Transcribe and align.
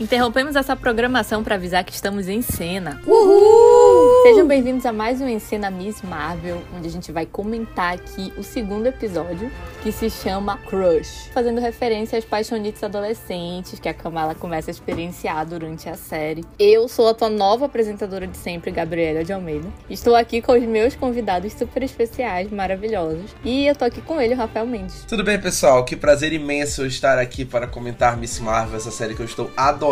Interrompemos 0.00 0.56
essa 0.56 0.74
programação 0.74 1.44
para 1.44 1.54
avisar 1.54 1.84
que 1.84 1.92
estamos 1.92 2.26
em 2.26 2.42
cena. 2.42 3.00
Uhul! 3.06 4.24
Sejam 4.24 4.44
bem-vindos 4.44 4.84
a 4.84 4.92
mais 4.92 5.20
um 5.20 5.28
Encena 5.28 5.70
Miss 5.70 6.02
Marvel, 6.02 6.60
onde 6.76 6.88
a 6.88 6.90
gente 6.90 7.12
vai 7.12 7.24
comentar 7.24 7.94
aqui 7.94 8.32
o 8.36 8.42
segundo 8.42 8.88
episódio, 8.88 9.52
que 9.84 9.92
se 9.92 10.10
chama 10.10 10.58
Crush, 10.66 11.30
fazendo 11.32 11.60
referência 11.60 12.18
às 12.18 12.24
paixonites 12.24 12.82
adolescentes 12.82 13.78
que 13.78 13.88
a 13.88 13.94
Kamala 13.94 14.34
começa 14.34 14.68
a 14.68 14.72
experienciar 14.72 15.46
durante 15.46 15.88
a 15.88 15.94
série. 15.94 16.44
Eu 16.58 16.88
sou 16.88 17.06
a 17.06 17.14
tua 17.14 17.30
nova 17.30 17.66
apresentadora 17.66 18.26
de 18.26 18.36
sempre, 18.36 18.72
Gabriela 18.72 19.22
de 19.22 19.32
Almeida. 19.32 19.68
Estou 19.88 20.16
aqui 20.16 20.42
com 20.42 20.54
os 20.54 20.62
meus 20.64 20.96
convidados 20.96 21.52
super 21.52 21.84
especiais, 21.84 22.50
maravilhosos. 22.50 23.30
E 23.44 23.64
eu 23.64 23.76
tô 23.76 23.84
aqui 23.84 24.00
com 24.00 24.20
ele, 24.20 24.34
o 24.34 24.36
Rafael 24.36 24.66
Mendes. 24.66 25.04
Tudo 25.06 25.22
bem, 25.22 25.40
pessoal? 25.40 25.84
Que 25.84 25.94
prazer 25.94 26.32
imenso 26.32 26.84
estar 26.84 27.16
aqui 27.16 27.44
para 27.44 27.68
comentar 27.68 28.16
Miss 28.16 28.40
Marvel, 28.40 28.76
essa 28.76 28.90
série 28.90 29.14
que 29.14 29.20
eu 29.20 29.26
estou 29.26 29.48
adorando 29.56 29.83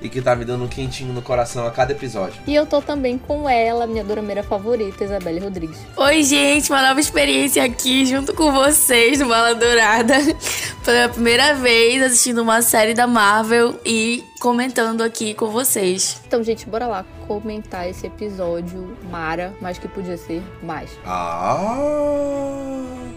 e 0.00 0.08
que 0.08 0.20
tá 0.20 0.36
me 0.36 0.44
dando 0.44 0.64
um 0.64 0.68
quentinho 0.68 1.12
no 1.12 1.22
coração 1.22 1.66
a 1.66 1.70
cada 1.70 1.92
episódio. 1.92 2.40
E 2.46 2.54
eu 2.54 2.64
tô 2.66 2.80
também 2.80 3.18
com 3.18 3.48
ela, 3.48 3.86
minha 3.86 4.04
dorameira 4.04 4.42
favorita, 4.42 5.04
Isabelle 5.04 5.40
Rodrigues. 5.40 5.78
Oi, 5.96 6.22
gente, 6.22 6.70
uma 6.70 6.86
nova 6.86 7.00
experiência 7.00 7.64
aqui 7.64 8.06
junto 8.06 8.34
com 8.34 8.52
vocês 8.52 9.18
no 9.18 9.28
Bala 9.28 9.54
Dourada. 9.54 10.14
Pela 10.84 11.08
primeira 11.08 11.54
vez 11.54 12.02
assistindo 12.02 12.42
uma 12.42 12.62
série 12.62 12.94
da 12.94 13.06
Marvel 13.06 13.80
e 13.84 14.24
comentando 14.40 15.02
aqui 15.02 15.34
com 15.34 15.48
vocês. 15.48 16.20
Então, 16.26 16.42
gente, 16.42 16.66
bora 16.66 16.86
lá 16.86 17.04
comentar 17.26 17.88
esse 17.88 18.06
episódio 18.06 18.96
Mara, 19.10 19.54
mas 19.60 19.78
que 19.78 19.88
podia 19.88 20.16
ser 20.16 20.42
mais. 20.62 20.90
Ah! 21.06 22.62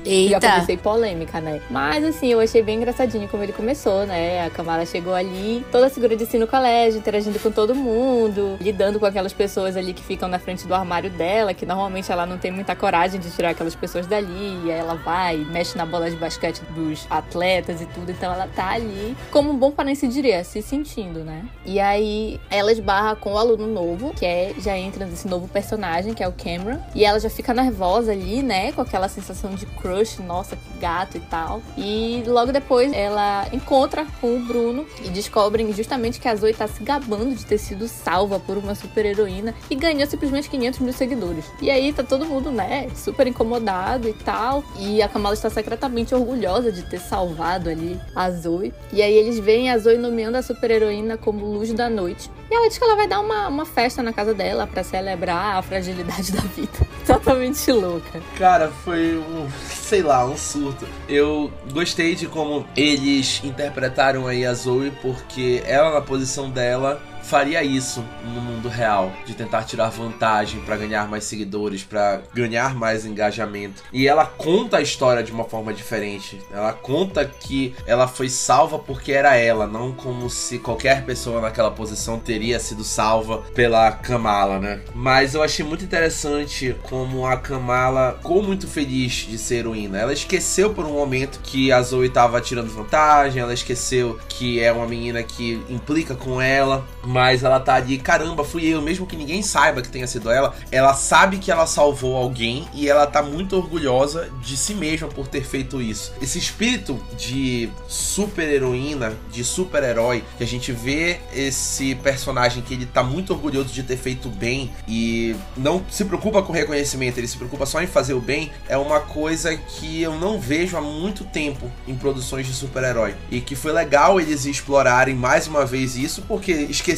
Já 0.05 0.11
Eita! 0.11 0.51
comecei 0.51 0.77
polêmica, 0.77 1.41
né? 1.41 1.59
Mas 1.69 2.03
assim, 2.03 2.27
eu 2.27 2.39
achei 2.39 2.61
bem 2.61 2.77
engraçadinho 2.77 3.27
como 3.27 3.41
ele 3.41 3.51
começou, 3.51 4.05
né? 4.05 4.45
A 4.45 4.49
Kamala 4.51 4.85
chegou 4.85 5.15
ali, 5.15 5.65
toda 5.71 5.89
segura 5.89 6.15
de 6.15 6.25
si 6.27 6.37
no 6.37 6.47
colégio, 6.47 6.99
interagindo 6.99 7.39
com 7.39 7.49
todo 7.49 7.73
mundo, 7.73 8.55
lidando 8.61 8.99
com 8.99 9.05
aquelas 9.05 9.33
pessoas 9.33 9.75
ali 9.75 9.93
que 9.93 10.03
ficam 10.03 10.29
na 10.29 10.37
frente 10.37 10.67
do 10.67 10.75
armário 10.75 11.09
dela, 11.09 11.53
que 11.53 11.65
normalmente 11.65 12.11
ela 12.11 12.25
não 12.25 12.37
tem 12.37 12.51
muita 12.51 12.75
coragem 12.75 13.19
de 13.19 13.31
tirar 13.31 13.49
aquelas 13.49 13.73
pessoas 13.73 14.05
dali. 14.05 14.61
E 14.65 14.71
aí 14.71 14.77
ela 14.77 14.93
vai, 14.93 15.37
mexe 15.37 15.75
na 15.75 15.85
bola 15.85 16.09
de 16.09 16.15
basquete 16.15 16.61
dos 16.75 17.07
atletas 17.09 17.81
e 17.81 17.85
tudo. 17.87 18.11
Então 18.11 18.31
ela 18.31 18.47
tá 18.47 18.69
ali, 18.71 19.17
como 19.31 19.49
um 19.49 19.57
bom 19.57 19.71
parense 19.71 20.07
diria, 20.07 20.43
se 20.43 20.61
sentindo, 20.61 21.23
né? 21.23 21.45
E 21.65 21.79
aí 21.79 22.39
ela 22.51 22.71
esbarra 22.71 23.15
com 23.15 23.33
o 23.33 23.37
aluno 23.37 23.65
novo, 23.65 23.94
que 24.15 24.25
é 24.25 24.53
já 24.59 24.77
entra 24.77 25.05
nesse 25.05 25.27
novo 25.27 25.47
personagem, 25.47 26.13
que 26.13 26.23
é 26.23 26.27
o 26.27 26.31
Cameron. 26.31 26.79
E 26.93 27.05
ela 27.05 27.19
já 27.19 27.29
fica 27.29 27.53
nervosa 27.53 28.11
ali, 28.11 28.41
né? 28.41 28.71
Com 28.71 28.81
aquela 28.81 29.07
sensação 29.07 29.55
de 29.55 29.65
crush, 29.65 30.19
nossa, 30.19 30.55
que 30.55 30.79
gato 30.79 31.17
e 31.17 31.19
tal. 31.21 31.61
E 31.77 32.23
logo 32.27 32.51
depois 32.51 32.91
ela 32.93 33.47
encontra 33.51 34.05
com 34.21 34.35
o 34.35 34.39
Bruno 34.39 34.85
e 35.03 35.09
descobrem 35.09 35.71
justamente 35.73 36.19
que 36.19 36.27
a 36.27 36.35
Zoe 36.35 36.53
tá 36.53 36.67
se 36.67 36.83
gabando 36.83 37.35
de 37.35 37.45
ter 37.45 37.57
sido 37.57 37.87
salva 37.87 38.39
por 38.39 38.57
uma 38.57 38.75
super 38.75 39.05
heroína 39.05 39.53
e 39.69 39.75
ganhou 39.75 40.07
simplesmente 40.07 40.49
500 40.49 40.79
mil 40.79 40.93
seguidores. 40.93 41.45
E 41.61 41.69
aí 41.69 41.91
tá 41.93 42.03
todo 42.03 42.25
mundo, 42.25 42.51
né, 42.51 42.87
super 42.95 43.27
incomodado 43.27 44.07
e 44.07 44.13
tal. 44.13 44.63
E 44.79 45.01
a 45.01 45.07
Kamala 45.07 45.33
está 45.33 45.49
secretamente 45.49 46.13
orgulhosa 46.13 46.71
de 46.71 46.83
ter 46.83 46.99
salvado 46.99 47.69
ali 47.69 47.99
a 48.15 48.29
Zoe. 48.31 48.73
E 48.91 49.01
aí 49.01 49.13
eles 49.13 49.39
veem 49.39 49.69
a 49.69 49.77
Zoe 49.77 49.97
nomeando 49.97 50.37
a 50.37 50.41
super 50.41 50.71
heroína 50.71 51.17
como 51.17 51.45
Luz 51.45 51.71
da 51.73 51.89
Noite. 51.89 52.29
E 52.49 52.53
ela 52.53 52.67
diz 52.67 52.77
que 52.77 52.83
ela 52.83 52.95
vai 52.95 53.07
dar 53.07 53.19
uma, 53.19 53.47
uma 53.47 53.65
festa 53.65 54.03
na 54.03 54.13
casa 54.13 54.33
dela 54.33 54.67
pra 54.67 54.83
celebrar 54.83 55.57
a 55.57 55.61
fragilidade 55.61 56.31
da 56.33 56.41
vida. 56.41 56.87
Totalmente 57.05 57.71
louca. 57.71 58.21
Cara, 58.37 58.71
foi 58.83 59.17
um, 59.17 59.47
sei 59.67 60.01
lá, 60.01 60.25
um 60.25 60.37
surto. 60.37 60.87
Eu 61.09 61.51
gostei 61.71 62.15
de 62.15 62.27
como 62.27 62.65
eles 62.75 63.41
interpretaram 63.43 64.27
aí 64.27 64.45
a 64.45 64.53
Zoe, 64.53 64.91
porque 65.01 65.63
ela 65.65 65.91
na 65.91 66.01
posição 66.01 66.49
dela 66.49 67.01
faria 67.25 67.63
isso 67.63 68.03
no 68.23 68.41
mundo 68.41 68.69
real, 68.69 69.11
de 69.25 69.33
tentar 69.33 69.63
tirar 69.63 69.89
vantagem 69.89 70.61
pra 70.61 70.77
ganhar 70.77 71.07
mais 71.07 71.23
seguidores, 71.23 71.83
pra 71.83 72.21
ganhar 72.33 72.75
mais 72.75 73.05
engajamento. 73.05 73.83
E 73.91 74.07
ela 74.07 74.25
conta 74.25 74.77
a 74.77 74.81
história 74.81 75.23
de 75.23 75.31
uma 75.31 75.43
forma 75.43 75.73
diferente. 75.73 76.39
Ela 76.51 76.73
conta 76.73 77.25
que 77.25 77.75
ela 77.85 78.07
foi 78.07 78.29
salva 78.29 78.77
porque 78.77 79.11
era 79.11 79.35
ela, 79.35 79.67
não 79.67 79.91
como 79.91 80.29
se 80.29 80.59
qualquer 80.59 81.03
pessoa 81.05 81.41
naquela 81.41 81.71
posição 81.71 82.19
teria 82.19 82.59
sido 82.59 82.83
salva 82.83 83.39
pela 83.53 83.91
Kamala, 83.91 84.59
né? 84.59 84.81
Mas 84.93 85.33
eu 85.33 85.41
achei 85.41 85.65
muito 85.65 85.83
interessante 85.83 86.75
como 86.83 87.25
a 87.25 87.37
Kamala 87.37 88.17
ficou 88.17 88.41
muito 88.41 88.67
feliz 88.67 89.27
de 89.27 89.37
ser 89.37 89.55
heroína. 89.57 89.97
Ela 89.97 90.13
esqueceu 90.13 90.73
por 90.73 90.85
um 90.85 90.93
momento 90.93 91.39
que 91.41 91.71
a 91.71 91.81
Zoe 91.81 92.09
tava 92.09 92.39
tirando 92.41 92.69
vantagem, 92.69 93.41
ela 93.41 93.53
esqueceu 93.53 94.19
que 94.29 94.59
é 94.59 94.71
uma 94.71 94.87
menina 94.87 95.23
que 95.23 95.61
implica 95.69 96.15
com 96.15 96.41
ela, 96.41 96.85
mas 97.15 97.45
ela 97.45 97.61
tá 97.61 97.75
ali, 97.75 97.97
caramba, 97.97 98.43
fui 98.43 98.65
eu, 98.65 98.81
mesmo 98.81 99.07
que 99.07 99.15
ninguém 99.15 99.41
saiba 99.41 99.81
que 99.81 99.87
tenha 99.87 100.05
sido 100.05 100.29
ela, 100.29 100.53
ela 100.69 100.93
sabe 100.93 101.37
que 101.37 101.49
ela 101.49 101.65
salvou 101.65 102.17
alguém 102.17 102.67
e 102.73 102.89
ela 102.89 103.07
tá 103.07 103.23
muito 103.23 103.55
orgulhosa 103.55 104.29
de 104.41 104.57
si 104.57 104.73
mesma 104.73 105.07
por 105.07 105.25
ter 105.25 105.45
feito 105.45 105.81
isso. 105.81 106.11
Esse 106.21 106.37
espírito 106.37 106.99
de 107.17 107.69
super 107.87 108.49
heroína, 108.49 109.13
de 109.31 109.45
super 109.45 109.81
herói, 109.81 110.25
que 110.37 110.43
a 110.43 110.47
gente 110.47 110.73
vê 110.73 111.21
esse 111.33 111.95
personagem 111.95 112.61
que 112.61 112.73
ele 112.73 112.85
tá 112.85 113.01
muito 113.01 113.31
orgulhoso 113.31 113.73
de 113.73 113.81
ter 113.81 113.95
feito 113.95 114.27
bem 114.27 114.73
e 114.85 115.37
não 115.55 115.85
se 115.89 116.03
preocupa 116.03 116.43
com 116.43 116.51
reconhecimento, 116.51 117.17
ele 117.17 117.29
se 117.29 117.37
preocupa 117.37 117.65
só 117.65 117.81
em 117.81 117.87
fazer 117.87 118.13
o 118.13 118.19
bem, 118.19 118.51
é 118.67 118.75
uma 118.75 118.99
coisa 118.99 119.55
que 119.55 120.01
eu 120.01 120.19
não 120.19 120.37
vejo 120.37 120.75
há 120.75 120.81
muito 120.81 121.23
tempo 121.23 121.71
em 121.87 121.95
produções 121.95 122.45
de 122.45 122.51
super-herói. 122.51 123.15
E 123.31 123.39
que 123.39 123.55
foi 123.55 123.71
legal 123.71 124.19
eles 124.19 124.45
explorarem 124.45 125.15
mais 125.15 125.47
uma 125.47 125.65
vez 125.65 125.95
isso, 125.95 126.21
porque 126.23 126.51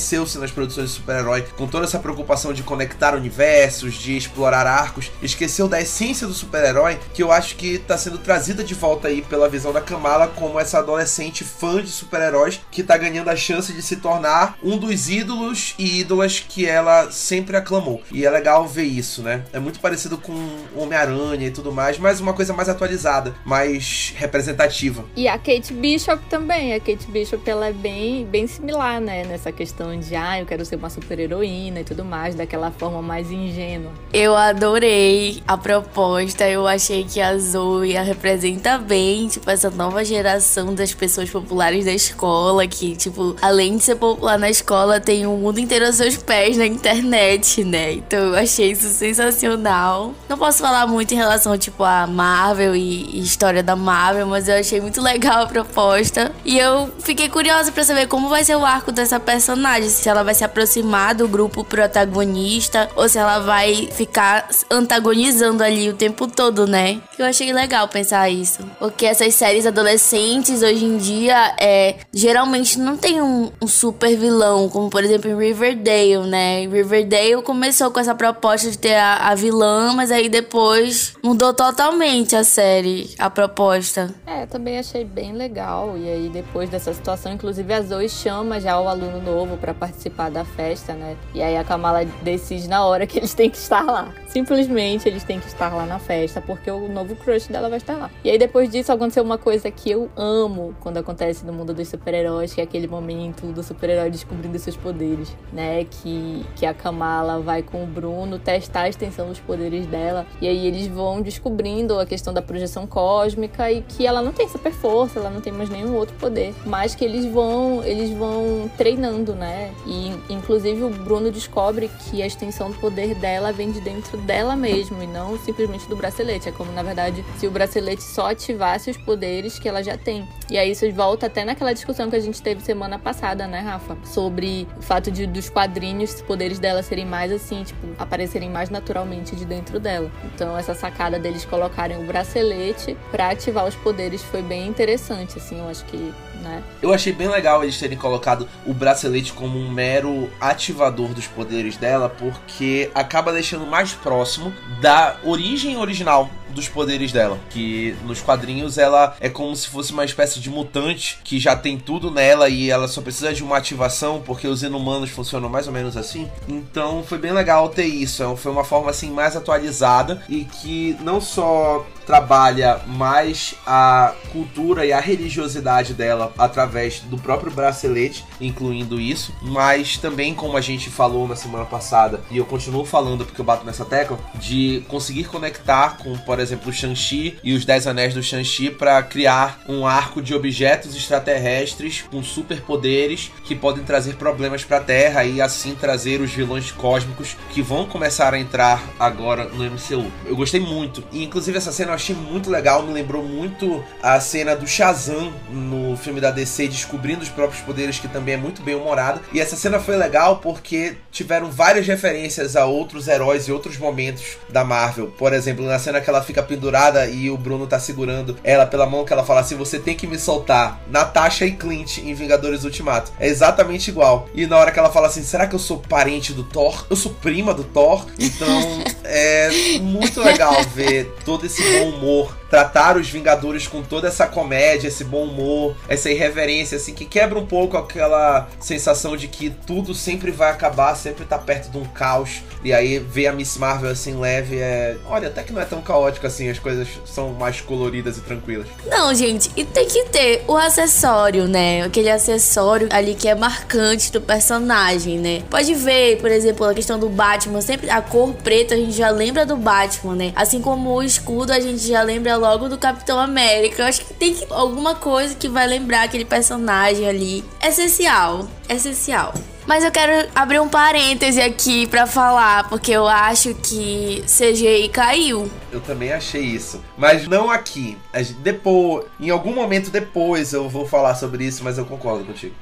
esqueceu-se 0.07 0.37
nas 0.37 0.51
produções 0.51 0.89
de 0.89 0.95
super-herói 0.95 1.45
com 1.57 1.67
toda 1.67 1.83
essa 1.83 1.99
preocupação 1.99 2.53
de 2.53 2.63
conectar 2.63 3.13
universos, 3.13 3.95
de 3.95 4.15
explorar 4.15 4.65
arcos, 4.65 5.11
esqueceu 5.21 5.67
da 5.67 5.81
essência 5.81 6.25
do 6.25 6.33
super-herói, 6.33 6.97
que 7.13 7.21
eu 7.21 7.29
acho 7.29 7.57
que 7.57 7.77
tá 7.79 7.97
sendo 7.97 8.17
trazida 8.17 8.63
de 8.63 8.73
volta 8.73 9.09
aí 9.09 9.21
pela 9.21 9.49
visão 9.49 9.73
da 9.73 9.81
Kamala 9.81 10.27
como 10.27 10.59
essa 10.59 10.79
adolescente 10.79 11.43
fã 11.43 11.81
de 11.83 11.89
super-heróis 11.89 12.61
que 12.71 12.83
tá 12.83 12.97
ganhando 12.97 13.29
a 13.29 13.35
chance 13.35 13.73
de 13.73 13.81
se 13.81 13.97
tornar 13.97 14.57
um 14.63 14.77
dos 14.77 15.09
ídolos 15.09 15.75
e 15.77 15.99
ídolas 15.99 16.39
que 16.39 16.65
ela 16.65 17.11
sempre 17.11 17.57
aclamou. 17.57 18.01
E 18.09 18.25
é 18.25 18.29
legal 18.29 18.65
ver 18.65 18.85
isso, 18.85 19.21
né? 19.21 19.43
É 19.51 19.59
muito 19.59 19.79
parecido 19.81 20.17
com 20.17 20.33
Homem-Aranha 20.73 21.47
e 21.47 21.51
tudo 21.51 21.71
mais, 21.71 21.97
mas 21.97 22.21
uma 22.21 22.33
coisa 22.33 22.53
mais 22.53 22.69
atualizada, 22.69 23.35
mais 23.43 24.13
representativa. 24.15 25.03
E 25.17 25.27
a 25.27 25.37
Kate 25.37 25.73
Bishop 25.73 26.23
também. 26.29 26.73
A 26.73 26.79
Kate 26.79 27.07
Bishop 27.07 27.47
ela 27.49 27.67
é 27.67 27.73
bem, 27.73 28.25
bem 28.25 28.47
similar, 28.47 29.01
né? 29.01 29.25
Nessa 29.25 29.51
questão 29.51 29.96
de, 29.99 30.15
ah, 30.15 30.39
eu 30.39 30.45
quero 30.45 30.65
ser 30.65 30.75
uma 30.75 30.89
super 30.89 31.19
heroína 31.19 31.81
e 31.81 31.83
tudo 31.83 32.03
mais, 32.03 32.35
daquela 32.35 32.71
forma 32.71 33.01
mais 33.01 33.31
ingênua. 33.31 33.91
Eu 34.13 34.35
adorei 34.35 35.41
a 35.47 35.57
proposta, 35.57 36.47
eu 36.47 36.67
achei 36.67 37.03
que 37.03 37.19
a 37.19 37.37
Zoe 37.37 37.97
a 37.97 38.01
representa 38.01 38.77
bem, 38.77 39.27
tipo, 39.27 39.49
essa 39.49 39.69
nova 39.69 40.03
geração 40.03 40.73
das 40.73 40.93
pessoas 40.93 41.29
populares 41.29 41.85
da 41.85 41.91
escola, 41.91 42.65
que, 42.67 42.95
tipo, 42.95 43.35
além 43.41 43.77
de 43.77 43.83
ser 43.83 43.95
popular 43.95 44.37
na 44.37 44.49
escola, 44.49 44.99
tem 44.99 45.25
o 45.25 45.37
mundo 45.37 45.59
inteiro 45.59 45.85
aos 45.85 45.95
seus 45.95 46.17
pés 46.17 46.57
na 46.57 46.65
internet, 46.65 47.63
né? 47.63 47.93
Então 47.93 48.19
eu 48.19 48.35
achei 48.35 48.71
isso 48.71 48.89
sensacional. 48.89 50.13
Não 50.29 50.37
posso 50.37 50.59
falar 50.59 50.87
muito 50.87 51.13
em 51.13 51.17
relação, 51.17 51.57
tipo, 51.57 51.83
a 51.83 52.07
Marvel 52.07 52.75
e, 52.75 53.17
e 53.17 53.19
história 53.19 53.63
da 53.63 53.75
Marvel, 53.75 54.27
mas 54.27 54.47
eu 54.47 54.55
achei 54.55 54.79
muito 54.81 55.01
legal 55.01 55.43
a 55.43 55.47
proposta. 55.47 56.31
E 56.43 56.57
eu 56.57 56.89
fiquei 56.99 57.29
curiosa 57.29 57.71
pra 57.71 57.83
saber 57.83 58.07
como 58.07 58.29
vai 58.29 58.43
ser 58.43 58.55
o 58.55 58.65
arco 58.65 58.91
dessa 58.91 59.19
personagem, 59.19 59.86
se 59.89 60.09
ela 60.09 60.23
vai 60.23 60.33
se 60.33 60.43
aproximar 60.43 61.15
do 61.15 61.27
grupo 61.27 61.63
protagonista 61.63 62.89
ou 62.95 63.07
se 63.07 63.17
ela 63.17 63.39
vai 63.39 63.89
ficar 63.91 64.49
antagonizando 64.69 65.63
ali 65.63 65.89
o 65.89 65.93
tempo 65.93 66.27
todo, 66.27 66.67
né? 66.67 67.01
Eu 67.17 67.25
achei 67.25 67.51
legal 67.51 67.87
pensar 67.87 68.29
isso. 68.29 68.59
Porque 68.79 69.05
essas 69.05 69.33
séries 69.35 69.65
adolescentes 69.65 70.61
hoje 70.61 70.85
em 70.85 70.97
dia 70.97 71.55
é 71.59 71.95
geralmente 72.13 72.79
não 72.79 72.97
tem 72.97 73.21
um, 73.21 73.51
um 73.61 73.67
super 73.67 74.15
vilão, 74.15 74.69
como 74.69 74.89
por 74.89 75.03
exemplo 75.03 75.29
em 75.29 75.37
Riverdale, 75.37 76.27
né? 76.27 76.61
Riverdale 76.67 77.41
começou 77.41 77.91
com 77.91 77.99
essa 77.99 78.15
proposta 78.15 78.69
de 78.69 78.77
ter 78.77 78.95
a, 78.95 79.29
a 79.29 79.35
vilã, 79.35 79.93
mas 79.93 80.11
aí 80.11 80.29
depois 80.29 81.13
mudou 81.23 81.53
totalmente 81.53 82.35
a 82.35 82.43
série, 82.43 83.13
a 83.17 83.29
proposta. 83.29 84.13
É, 84.25 84.45
também 84.45 84.77
achei 84.77 85.03
bem 85.03 85.33
legal. 85.33 85.97
E 85.97 86.07
aí, 86.09 86.29
depois 86.29 86.69
dessa 86.69 86.93
situação, 86.93 87.31
inclusive 87.31 87.73
a 87.73 87.81
Zoe 87.81 88.09
chama 88.09 88.59
já 88.59 88.79
o 88.79 88.87
aluno 88.87 89.21
novo 89.21 89.57
pra 89.57 89.73
participar 89.77 90.29
da 90.29 90.43
festa, 90.43 90.93
né? 90.93 91.15
E 91.33 91.41
aí 91.41 91.55
a 91.55 91.63
Kamala 91.63 92.03
decide 92.21 92.67
na 92.67 92.85
hora 92.85 93.07
que 93.07 93.17
eles 93.17 93.33
têm 93.33 93.49
que 93.49 93.57
estar 93.57 93.83
lá. 93.83 94.13
Simplesmente 94.27 95.07
eles 95.07 95.23
têm 95.23 95.39
que 95.39 95.47
estar 95.47 95.73
lá 95.73 95.85
na 95.85 95.99
festa, 95.99 96.41
porque 96.41 96.69
o 96.69 96.87
novo 96.89 97.15
crush 97.15 97.47
dela 97.47 97.69
vai 97.69 97.77
estar 97.77 97.95
lá. 97.95 98.11
E 98.23 98.29
aí, 98.29 98.37
depois 98.37 98.69
disso, 98.69 98.91
aconteceu 98.91 99.23
uma 99.23 99.37
coisa 99.37 99.71
que 99.71 99.89
eu 99.89 100.09
amo 100.15 100.75
quando 100.81 100.97
acontece 100.97 101.45
no 101.45 101.53
mundo 101.53 101.73
dos 101.73 101.87
super-heróis, 101.87 102.53
que 102.53 102.59
é 102.59 102.63
aquele 102.63 102.87
momento 102.87 103.47
do 103.53 103.63
super-herói 103.63 104.09
descobrindo 104.09 104.59
seus 104.59 104.75
poderes, 104.75 105.33
né? 105.53 105.85
Que, 105.85 106.45
que 106.55 106.65
a 106.65 106.73
Kamala 106.73 107.39
vai 107.39 107.63
com 107.63 107.83
o 107.83 107.87
Bruno 107.87 108.37
testar 108.37 108.81
a 108.81 108.89
extensão 108.89 109.31
do 109.31 109.37
os 109.37 109.39
poderes 109.39 109.85
dela. 109.85 110.25
E 110.41 110.47
aí 110.47 110.65
eles 110.67 110.87
vão 110.87 111.21
descobrindo 111.21 111.99
a 111.99 112.05
questão 112.05 112.33
da 112.33 112.41
projeção 112.41 112.85
cósmica 112.85 113.71
e 113.71 113.81
que 113.81 114.05
ela 114.05 114.21
não 114.21 114.33
tem 114.33 114.49
super 114.49 114.71
força, 114.71 115.19
ela 115.19 115.29
não 115.29 115.41
tem 115.41 115.53
mais 115.53 115.69
nenhum 115.69 115.95
outro 115.95 116.15
poder, 116.17 116.53
mas 116.65 116.95
que 116.95 117.05
eles 117.05 117.25
vão, 117.25 117.83
eles 117.83 118.11
vão 118.11 118.69
treinando, 118.77 119.35
né? 119.35 119.56
E 119.85 120.13
inclusive 120.29 120.83
o 120.83 120.89
Bruno 120.89 121.31
descobre 121.31 121.89
que 121.99 122.21
a 122.21 122.27
extensão 122.27 122.71
do 122.71 122.77
poder 122.77 123.15
dela 123.15 123.51
vem 123.51 123.71
de 123.71 123.81
dentro 123.81 124.17
dela 124.17 124.55
mesmo 124.55 125.01
e 125.01 125.07
não 125.07 125.37
simplesmente 125.37 125.87
do 125.87 125.95
bracelete. 125.95 126.49
É 126.49 126.51
como 126.51 126.71
na 126.71 126.83
verdade 126.83 127.23
se 127.37 127.47
o 127.47 127.51
bracelete 127.51 128.03
só 128.03 128.31
ativasse 128.31 128.89
os 128.89 128.97
poderes 128.97 129.59
que 129.59 129.67
ela 129.67 129.83
já 129.83 129.97
tem. 129.97 130.27
E 130.49 130.57
aí 130.57 130.71
isso 130.71 130.89
volta 130.91 131.27
até 131.27 131.43
naquela 131.43 131.73
discussão 131.73 132.09
que 132.09 132.15
a 132.15 132.19
gente 132.19 132.41
teve 132.41 132.61
semana 132.61 132.97
passada, 132.97 133.47
né, 133.47 133.59
Rafa, 133.59 133.97
sobre 134.05 134.67
o 134.77 134.81
fato 134.81 135.11
de 135.11 135.27
dos 135.27 135.49
quadrinhos 135.49 136.13
os 136.15 136.21
poderes 136.21 136.59
dela 136.59 136.81
serem 136.81 137.05
mais 137.05 137.31
assim, 137.31 137.63
tipo, 137.63 137.87
aparecerem 137.97 138.49
mais 138.49 138.69
naturalmente 138.69 139.35
de 139.35 139.45
dentro 139.45 139.79
dela. 139.79 140.11
Então 140.33 140.57
essa 140.57 140.73
sacada 140.73 141.19
deles 141.19 141.45
colocarem 141.45 141.97
o 141.97 142.05
bracelete 142.05 142.97
para 143.11 143.29
ativar 143.29 143.65
os 143.67 143.75
poderes 143.75 144.21
foi 144.23 144.41
bem 144.41 144.67
interessante, 144.67 145.37
assim, 145.37 145.59
eu 145.59 145.67
acho 145.67 145.85
que 145.85 146.13
né? 146.41 146.63
Eu 146.81 146.93
achei 146.93 147.13
bem 147.13 147.27
legal 147.27 147.63
eles 147.63 147.79
terem 147.79 147.97
colocado 147.97 148.47
o 148.65 148.73
bracelete 148.73 149.33
como 149.33 149.57
um 149.57 149.69
mero 149.69 150.29
ativador 150.39 151.13
dos 151.13 151.27
poderes 151.27 151.77
dela, 151.77 152.09
porque 152.09 152.91
acaba 152.93 153.31
deixando 153.33 153.65
mais 153.65 153.93
próximo 153.93 154.53
da 154.81 155.17
origem 155.23 155.77
original 155.77 156.29
dos 156.57 156.67
poderes 156.67 157.11
dela. 157.11 157.39
Que 157.51 157.95
nos 158.03 158.19
quadrinhos 158.19 158.77
ela 158.77 159.15
é 159.19 159.29
como 159.29 159.55
se 159.55 159.67
fosse 159.67 159.93
uma 159.93 160.03
espécie 160.03 160.39
de 160.39 160.49
mutante 160.49 161.19
que 161.23 161.39
já 161.39 161.55
tem 161.55 161.77
tudo 161.77 162.11
nela 162.11 162.49
e 162.49 162.69
ela 162.69 162.87
só 162.87 163.01
precisa 163.01 163.33
de 163.33 163.43
uma 163.43 163.57
ativação, 163.57 164.21
porque 164.25 164.47
os 164.47 164.63
inumanos 164.63 165.11
funcionam 165.11 165.47
mais 165.47 165.67
ou 165.67 165.73
menos 165.73 165.95
assim. 165.95 166.29
Então 166.47 167.03
foi 167.03 167.17
bem 167.17 167.31
legal 167.31 167.69
ter 167.69 167.85
isso. 167.85 168.23
É 168.23 168.35
foi 168.35 168.51
uma 168.51 168.63
forma 168.63 168.89
assim 168.89 169.11
mais 169.11 169.35
atualizada 169.35 170.23
e 170.27 170.43
que 170.43 170.97
não 171.01 171.21
só 171.21 171.85
trabalha 172.07 172.79
mais 172.87 173.53
a 173.65 174.13
cultura 174.31 174.85
e 174.85 174.93
a 174.93 174.99
religiosidade 174.99 175.93
dela 175.93 176.33
através 176.37 177.01
do 177.01 177.17
próprio 177.17 177.51
bracelete, 177.51 178.25
incluindo 178.39 178.99
isso, 178.99 179.35
mas 179.41 179.97
também, 179.97 180.33
como 180.33 180.55
a 180.55 180.61
gente 180.61 180.89
falou 180.89 181.27
na 181.27 181.35
semana 181.35 181.65
passada, 181.65 182.21
e 182.31 182.37
eu 182.37 182.45
continuo 182.45 182.85
falando 182.85 183.25
porque 183.25 183.41
eu 183.41 183.45
bato 183.45 183.65
nessa 183.65 183.83
tecla, 183.83 184.17
de 184.35 184.85
conseguir 184.87 185.25
conectar 185.25 185.97
com, 185.97 186.17
por 186.19 186.39
exemplo, 186.39 186.46
o 186.65 186.73
Shang-Chi 186.73 187.37
e 187.43 187.53
os 187.53 187.65
Dez 187.65 187.87
Anéis 187.87 188.13
do 188.13 188.21
Shang-Chi 188.21 188.71
para 188.71 189.01
criar 189.03 189.59
um 189.67 189.85
arco 189.85 190.21
de 190.21 190.33
objetos 190.33 190.95
extraterrestres 190.95 192.03
com 192.09 192.21
superpoderes 192.21 193.31
que 193.43 193.55
podem 193.55 193.83
trazer 193.83 194.15
problemas 194.15 194.63
para 194.63 194.77
a 194.77 194.81
Terra 194.81 195.23
e 195.23 195.41
assim 195.41 195.75
trazer 195.75 196.21
os 196.21 196.31
vilões 196.31 196.71
cósmicos 196.71 197.35
que 197.51 197.61
vão 197.61 197.85
começar 197.85 198.33
a 198.33 198.39
entrar 198.39 198.83
agora 198.99 199.45
no 199.45 199.63
MCU. 199.63 200.11
Eu 200.25 200.35
gostei 200.35 200.59
muito, 200.59 201.03
e 201.11 201.23
inclusive 201.23 201.57
essa 201.57 201.71
cena 201.71 201.93
achei 201.93 202.15
muito 202.15 202.49
legal, 202.49 202.83
me 202.83 202.93
lembrou 202.93 203.23
muito 203.23 203.83
a 204.01 204.19
cena 204.19 204.55
do 204.55 204.67
Shazam 204.67 205.33
no 205.49 205.86
filme 205.97 206.21
da 206.21 206.31
DC 206.31 206.67
descobrindo 206.67 207.21
os 207.21 207.29
próprios 207.29 207.61
poderes, 207.61 207.99
que 207.99 208.07
também 208.07 208.35
é 208.35 208.37
muito 208.37 208.61
bem 208.61 208.75
humorada. 208.75 209.21
E 209.33 209.39
essa 209.39 209.55
cena 209.55 209.79
foi 209.79 209.95
legal 209.95 210.37
porque 210.37 210.95
tiveram 211.11 211.49
várias 211.49 211.87
referências 211.87 212.55
a 212.55 212.65
outros 212.65 213.07
heróis 213.07 213.47
e 213.47 213.51
outros 213.51 213.77
momentos 213.77 214.37
da 214.49 214.63
Marvel. 214.63 215.07
Por 215.17 215.33
exemplo, 215.33 215.65
na 215.65 215.79
cena 215.79 216.01
que 216.01 216.09
ela 216.09 216.21
fica 216.21 216.43
pendurada 216.43 217.07
e 217.07 217.29
o 217.29 217.37
Bruno 217.37 217.67
tá 217.67 217.79
segurando 217.79 218.37
ela 218.43 218.65
pela 218.65 218.85
mão, 218.85 219.05
que 219.05 219.13
ela 219.13 219.23
fala 219.23 219.41
assim: 219.41 219.55
Você 219.55 219.79
tem 219.79 219.95
que 219.95 220.07
me 220.07 220.17
soltar. 220.17 220.81
Natasha 220.89 221.45
e 221.45 221.51
Clint 221.51 221.97
em 221.99 222.13
Vingadores 222.13 222.63
Ultimato. 222.63 223.11
É 223.19 223.27
exatamente 223.27 223.89
igual. 223.89 224.27
E 224.33 224.45
na 224.45 224.57
hora 224.57 224.71
que 224.71 224.79
ela 224.79 224.91
fala 224.91 225.07
assim: 225.07 225.23
Será 225.23 225.47
que 225.47 225.55
eu 225.55 225.59
sou 225.59 225.79
parente 225.79 226.33
do 226.33 226.43
Thor? 226.43 226.85
Eu 226.89 226.95
sou 226.95 227.13
prima 227.13 227.53
do 227.53 227.63
Thor? 227.63 228.05
Então 228.19 228.83
é 229.03 229.49
muito 229.81 230.21
legal 230.21 230.61
ver 230.75 231.13
todo 231.25 231.45
esse 231.45 231.61
bom 231.61 231.89
humor 231.89 232.37
tratar 232.49 232.97
os 232.97 233.09
Vingadores 233.09 233.67
com 233.67 233.81
toda 233.81 234.07
essa 234.07 234.27
comédia, 234.27 234.87
esse 234.87 235.03
bom 235.03 235.23
humor, 235.23 235.75
essa 235.87 236.09
irreverência, 236.09 236.77
assim, 236.77 236.93
que 236.93 237.05
quebra 237.05 237.39
um 237.39 237.45
pouco 237.45 237.77
aquela 237.77 238.47
sensação 238.59 239.15
de 239.17 239.27
que 239.27 239.49
tudo 239.49 239.93
sempre 239.93 240.31
vai 240.31 240.51
acabar, 240.51 240.95
sempre 240.95 241.25
tá 241.25 241.37
perto 241.37 241.69
de 241.69 241.77
um 241.77 241.85
caos. 241.85 242.41
E 242.63 242.73
aí 242.73 242.99
ver 242.99 243.27
a 243.27 243.33
Miss 243.33 243.57
Marvel 243.57 243.91
assim 243.91 244.19
leve 244.19 244.59
é. 244.59 244.97
Olha, 245.05 245.27
até 245.27 245.43
que 245.43 245.53
não 245.53 245.61
é 245.61 245.65
tão 245.65 245.81
caótico 245.81 246.27
assim, 246.27 246.49
as 246.49 246.59
coisas 246.59 246.87
são 247.05 247.29
mais 247.33 247.61
coloridas 247.61 248.17
e 248.17 248.21
tranquilas. 248.21 248.67
Não, 248.87 249.13
gente, 249.13 249.49
e 249.55 249.63
tem 249.63 249.87
que 249.87 250.05
ter 250.05 250.43
o 250.47 250.55
acessório, 250.55 251.47
né? 251.47 251.83
Aquele 251.83 252.09
acessório 252.09 252.89
ali 252.91 253.15
que 253.15 253.27
é 253.27 253.35
marcante 253.35 254.11
do 254.11 254.19
personagem, 254.19 255.17
né? 255.17 255.43
Pode 255.49 255.73
ver, 255.75 256.17
por 256.17 256.31
exemplo, 256.31 256.65
a 256.65 256.73
questão 256.73 256.99
do 256.99 257.09
Batman, 257.09 257.61
sempre 257.61 257.89
a 257.89 258.01
cor 258.01 258.33
preta 258.33 258.75
a 258.75 258.77
gente 258.77 258.93
já 258.93 259.09
lembra 259.09 259.45
do 259.45 259.55
Batman, 259.55 260.15
né? 260.15 260.33
Assim 260.35 260.61
como 260.61 260.93
o 260.93 261.03
escudo 261.03 261.53
a 261.53 261.59
gente 261.59 261.87
já 261.87 262.01
lembra 262.01 262.36
logo 262.37 262.69
do 262.69 262.77
Capitão 262.77 263.19
América. 263.19 263.81
Eu 263.81 263.87
acho 263.87 264.05
que 264.05 264.13
tem 264.13 264.33
que, 264.33 264.45
alguma 264.49 264.95
coisa 264.95 265.35
que 265.35 265.47
vai 265.47 265.67
lembrar 265.67 266.03
aquele 266.03 266.25
personagem 266.25 267.07
ali. 267.07 267.43
Essencial. 267.61 268.47
Essencial. 268.69 269.33
Mas 269.65 269.83
eu 269.83 269.91
quero 269.91 270.29
abrir 270.33 270.61
um 270.61 270.69
parêntese 270.69 271.41
aqui 271.41 271.85
para 271.87 272.07
falar, 272.07 272.69
porque 272.69 272.89
eu 272.89 273.05
acho 273.05 273.53
que 273.55 274.23
CGI 274.25 274.87
caiu. 274.87 275.51
Eu 275.73 275.81
também 275.81 276.13
achei 276.13 276.41
isso. 276.41 276.81
Mas 276.97 277.27
não 277.27 277.51
aqui. 277.51 277.97
Depois, 278.39 279.05
em 279.19 279.29
algum 279.29 279.53
momento 279.53 279.91
depois 279.91 280.53
eu 280.53 280.69
vou 280.69 280.87
falar 280.87 281.15
sobre 281.15 281.43
isso, 281.43 281.65
mas 281.65 281.77
eu 281.77 281.85
concordo 281.85 282.23
contigo 282.23 282.55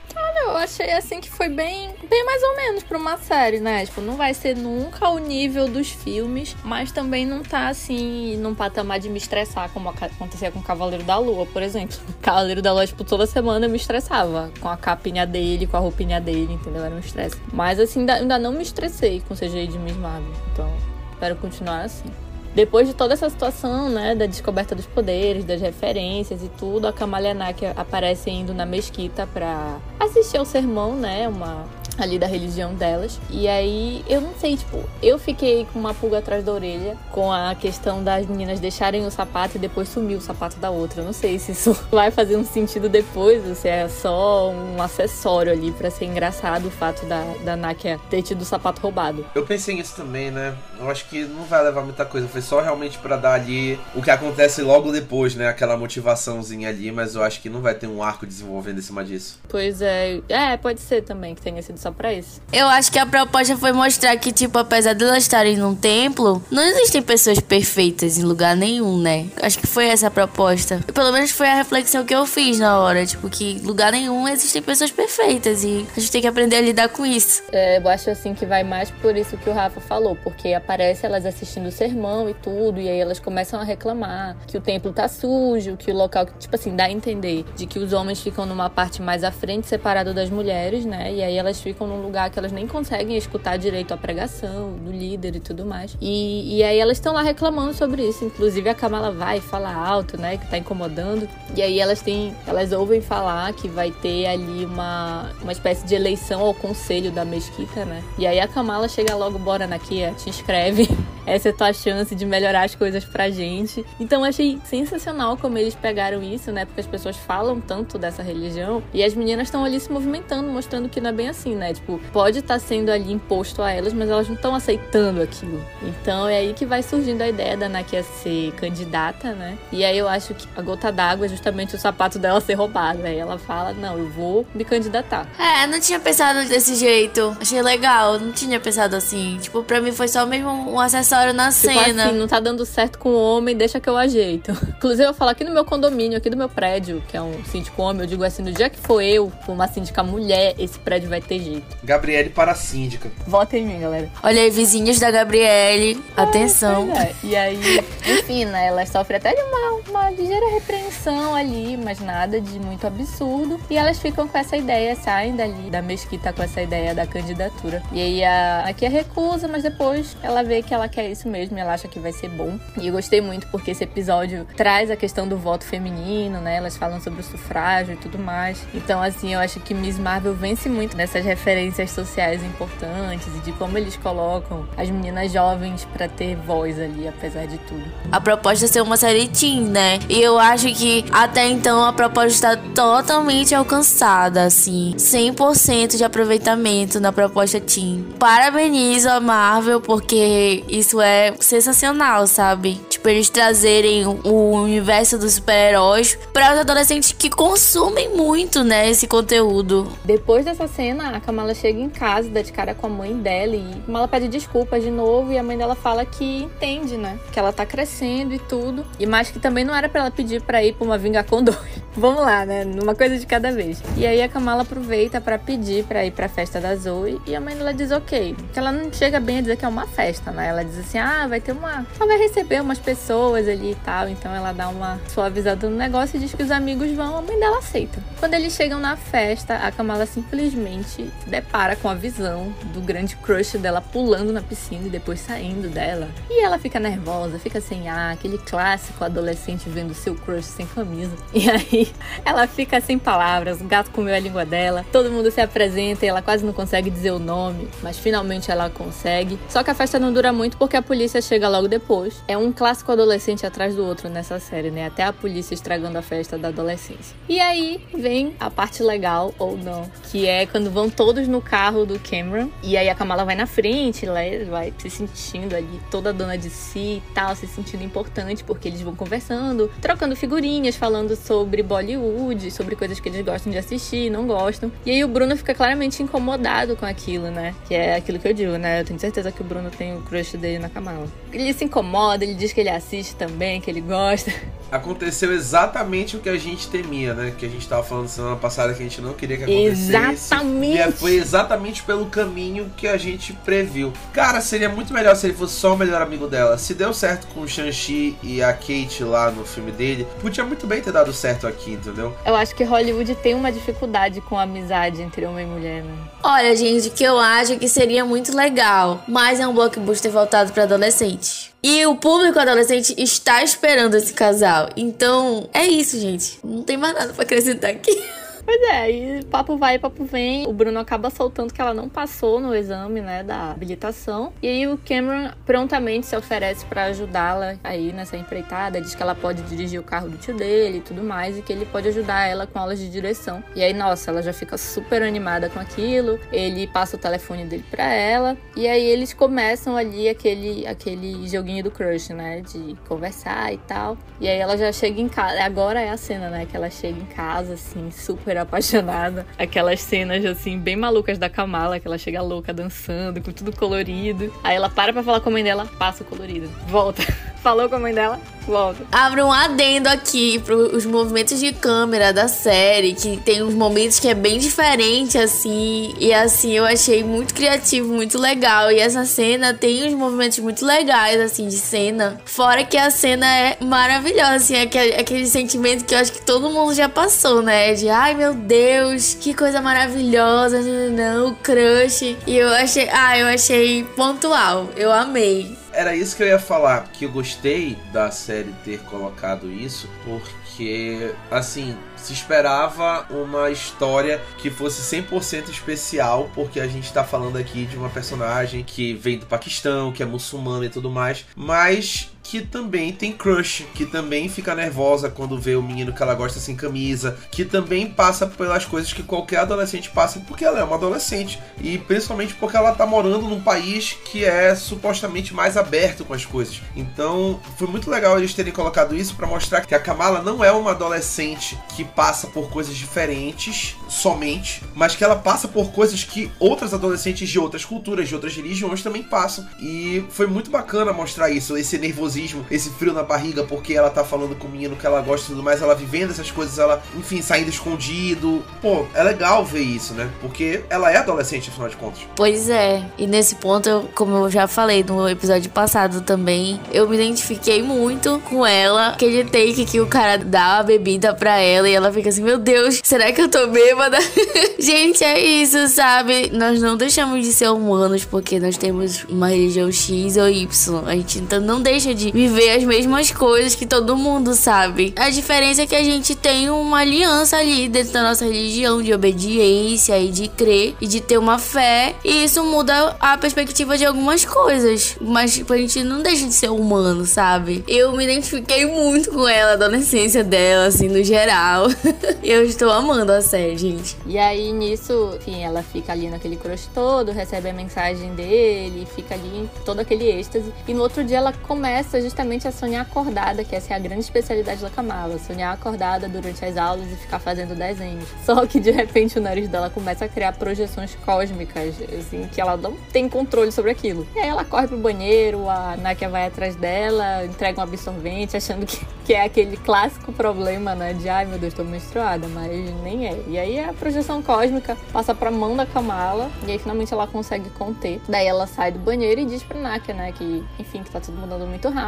eu 0.49 0.57
achei 0.57 0.91
assim 0.93 1.19
que 1.19 1.29
foi 1.29 1.49
bem, 1.49 1.93
bem 2.09 2.25
mais 2.25 2.43
ou 2.43 2.55
menos 2.55 2.83
pra 2.83 2.97
uma 2.97 3.17
série, 3.17 3.59
né? 3.59 3.85
Tipo, 3.85 4.01
não 4.01 4.15
vai 4.15 4.33
ser 4.33 4.55
nunca 4.55 5.09
o 5.09 5.17
nível 5.17 5.67
dos 5.67 5.89
filmes, 5.89 6.55
mas 6.63 6.91
também 6.91 7.25
não 7.25 7.43
tá 7.43 7.67
assim 7.67 8.37
num 8.37 8.53
patamar 8.53 8.99
de 8.99 9.09
me 9.09 9.17
estressar, 9.17 9.69
como 9.71 9.89
acontecia 9.89 10.51
com 10.51 10.61
Cavaleiro 10.61 11.03
da 11.03 11.17
Lua, 11.17 11.45
por 11.45 11.61
exemplo. 11.61 11.97
Cavaleiro 12.21 12.61
da 12.61 12.73
Lua, 12.73 12.85
tipo, 12.85 13.03
toda 13.03 13.25
semana 13.25 13.65
eu 13.65 13.69
me 13.69 13.77
estressava 13.77 14.51
com 14.59 14.69
a 14.69 14.77
capinha 14.77 15.25
dele, 15.25 15.67
com 15.67 15.77
a 15.77 15.79
roupinha 15.79 16.21
dele, 16.21 16.53
entendeu? 16.53 16.83
Era 16.83 16.95
um 16.95 16.99
estresse. 16.99 17.37
Mas 17.51 17.79
assim, 17.79 18.01
ainda, 18.01 18.15
ainda 18.15 18.39
não 18.39 18.51
me 18.51 18.63
estressei 18.63 19.21
com 19.27 19.33
o 19.33 19.37
CGI 19.37 19.67
de 19.67 19.77
Miss 19.79 19.95
Marvel. 19.97 20.31
Então, 20.51 20.71
espero 21.13 21.35
continuar 21.35 21.81
assim. 21.81 22.11
Depois 22.55 22.87
de 22.87 22.93
toda 22.93 23.13
essa 23.13 23.29
situação, 23.29 23.89
né, 23.89 24.15
da 24.15 24.25
descoberta 24.25 24.73
dos 24.73 24.85
poderes, 24.85 25.43
das 25.43 25.59
referências 25.59 26.41
e 26.41 26.47
tudo, 26.47 26.87
a 26.87 26.93
Kamala 26.93 27.33
Nakia 27.33 27.73
aparece 27.75 28.29
indo 28.29 28.53
na 28.53 28.65
mesquita 28.65 29.27
para 29.27 29.77
assistir 29.99 30.37
ao 30.37 30.45
sermão, 30.45 30.95
né, 30.95 31.27
uma 31.27 31.65
ali 31.97 32.19
da 32.19 32.27
religião 32.27 32.73
delas. 32.73 33.19
E 33.29 33.47
aí, 33.47 34.03
eu 34.07 34.21
não 34.21 34.33
sei, 34.35 34.57
tipo, 34.57 34.83
eu 35.01 35.17
fiquei 35.17 35.65
com 35.71 35.79
uma 35.79 35.93
pulga 35.93 36.19
atrás 36.19 36.43
da 36.43 36.51
orelha 36.51 36.97
com 37.11 37.31
a 37.31 37.55
questão 37.55 38.03
das 38.03 38.25
meninas 38.25 38.59
deixarem 38.59 39.05
o 39.05 39.11
sapato 39.11 39.57
e 39.57 39.59
depois 39.59 39.89
sumir 39.89 40.15
o 40.15 40.21
sapato 40.21 40.57
da 40.57 40.69
outra. 40.69 41.01
Eu 41.01 41.05
não 41.05 41.13
sei 41.13 41.39
se 41.39 41.51
isso 41.51 41.73
vai 41.91 42.11
fazer 42.11 42.35
um 42.35 42.45
sentido 42.45 42.89
depois, 42.89 43.45
ou 43.47 43.55
se 43.55 43.67
é 43.67 43.87
só 43.87 44.51
um 44.51 44.81
acessório 44.81 45.51
ali 45.51 45.71
para 45.71 45.89
ser 45.89 46.05
engraçado 46.05 46.67
o 46.67 46.71
fato 46.71 47.05
da, 47.05 47.23
da 47.43 47.55
Nakia 47.55 47.99
ter 48.09 48.21
tido 48.21 48.41
o 48.41 48.45
sapato 48.45 48.81
roubado. 48.81 49.25
Eu 49.33 49.45
pensei 49.45 49.75
nisso 49.75 49.95
também, 49.95 50.31
né? 50.31 50.55
Eu 50.79 50.89
acho 50.89 51.07
que 51.07 51.23
não 51.25 51.43
vai 51.43 51.63
levar 51.63 51.81
muita 51.81 52.05
coisa. 52.05 52.27
Foi 52.27 52.41
só 52.41 52.61
realmente 52.61 52.97
para 52.97 53.17
dar 53.17 53.33
ali 53.33 53.79
o 53.93 54.01
que 54.01 54.11
acontece 54.11 54.61
logo 54.61 54.91
depois, 54.91 55.35
né? 55.35 55.47
Aquela 55.47 55.77
motivaçãozinha 55.77 56.69
ali, 56.69 56.91
mas 56.91 57.15
eu 57.15 57.23
acho 57.23 57.41
que 57.41 57.49
não 57.49 57.61
vai 57.61 57.73
ter 57.73 57.87
um 57.87 58.03
arco 58.03 58.25
desenvolvendo 58.25 58.79
em 58.79 58.81
cima 58.81 59.03
disso. 59.03 59.39
Pois 59.47 59.81
é. 59.81 60.21
É, 60.29 60.57
pode 60.57 60.81
ser 60.81 61.01
também 61.03 61.35
que 61.35 61.41
tenha 61.41 61.61
sido 61.61 61.77
só 61.85 61.91
pra 61.91 62.11
isso. 62.11 62.41
Eu 62.51 62.67
acho 62.67 62.91
que 62.91 62.97
a 62.97 63.05
proposta 63.05 63.55
foi 63.55 63.71
mostrar 63.71 64.17
que, 64.17 64.31
tipo, 64.31 64.57
apesar 64.57 64.93
de 64.93 65.03
elas 65.03 65.23
estarem 65.23 65.55
num 65.55 65.75
templo, 65.75 66.43
não 66.49 66.63
existem 66.63 67.01
pessoas 67.01 67.39
perfeitas 67.39 68.17
em 68.17 68.23
lugar 68.23 68.55
nenhum, 68.55 68.97
né? 68.97 69.27
Acho 69.41 69.59
que 69.59 69.67
foi 69.67 69.87
essa 69.87 70.07
a 70.07 70.11
proposta. 70.11 70.79
Pelo 70.93 71.11
menos 71.11 71.31
foi 71.31 71.47
a 71.47 71.55
reflexão 71.55 72.03
que 72.03 72.15
eu 72.15 72.25
fiz 72.25 72.59
na 72.59 72.79
hora. 72.79 73.05
Tipo, 73.05 73.29
que 73.29 73.53
em 73.53 73.59
lugar 73.59 73.91
nenhum 73.91 74.27
existem 74.27 74.61
pessoas 74.61 74.91
perfeitas 74.91 75.63
e 75.63 75.85
a 75.95 75.99
gente 75.99 76.11
tem 76.11 76.21
que 76.21 76.27
aprender 76.27 76.55
a 76.55 76.61
lidar 76.61 76.89
com 76.89 77.05
isso. 77.05 77.43
É, 77.51 77.77
eu 77.77 77.87
acho 77.87 78.09
assim 78.09 78.33
que 78.33 78.45
vai 78.45 78.63
mais 78.63 78.89
por 78.89 79.15
isso 79.15 79.37
que 79.37 79.49
o 79.49 79.53
Rafa 79.53 79.79
falou, 79.79 80.17
porque 80.23 80.53
aparece 80.53 81.05
elas 81.05 81.25
assistindo 81.25 81.67
o 81.67 81.71
sermão 81.71 82.29
e 82.29 82.33
tudo, 82.33 82.79
e 82.79 82.89
aí 82.89 82.99
elas 82.99 83.19
começam 83.19 83.59
a 83.59 83.63
reclamar 83.63 84.37
que 84.47 84.57
o 84.57 84.61
templo 84.61 84.91
tá 84.91 85.07
sujo, 85.07 85.77
que 85.77 85.91
o 85.91 85.95
local, 85.95 86.25
tipo 86.39 86.55
assim, 86.55 86.75
dá 86.75 86.85
a 86.85 86.91
entender 86.91 87.45
de 87.55 87.65
que 87.65 87.77
os 87.77 87.93
homens 87.93 88.21
ficam 88.21 88.45
numa 88.45 88.69
parte 88.69 89.01
mais 89.01 89.23
à 89.23 89.31
frente, 89.31 89.67
separado 89.67 90.13
das 90.13 90.29
mulheres, 90.29 90.85
né? 90.85 91.13
E 91.13 91.23
aí 91.23 91.37
elas 91.37 91.59
ficam 91.59 91.74
ficam 91.75 91.87
num 91.87 92.01
lugar 92.01 92.29
que 92.29 92.39
elas 92.39 92.51
nem 92.51 92.65
conseguem 92.65 93.17
escutar 93.17 93.57
direito 93.57 93.93
a 93.93 93.97
pregação 93.97 94.71
do 94.73 94.91
líder 94.91 95.35
e 95.35 95.39
tudo 95.39 95.65
mais. 95.65 95.95
E, 95.99 96.57
e 96.57 96.63
aí 96.63 96.79
elas 96.79 96.97
estão 96.97 97.13
lá 97.13 97.21
reclamando 97.21 97.73
sobre 97.73 98.07
isso. 98.07 98.23
Inclusive 98.23 98.69
a 98.69 98.73
Kamala 98.73 99.11
vai 99.11 99.41
falar 99.41 99.75
alto, 99.75 100.19
né? 100.19 100.37
Que 100.37 100.49
tá 100.49 100.57
incomodando. 100.57 101.27
E 101.55 101.61
aí 101.61 101.79
elas 101.79 102.01
têm. 102.01 102.33
Elas 102.47 102.71
ouvem 102.71 103.01
falar 103.01 103.51
que 103.53 103.67
vai 103.67 103.91
ter 103.91 104.25
ali 104.25 104.65
uma, 104.65 105.29
uma 105.41 105.51
espécie 105.51 105.85
de 105.85 105.93
eleição 105.93 106.41
ao 106.41 106.53
conselho 106.53 107.11
da 107.11 107.25
mesquita, 107.25 107.83
né? 107.83 108.01
E 108.17 108.25
aí 108.25 108.39
a 108.39 108.47
Kamala 108.47 108.87
chega 108.87 109.15
logo, 109.15 109.37
bora 109.37 109.67
Nakia, 109.67 110.13
te 110.17 110.29
inscreve. 110.29 110.87
essa 111.25 111.49
é 111.49 111.51
tua 111.51 111.73
chance 111.73 112.13
de 112.15 112.25
melhorar 112.25 112.63
as 112.63 112.75
coisas 112.75 113.03
pra 113.03 113.29
gente. 113.29 113.85
Então 113.99 114.23
achei 114.23 114.59
sensacional 114.63 115.37
como 115.37 115.57
eles 115.57 115.75
pegaram 115.75 116.21
isso, 116.21 116.51
né? 116.51 116.65
Porque 116.65 116.81
as 116.81 116.87
pessoas 116.87 117.17
falam 117.17 117.59
tanto 117.59 117.97
dessa 117.97 118.21
religião 118.21 118.83
e 118.93 119.03
as 119.03 119.13
meninas 119.13 119.47
estão 119.47 119.65
ali 119.65 119.79
se 119.79 119.91
movimentando, 119.91 120.49
mostrando 120.49 120.87
que 120.87 121.01
não 121.01 121.09
é 121.09 121.13
bem 121.13 121.29
assim, 121.29 121.55
né? 121.55 121.64
Tipo, 121.73 121.99
pode 122.11 122.39
estar 122.39 122.55
tá 122.55 122.59
sendo 122.59 122.89
ali 122.89 123.11
imposto 123.11 123.61
a 123.61 123.71
elas, 123.71 123.93
mas 123.93 124.09
elas 124.09 124.27
não 124.27 124.35
estão 124.35 124.55
aceitando 124.55 125.21
aquilo. 125.21 125.63
Então 125.81 126.27
é 126.27 126.37
aí 126.37 126.53
que 126.53 126.65
vai 126.65 126.81
surgindo 126.83 127.21
a 127.21 127.27
ideia 127.27 127.57
da 127.57 127.69
Nakia 127.69 128.03
ser 128.03 128.51
candidata, 128.53 129.33
né? 129.33 129.57
E 129.71 129.83
aí 129.83 129.97
eu 129.97 130.07
acho 130.07 130.33
que 130.33 130.47
a 130.55 130.61
gota 130.61 130.91
d'água 130.91 131.25
é 131.25 131.29
justamente 131.29 131.75
o 131.75 131.79
sapato 131.79 132.19
dela 132.19 132.39
ser 132.41 132.53
roubado. 132.53 133.05
Aí 133.05 133.17
ela 133.17 133.37
fala: 133.37 133.73
Não, 133.73 133.97
eu 133.97 134.09
vou 134.09 134.45
me 134.53 134.63
candidatar. 134.63 135.27
É, 135.37 135.67
não 135.67 135.79
tinha 135.79 135.99
pensado 135.99 136.47
desse 136.47 136.75
jeito. 136.75 137.35
Achei 137.39 137.61
legal, 137.61 138.19
não 138.19 138.31
tinha 138.31 138.59
pensado 138.59 138.95
assim. 138.95 139.37
Tipo, 139.41 139.63
pra 139.63 139.81
mim 139.81 139.91
foi 139.91 140.07
só 140.07 140.25
mesmo 140.25 140.49
um 140.49 140.79
acessório 140.79 141.33
na 141.33 141.51
tipo 141.51 141.73
cena. 141.73 142.05
Assim, 142.05 142.17
não 142.17 142.27
tá 142.27 142.39
dando 142.39 142.65
certo 142.65 142.99
com 142.99 143.09
o 143.09 143.19
homem, 143.19 143.55
deixa 143.55 143.79
que 143.79 143.89
eu 143.89 143.97
ajeito. 143.97 144.51
Inclusive, 144.77 145.07
eu 145.07 145.13
falar 145.13 145.31
aqui 145.31 145.43
no 145.43 145.51
meu 145.51 145.65
condomínio, 145.65 146.17
aqui 146.17 146.29
do 146.29 146.37
meu 146.37 146.49
prédio, 146.49 147.03
que 147.07 147.17
é 147.17 147.21
um 147.21 147.43
síndico 147.45 147.81
homem, 147.81 148.01
eu 148.01 148.07
digo 148.07 148.23
assim: 148.23 148.43
no 148.43 148.51
dia 148.51 148.69
que 148.69 148.79
for 148.79 149.01
eu, 149.01 149.31
for 149.45 149.53
uma 149.53 149.67
síndica 149.67 150.03
mulher, 150.03 150.55
esse 150.57 150.77
prédio 150.79 151.09
vai 151.09 151.21
ter 151.21 151.39
jeito. 151.39 151.54
Gabriele 151.83 152.29
para 152.29 152.51
a 152.51 152.55
síndica. 152.55 153.09
Vota 153.27 153.57
em 153.57 153.65
mim, 153.65 153.79
galera. 153.79 154.09
Olha 154.21 154.41
aí, 154.41 154.49
vizinhos 154.49 154.99
da 154.99 155.09
Gabriele, 155.09 156.03
ah, 156.15 156.23
atenção. 156.23 156.91
É. 156.93 157.13
E 157.23 157.35
aí, 157.35 157.83
enfim, 158.05 158.45
né? 158.45 158.67
Ela 158.67 158.85
sofre 158.85 159.17
até 159.17 159.33
de 159.33 159.41
uma, 159.41 159.71
uma 159.89 160.09
ligeira 160.09 160.47
repreensão 160.51 161.33
ali, 161.33 161.77
mas 161.77 161.99
nada 161.99 162.41
de 162.41 162.59
muito 162.59 162.85
absurdo. 162.85 163.59
E 163.69 163.77
elas 163.77 163.99
ficam 163.99 164.27
com 164.27 164.37
essa 164.37 164.57
ideia, 164.57 164.95
saem 164.95 165.35
dali 165.35 165.69
da 165.69 165.81
mesquita 165.81 166.33
com 166.33 166.43
essa 166.43 166.61
ideia 166.61 166.93
da 166.93 167.07
candidatura. 167.07 167.81
E 167.91 168.01
aí 168.01 168.23
a, 168.23 168.65
aqui 168.67 168.85
a 168.85 168.89
recusa, 168.89 169.47
mas 169.47 169.63
depois 169.63 170.15
ela 170.21 170.43
vê 170.43 170.61
que 170.61 170.73
ela 170.73 170.87
quer 170.89 171.09
isso 171.09 171.27
mesmo 171.27 171.57
e 171.57 171.61
ela 171.61 171.73
acha 171.73 171.87
que 171.87 171.99
vai 171.99 172.11
ser 172.11 172.29
bom. 172.29 172.59
E 172.79 172.87
eu 172.87 172.93
gostei 172.93 173.21
muito 173.21 173.47
porque 173.47 173.71
esse 173.71 173.83
episódio 173.83 174.45
traz 174.55 174.91
a 174.91 174.95
questão 174.95 175.27
do 175.27 175.37
voto 175.37 175.63
feminino, 175.63 176.39
né? 176.41 176.57
Elas 176.57 176.77
falam 176.77 176.99
sobre 177.01 177.21
o 177.21 177.23
sufrágio 177.23 177.93
e 177.93 177.97
tudo 177.97 178.19
mais. 178.19 178.61
Então, 178.73 179.01
assim, 179.01 179.33
eu 179.33 179.39
acho 179.39 179.59
que 179.59 179.73
Miss 179.73 179.97
Marvel 179.97 180.33
vence 180.33 180.67
muito 180.67 180.97
nessas 180.97 181.23
referências 181.23 181.44
sociais 181.91 182.43
importantes 182.43 183.27
e 183.35 183.39
de 183.39 183.51
como 183.53 183.77
eles 183.77 183.95
colocam 183.97 184.65
as 184.77 184.89
meninas 184.89 185.31
jovens 185.31 185.85
para 185.93 186.07
ter 186.07 186.35
voz 186.35 186.79
ali, 186.79 187.07
apesar 187.07 187.45
de 187.45 187.57
tudo. 187.59 187.83
A 188.11 188.19
proposta 188.19 188.65
é 188.65 188.67
ser 188.67 188.81
uma 188.81 188.97
série 188.97 189.27
teen, 189.27 189.61
né? 189.61 189.99
E 190.09 190.21
eu 190.21 190.39
acho 190.39 190.73
que 190.73 191.05
até 191.11 191.47
então 191.47 191.83
a 191.83 191.93
proposta 191.93 192.53
está 192.53 192.57
totalmente 192.73 193.53
alcançada, 193.53 194.43
assim. 194.45 194.93
100% 194.97 195.97
de 195.97 196.03
aproveitamento 196.03 196.99
na 196.99 197.11
proposta 197.11 197.59
teen. 197.59 198.05
Parabenizo 198.19 199.09
a 199.09 199.19
Marvel 199.19 199.81
porque 199.81 200.63
isso 200.67 201.01
é 201.01 201.33
sensacional, 201.39 202.27
sabe? 202.27 202.79
Tipo, 203.05 203.13
eles 203.13 203.29
trazerem 203.29 204.03
o 204.07 204.51
universo 204.63 205.19
dos 205.19 205.33
super-heróis 205.33 206.17
para 206.33 206.53
os 206.53 206.59
adolescentes 206.61 207.11
que 207.11 207.29
consumem 207.29 208.09
muito, 208.09 208.63
né, 208.63 208.89
esse 208.89 209.05
conteúdo. 209.05 209.87
Depois 210.03 210.43
dessa 210.43 210.67
cena, 210.67 211.15
a 211.15 211.19
Kamala 211.19 211.53
chega 211.53 211.79
em 211.79 211.89
casa, 211.89 212.27
dá 212.29 212.41
de 212.41 212.51
cara 212.51 212.73
com 212.73 212.87
a 212.87 212.89
mãe 212.89 213.15
dela 213.15 213.55
e 213.55 213.81
Kamala 213.85 214.07
pede 214.07 214.27
desculpas 214.27 214.83
de 214.83 214.89
novo 214.89 215.31
e 215.31 215.37
a 215.37 215.43
mãe 215.43 215.55
dela 215.55 215.75
fala 215.75 216.03
que 216.03 216.43
entende, 216.43 216.97
né, 216.97 217.19
que 217.31 217.37
ela 217.37 217.53
tá 217.53 217.63
crescendo 217.63 218.33
e 218.33 218.39
tudo. 218.39 218.83
E 218.99 219.05
mais 219.05 219.29
que 219.29 219.37
também 219.37 219.63
não 219.63 219.75
era 219.75 219.87
para 219.87 220.01
ela 220.01 220.11
pedir 220.11 220.41
para 220.41 220.63
ir 220.63 220.73
para 220.73 220.85
uma 220.85 220.97
Vinga 220.97 221.23
com 221.23 221.43
dois. 221.43 221.57
Vamos 221.97 222.21
lá, 222.21 222.45
né, 222.45 222.65
numa 222.65 222.93
coisa 222.93 223.17
de 223.17 223.25
cada 223.25 223.51
vez. 223.51 223.81
E 223.95 224.05
aí 224.05 224.21
a 224.21 224.27
Kamala 224.27 224.63
aproveita 224.63 225.21
para 225.21 225.39
pedir 225.39 225.85
para 225.85 226.05
ir 226.05 226.11
para 226.11 226.25
a 226.25 226.29
festa 226.29 226.59
da 226.59 226.75
Zoe 226.75 227.21
e 227.25 227.33
a 227.33 227.39
mãe 227.39 227.55
dela 227.55 227.73
diz 227.73 227.89
OK. 227.91 228.35
Que 228.51 228.59
ela 228.59 228.71
não 228.71 228.91
chega 228.91 229.19
bem 229.19 229.37
a 229.37 229.41
dizer 229.41 229.55
que 229.55 229.63
é 229.63 229.67
uma 229.67 229.87
festa, 229.87 230.29
né? 230.31 230.47
Ela 230.47 230.63
diz 230.63 230.77
assim: 230.77 230.97
"Ah, 230.97 231.25
vai 231.27 231.39
ter 231.39 231.53
uma, 231.53 231.85
ela 231.97 232.05
vai 232.05 232.17
receber 232.17 232.61
umas 232.61 232.79
pessoas 232.79 233.47
ali 233.47 233.71
e 233.71 233.75
tal". 233.75 234.09
Então 234.09 234.33
ela 234.35 234.51
dá 234.51 234.67
uma 234.67 234.99
suavizada 235.07 235.69
no 235.69 235.77
negócio 235.77 236.17
e 236.17 236.19
diz 236.19 236.33
que 236.33 236.43
os 236.43 236.51
amigos 236.51 236.91
vão, 236.91 237.17
a 237.17 237.21
mãe 237.21 237.39
dela 237.39 237.59
aceita. 237.59 238.03
Quando 238.19 238.33
eles 238.33 238.53
chegam 238.53 238.79
na 238.79 238.97
festa, 238.97 239.55
a 239.55 239.71
Kamala 239.71 240.05
simplesmente 240.05 241.09
depara 241.27 241.77
com 241.77 241.87
a 241.87 241.95
visão 241.95 242.53
do 242.73 242.81
grande 242.81 243.15
crush 243.15 243.57
dela 243.57 243.81
pulando 243.81 244.33
na 244.33 244.41
piscina 244.41 244.87
e 244.87 244.89
depois 244.89 245.21
saindo 245.21 245.69
dela. 245.69 246.09
E 246.29 246.43
ela 246.43 246.59
fica 246.59 246.77
nervosa, 246.79 247.39
fica 247.39 247.61
sem 247.61 247.87
ar, 247.87 248.13
aquele 248.13 248.37
clássico 248.37 249.03
adolescente 249.03 249.69
vendo 249.69 249.93
seu 249.93 250.13
crush 250.15 250.45
sem 250.45 250.65
camisa. 250.65 251.15
E 251.35 251.49
aí 251.49 251.84
ela 252.23 252.47
fica 252.47 252.79
sem 252.81 252.97
palavras, 252.97 253.61
o 253.61 253.65
gato 253.65 253.91
comeu 253.91 254.15
a 254.15 254.19
língua 254.19 254.45
dela, 254.45 254.85
todo 254.91 255.11
mundo 255.11 255.29
se 255.31 255.41
apresenta 255.41 256.05
e 256.05 256.09
ela 256.09 256.21
quase 256.21 256.45
não 256.45 256.53
consegue 256.53 256.89
dizer 256.89 257.11
o 257.11 257.19
nome, 257.19 257.67
mas 257.81 257.97
finalmente 257.97 258.51
ela 258.51 258.69
consegue. 258.69 259.39
Só 259.49 259.63
que 259.63 259.71
a 259.71 259.75
festa 259.75 259.99
não 259.99 260.11
dura 260.11 260.31
muito 260.31 260.57
porque 260.57 260.77
a 260.77 260.81
polícia 260.81 261.21
chega 261.21 261.47
logo 261.47 261.67
depois. 261.67 262.23
É 262.27 262.37
um 262.37 262.51
clássico 262.51 262.91
adolescente 262.91 263.45
atrás 263.45 263.75
do 263.75 263.85
outro 263.85 264.09
nessa 264.09 264.39
série, 264.39 264.71
né? 264.71 264.85
Até 264.85 265.03
a 265.03 265.13
polícia 265.13 265.53
estragando 265.53 265.97
a 265.97 266.01
festa 266.01 266.37
da 266.37 266.49
adolescência. 266.49 267.15
E 267.27 267.39
aí 267.39 267.83
vem 267.93 268.35
a 268.39 268.49
parte 268.49 268.83
legal, 268.83 269.33
ou 269.37 269.57
não, 269.57 269.89
que 270.11 270.27
é 270.27 270.45
quando 270.45 270.69
vão 270.71 270.89
todos 270.89 271.27
no 271.27 271.41
carro 271.41 271.85
do 271.85 271.99
Cameron. 271.99 272.49
E 272.63 272.77
aí 272.77 272.89
a 272.89 272.95
Kamala 272.95 273.25
vai 273.25 273.35
na 273.35 273.45
frente, 273.45 274.05
ela 274.05 274.19
vai 274.49 274.73
se 274.77 274.89
sentindo 274.89 275.55
ali 275.55 275.79
toda 275.89 276.13
dona 276.13 276.37
de 276.37 276.49
si 276.49 276.79
e 276.79 277.03
tal, 277.13 277.35
se 277.35 277.47
sentindo 277.47 277.83
importante, 277.83 278.43
porque 278.43 278.67
eles 278.67 278.81
vão 278.81 278.95
conversando, 278.95 279.71
trocando 279.81 280.15
figurinhas, 280.15 280.75
falando 280.75 281.15
sobre 281.15 281.61
Bollywood, 281.75 282.49
sobre 282.51 282.75
coisas 282.75 282.99
que 282.99 283.09
eles 283.09 283.25
gostam 283.25 283.51
de 283.51 283.57
assistir, 283.57 284.09
não 284.09 284.25
gostam. 284.25 284.71
E 284.85 284.91
aí 284.91 285.03
o 285.03 285.07
Bruno 285.07 285.35
fica 285.35 285.53
claramente 285.53 286.01
incomodado 286.01 286.75
com 286.75 286.85
aquilo, 286.85 287.29
né? 287.29 287.53
Que 287.67 287.75
é 287.75 287.95
aquilo 287.95 288.17
que 288.17 288.27
eu 288.27 288.33
digo, 288.33 288.57
né? 288.57 288.81
Eu 288.81 288.85
tenho 288.85 288.99
certeza 288.99 289.31
que 289.31 289.41
o 289.41 289.43
Bruno 289.43 289.69
tem 289.69 289.95
o 289.95 290.01
crush 290.01 290.37
dele 290.37 290.59
na 290.59 290.69
Kamala. 290.69 291.07
Ele 291.33 291.53
se 291.53 291.65
incomoda, 291.65 292.23
ele 292.23 292.33
diz 292.33 292.53
que 292.53 292.61
ele 292.61 292.69
assiste 292.69 293.15
também, 293.15 293.59
que 293.59 293.69
ele 293.69 293.81
gosta. 293.81 294.31
Aconteceu 294.71 295.33
exatamente 295.33 296.17
o 296.17 296.19
que 296.19 296.29
a 296.29 296.37
gente 296.37 296.67
temia, 296.69 297.13
né? 297.13 297.33
Que 297.37 297.45
a 297.45 297.49
gente 297.49 297.67
tava 297.67 297.83
falando 297.83 298.07
semana 298.07 298.35
passada 298.35 298.73
que 298.73 298.79
a 298.79 298.83
gente 298.83 299.01
não 299.01 299.13
queria 299.13 299.37
que 299.37 299.43
acontecesse. 299.43 299.95
Exatamente. 299.95 300.89
E 300.89 300.91
foi 300.93 301.15
exatamente 301.15 301.83
pelo 301.83 302.05
caminho 302.07 302.71
que 302.75 302.87
a 302.87 302.97
gente 302.97 303.33
previu. 303.33 303.93
Cara, 304.13 304.41
seria 304.41 304.69
muito 304.69 304.93
melhor 304.93 305.15
se 305.15 305.27
ele 305.27 305.33
fosse 305.33 305.53
só 305.55 305.73
o 305.73 305.77
melhor 305.77 306.01
amigo 306.01 306.27
dela. 306.27 306.57
Se 306.57 306.73
deu 306.73 306.93
certo 306.93 307.27
com 307.27 307.41
o 307.41 307.47
Shang-Chi 307.47 308.17
e 308.23 308.41
a 308.41 308.53
Kate 308.53 309.03
lá 309.03 309.29
no 309.29 309.45
filme 309.45 309.71
dele, 309.71 310.07
podia 310.21 310.43
muito 310.43 310.65
bem 310.65 310.81
ter 310.81 310.91
dado 310.91 311.13
certo 311.13 311.47
aqui, 311.47 311.64
entendeu? 311.71 312.15
Eu 312.25 312.35
acho 312.35 312.55
que 312.55 312.63
Hollywood 312.63 313.15
tem 313.15 313.33
uma 313.33 313.51
dificuldade 313.51 314.21
com 314.21 314.37
a 314.37 314.43
amizade 314.43 315.01
entre 315.01 315.25
homem 315.25 315.45
e 315.45 315.49
mulher, 315.49 315.83
né? 315.83 315.93
Olha, 316.23 316.55
gente, 316.55 316.89
que 316.89 317.03
eu 317.03 317.17
acho 317.19 317.57
que 317.57 317.67
seria 317.67 318.03
muito 318.05 318.35
legal, 318.35 319.03
mas 319.07 319.39
é 319.39 319.47
um 319.47 319.53
blockbuster 319.53 320.11
voltado 320.11 320.51
para 320.51 320.63
adolescente. 320.63 321.53
E 321.63 321.85
o 321.85 321.95
público 321.95 322.39
adolescente 322.39 322.93
está 322.97 323.43
esperando 323.43 323.95
esse 323.95 324.13
casal. 324.13 324.69
Então, 324.77 325.49
é 325.53 325.65
isso, 325.65 325.99
gente. 325.99 326.39
Não 326.43 326.61
tem 326.61 326.77
mais 326.77 326.93
nada 326.93 327.13
para 327.13 327.23
acrescentar 327.23 327.71
aqui. 327.71 328.03
Pois 328.45 328.61
é, 328.69 328.91
e 328.91 329.25
papo 329.25 329.57
vai, 329.57 329.79
papo 329.79 330.05
vem. 330.05 330.47
O 330.47 330.53
Bruno 330.53 330.79
acaba 330.79 331.09
soltando 331.09 331.51
que 331.51 331.59
ela 331.59 331.73
não 331.73 331.89
passou 331.89 332.39
no 332.39 332.55
exame, 332.55 333.01
né, 333.01 333.23
da 333.23 333.51
habilitação. 333.51 334.31
E 334.41 334.47
aí 334.47 334.67
o 334.67 334.77
Cameron 334.77 335.31
prontamente 335.45 336.05
se 336.05 336.15
oferece 336.15 336.63
para 336.65 336.83
ajudá-la 336.83 337.55
aí 337.63 337.91
nessa 337.91 338.15
empreitada. 338.15 338.79
Diz 338.79 338.93
que 338.93 339.01
ela 339.01 339.15
pode 339.15 339.41
dirigir 339.43 339.79
o 339.79 339.83
carro 339.83 340.09
do 340.09 340.17
tio 340.17 340.35
dele 340.35 340.77
e 340.77 340.81
tudo 340.81 341.03
mais, 341.03 341.39
e 341.39 341.41
que 341.41 341.51
ele 341.51 341.65
pode 341.65 341.87
ajudar 341.87 342.27
ela 342.27 342.45
com 342.45 342.59
aulas 342.59 342.77
de 342.77 342.87
direção. 342.87 343.43
E 343.55 343.63
aí, 343.63 343.73
nossa, 343.73 344.11
ela 344.11 344.21
já 344.21 344.31
fica 344.31 344.57
super 344.57 345.01
animada 345.01 345.49
com 345.49 345.59
aquilo. 345.59 346.19
Ele 346.31 346.67
passa 346.67 346.97
o 346.97 346.99
telefone 346.99 347.45
dele 347.45 347.65
para 347.71 347.91
ela. 347.91 348.37
E 348.55 348.67
aí 348.67 348.85
eles 348.85 349.11
começam 349.11 349.75
ali 349.75 350.07
aquele, 350.07 350.67
aquele 350.67 351.27
joguinho 351.27 351.63
do 351.63 351.71
crush, 351.71 352.13
né, 352.13 352.41
de 352.41 352.75
conversar 352.87 353.51
e 353.51 353.57
tal. 353.57 353.97
E 354.21 354.27
aí 354.27 354.37
ela 354.37 354.55
já 354.55 354.71
chega 354.71 355.01
em 355.01 355.09
casa. 355.09 355.43
Agora 355.43 355.81
é 355.81 355.89
a 355.89 355.97
cena, 355.97 356.29
né, 356.29 356.45
que 356.45 356.55
ela 356.55 356.69
chega 356.69 356.99
em 356.99 357.05
casa, 357.05 357.55
assim, 357.55 357.89
super 357.89 358.34
super 358.35 358.37
apaixonada. 358.37 359.25
Aquelas 359.37 359.79
cenas, 359.79 360.25
assim, 360.25 360.59
bem 360.59 360.75
malucas 360.75 361.17
da 361.17 361.29
Kamala, 361.29 361.79
que 361.79 361.87
ela 361.87 361.97
chega 361.97 362.21
louca 362.21 362.53
dançando, 362.53 363.21
com 363.21 363.31
tudo 363.31 363.55
colorido. 363.55 364.33
Aí 364.43 364.55
ela 364.55 364.69
para 364.69 364.91
pra 364.91 365.03
falar 365.03 365.21
com 365.21 365.29
a 365.29 365.31
mãe 365.31 365.43
dela, 365.43 365.65
passa 365.77 366.03
o 366.03 366.05
colorido. 366.05 366.49
Volta. 366.67 367.01
Falou 367.45 367.69
com 367.69 367.75
a 367.75 367.79
mãe 367.79 367.93
dela, 367.93 368.19
volta. 368.47 368.83
Abre 368.91 369.21
um 369.21 369.31
adendo 369.31 369.87
aqui 369.87 370.39
pros 370.39 370.83
movimentos 370.83 371.39
de 371.39 371.53
câmera 371.53 372.11
da 372.11 372.27
série, 372.27 372.95
que 372.95 373.17
tem 373.17 373.43
uns 373.43 373.53
momentos 373.53 373.99
que 373.99 374.07
é 374.07 374.15
bem 374.15 374.39
diferente, 374.39 375.15
assim. 375.15 375.93
E 375.99 376.11
assim, 376.11 376.53
eu 376.53 376.65
achei 376.65 377.03
muito 377.03 377.35
criativo, 377.35 377.93
muito 377.93 378.17
legal. 378.17 378.71
E 378.71 378.79
essa 378.79 379.05
cena 379.05 379.53
tem 379.53 379.87
uns 379.87 379.93
movimentos 379.93 380.39
muito 380.39 380.65
legais, 380.65 381.21
assim, 381.21 381.47
de 381.47 381.57
cena. 381.57 382.19
Fora 382.25 382.63
que 382.63 382.77
a 382.77 382.89
cena 382.89 383.27
é 383.27 383.57
maravilhosa, 383.63 384.37
assim, 384.37 384.55
aquele, 384.55 384.95
aquele 384.95 385.27
sentimento 385.27 385.85
que 385.85 385.93
eu 385.93 385.99
acho 385.99 386.13
que 386.13 386.25
todo 386.25 386.49
mundo 386.49 386.73
já 386.73 386.89
passou, 386.89 387.43
né? 387.43 387.75
De 387.75 387.89
ai 387.89 388.15
meu 388.15 388.24
Deus, 388.33 389.13
que 389.13 389.33
coisa 389.33 389.61
maravilhosa, 389.61 390.61
não, 390.61 391.29
o 391.29 391.35
crush. 391.35 392.17
E 392.25 392.37
eu 392.37 392.49
achei, 392.49 392.89
ah, 392.89 393.17
eu 393.17 393.27
achei 393.27 393.83
pontual, 393.95 394.69
eu 394.75 394.91
amei 394.91 395.55
era 395.75 395.93
isso 395.93 396.15
que 396.15 396.23
eu 396.23 396.27
ia 396.27 396.39
falar, 396.39 396.87
que 396.93 397.03
eu 397.03 397.11
gostei 397.11 397.77
da 397.91 398.09
série 398.09 398.53
ter 398.63 398.79
colocado 398.83 399.51
isso, 399.51 399.89
porque, 400.05 401.13
assim, 401.29 401.75
Se 401.97 402.13
esperava 402.13 403.07
uma 403.09 403.49
história 403.49 404.21
que 404.37 404.51
fosse 404.51 404.95
100% 404.95 405.49
especial, 405.49 406.29
porque 406.35 406.59
a 406.59 406.67
gente 406.67 406.93
tá 406.93 407.03
falando 407.03 407.35
aqui 407.35 407.65
de 407.65 407.75
uma 407.75 407.89
personagem 407.89 408.63
que 408.63 408.93
vem 408.93 409.17
do 409.17 409.25
Paquistão, 409.25 409.91
que 409.91 410.03
é 410.03 410.05
muçulmana 410.05 410.67
e 410.67 410.69
tudo 410.69 410.91
mais, 410.91 411.25
mas 411.35 412.11
que 412.25 412.41
também 412.41 412.91
tem 412.91 413.11
crush, 413.11 413.67
que 413.75 413.85
também 413.85 414.27
fica 414.27 414.55
nervosa 414.55 415.09
quando 415.09 415.39
vê 415.39 415.55
o 415.55 415.61
menino 415.61 415.93
que 415.93 416.01
ela 416.01 416.15
gosta 416.15 416.39
sem 416.39 416.55
camisa, 416.55 417.17
que 417.29 417.45
também 417.45 417.87
passa 417.87 418.25
pelas 418.25 418.65
coisas 418.65 418.91
que 418.91 419.03
qualquer 419.03 419.37
adolescente 419.41 419.91
passa 419.91 420.19
porque 420.21 420.43
ela 420.43 420.59
é 420.59 420.63
uma 420.63 420.75
adolescente 420.75 421.39
e 421.61 421.77
principalmente 421.77 422.33
porque 422.33 422.57
ela 422.57 422.73
tá 422.73 422.85
morando 422.85 423.29
num 423.29 423.41
país 423.41 423.95
que 424.05 424.25
é 424.25 424.55
supostamente 424.55 425.35
mais 425.35 425.55
aberto 425.55 426.03
com 426.03 426.15
as 426.15 426.25
coisas. 426.25 426.61
Então, 426.75 427.39
foi 427.57 427.67
muito 427.67 427.91
legal 427.91 428.17
eles 428.17 428.33
terem 428.33 428.51
colocado 428.51 428.95
isso 428.95 429.15
para 429.15 429.27
mostrar 429.27 429.61
que 429.61 429.75
a 429.75 429.79
Kamala 429.79 430.23
não 430.23 430.43
é 430.43 430.51
uma 430.51 430.71
adolescente 430.71 431.57
que 431.75 431.85
passa 431.85 432.25
por 432.27 432.49
coisas 432.49 432.75
diferentes 432.75 433.75
somente, 433.87 434.63
mas 434.73 434.95
que 434.95 435.03
ela 435.03 435.15
passa 435.15 435.47
por 435.47 435.71
coisas 435.71 436.03
que 436.03 436.31
outras 436.39 436.73
adolescentes 436.73 437.29
de 437.29 437.37
outras 437.37 437.63
culturas, 437.63 438.07
de 438.07 438.15
outras 438.15 438.35
religiões 438.35 438.81
também 438.81 439.03
passam. 439.03 439.47
E 439.59 440.03
foi 440.09 440.25
muito 440.25 440.49
bacana 440.49 440.91
mostrar 440.91 441.29
isso, 441.29 441.55
esse 441.55 441.77
nervosismo 441.77 442.14
nervosismo, 442.15 442.45
esse 442.49 442.69
frio 442.69 442.93
na 442.93 443.03
barriga, 443.03 443.43
porque 443.43 443.73
ela 443.73 443.89
tá 443.89 444.03
falando 444.03 444.35
com 444.35 444.47
o 444.47 444.51
menino 444.51 444.75
que 444.75 444.85
ela 444.85 445.01
gosta 445.01 445.27
e 445.27 445.29
tudo 445.29 445.43
mais, 445.43 445.61
ela 445.61 445.75
vivendo 445.75 446.11
essas 446.11 446.31
coisas, 446.31 446.57
ela, 446.57 446.81
enfim, 446.97 447.21
saindo 447.21 447.49
escondido. 447.49 448.43
Pô, 448.61 448.85
é 448.93 449.03
legal 449.03 449.45
ver 449.45 449.61
isso, 449.61 449.93
né? 449.93 450.09
Porque 450.21 450.63
ela 450.69 450.91
é 450.91 450.97
adolescente, 450.97 451.49
afinal 451.49 451.69
de 451.69 451.75
contas. 451.75 452.01
Pois 452.15 452.49
é, 452.49 452.83
e 452.97 453.05
nesse 453.05 453.35
ponto, 453.35 453.67
eu, 453.67 453.89
como 453.93 454.15
eu 454.15 454.29
já 454.29 454.47
falei 454.47 454.83
no 454.83 455.07
episódio 455.09 455.49
passado 455.51 456.01
também, 456.01 456.59
eu 456.71 456.87
me 456.87 456.95
identifiquei 456.95 457.61
muito 457.61 458.21
com 458.29 458.45
ela. 458.45 458.89
Aquele 458.89 459.25
take 459.25 459.65
que 459.65 459.81
o 459.81 459.87
cara 459.87 460.17
dá 460.17 460.59
a 460.59 460.63
bebida 460.63 461.13
pra 461.13 461.37
ela 461.37 461.67
e 461.67 461.73
ela 461.73 461.91
fica 461.91 462.09
assim: 462.09 462.23
Meu 462.23 462.37
Deus, 462.37 462.79
será 462.83 463.11
que 463.11 463.21
eu 463.21 463.29
tô 463.29 463.47
bêbada? 463.47 463.97
Gente, 464.59 465.03
é 465.03 465.19
isso, 465.19 465.67
sabe? 465.67 466.29
Nós 466.31 466.61
não 466.61 466.77
deixamos 466.77 467.25
de 467.25 467.33
ser 467.33 467.49
humanos 467.49 468.05
porque 468.05 468.39
nós 468.39 468.57
temos 468.57 469.03
uma 469.09 469.29
religião 469.29 469.71
X 469.71 470.17
ou 470.17 470.29
Y. 470.29 470.83
A 470.85 470.95
gente 470.95 471.19
então 471.19 471.41
não 471.41 471.61
deixa 471.61 471.93
de 471.93 472.04
de 472.05 472.11
viver 472.11 472.51
as 472.51 472.63
mesmas 472.63 473.11
coisas 473.11 473.55
que 473.55 473.65
todo 473.65 473.95
mundo 473.95 474.33
sabe. 474.33 474.93
A 474.95 475.09
diferença 475.09 475.63
é 475.63 475.67
que 475.67 475.75
a 475.75 475.83
gente 475.83 476.15
tem 476.15 476.49
uma 476.49 476.79
aliança 476.79 477.37
ali 477.37 477.67
dentro 477.67 477.93
da 477.93 478.03
nossa 478.03 478.25
religião 478.25 478.81
de 478.81 478.93
obediência 478.93 479.97
e 479.97 480.09
de 480.09 480.27
crer 480.27 480.75
e 480.79 480.87
de 480.87 481.01
ter 481.01 481.17
uma 481.17 481.39
fé. 481.39 481.95
E 482.03 482.23
isso 482.23 482.43
muda 482.43 482.95
a 482.99 483.17
perspectiva 483.17 483.77
de 483.77 483.85
algumas 483.85 484.25
coisas. 484.25 484.97
Mas 485.01 485.33
tipo, 485.33 485.53
a 485.53 485.57
gente 485.57 485.83
não 485.83 486.01
deixa 486.01 486.27
de 486.27 486.33
ser 486.33 486.49
humano, 486.49 487.05
sabe? 487.05 487.63
Eu 487.67 487.91
me 487.93 488.03
identifiquei 488.03 488.65
muito 488.65 489.11
com 489.11 489.27
ela, 489.27 489.51
a 489.51 489.53
adolescência 489.53 490.23
dela, 490.23 490.67
assim, 490.67 490.87
no 490.87 491.03
geral. 491.03 491.67
eu 492.23 492.45
estou 492.45 492.71
amando 492.71 493.11
a 493.11 493.21
série, 493.21 493.57
gente. 493.57 493.95
E 494.05 494.17
aí, 494.17 494.51
nisso, 494.51 495.13
enfim, 495.17 495.43
ela 495.43 495.63
fica 495.63 495.91
ali 495.91 496.09
naquele 496.09 496.35
crush 496.35 496.67
todo, 496.73 497.11
recebe 497.11 497.49
a 497.49 497.53
mensagem 497.53 498.13
dele, 498.15 498.87
fica 498.95 499.15
ali 499.15 499.49
todo 499.65 499.79
aquele 499.79 500.05
êxtase. 500.05 500.51
E 500.67 500.73
no 500.73 500.81
outro 500.81 501.03
dia 501.03 501.17
ela 501.17 501.33
começa 501.33 501.94
começa 501.95 502.01
justamente 502.01 502.47
a 502.47 502.51
sonhar 502.51 502.81
acordada, 502.81 503.43
que 503.43 503.55
essa 503.55 503.73
é 503.73 503.75
a 503.75 503.79
grande 503.79 504.01
especialidade 504.01 504.61
da 504.61 504.69
Kamala, 504.69 505.17
sonhar 505.17 505.53
acordada 505.53 506.09
durante 506.09 506.43
as 506.43 506.57
aulas 506.57 506.91
e 506.91 506.95
ficar 506.95 507.19
fazendo 507.19 507.55
desenhos. 507.55 508.07
Só 508.25 508.45
que 508.45 508.59
de 508.59 508.71
repente 508.71 509.17
o 509.17 509.21
nariz 509.21 509.47
dela 509.47 509.69
começa 509.69 510.05
a 510.05 510.07
criar 510.07 510.33
projeções 510.33 510.95
cósmicas, 511.05 511.75
assim, 511.97 512.27
que 512.33 512.41
ela 512.41 512.57
não 512.57 512.73
tem 512.91 513.07
controle 513.07 513.51
sobre 513.51 513.71
aquilo. 513.71 514.05
E 514.15 514.19
aí 514.19 514.27
ela 514.27 514.43
corre 514.43 514.67
pro 514.67 514.77
banheiro, 514.77 515.49
a 515.49 515.77
Nakia 515.77 516.09
vai 516.09 516.27
atrás 516.27 516.55
dela, 516.55 517.25
entrega 517.25 517.59
um 517.59 517.63
absorvente, 517.63 518.35
achando 518.35 518.65
que, 518.65 518.85
que 519.05 519.13
é 519.13 519.23
aquele 519.23 519.55
clássico 519.55 520.11
problema, 520.11 520.75
né, 520.75 520.93
de 520.93 521.07
ai 521.07 521.25
meu 521.25 521.39
Deus, 521.39 521.53
tô 521.53 521.63
menstruada, 521.63 522.27
mas 522.27 522.51
nem 522.83 523.07
é. 523.07 523.23
E 523.27 523.39
aí 523.39 523.59
a 523.59 523.71
projeção 523.73 524.21
cósmica 524.21 524.77
passa 524.91 525.15
pra 525.15 525.31
mão 525.31 525.55
da 525.55 525.65
Kamala, 525.65 526.29
e 526.45 526.51
aí 526.51 526.59
finalmente 526.59 526.93
ela 526.93 527.07
consegue 527.07 527.49
conter. 527.51 528.01
Daí 528.07 528.27
ela 528.27 528.47
sai 528.47 528.71
do 528.71 528.79
banheiro 528.79 529.21
e 529.21 529.25
diz 529.25 529.43
pra 529.43 529.59
Nakia, 529.59 529.93
né, 529.93 530.11
que 530.11 530.43
enfim, 530.59 530.83
que 530.83 530.91
tá 530.91 530.99
tudo 530.99 531.17
mudando 531.17 531.47
muito 531.47 531.69
rápido, 531.69 531.84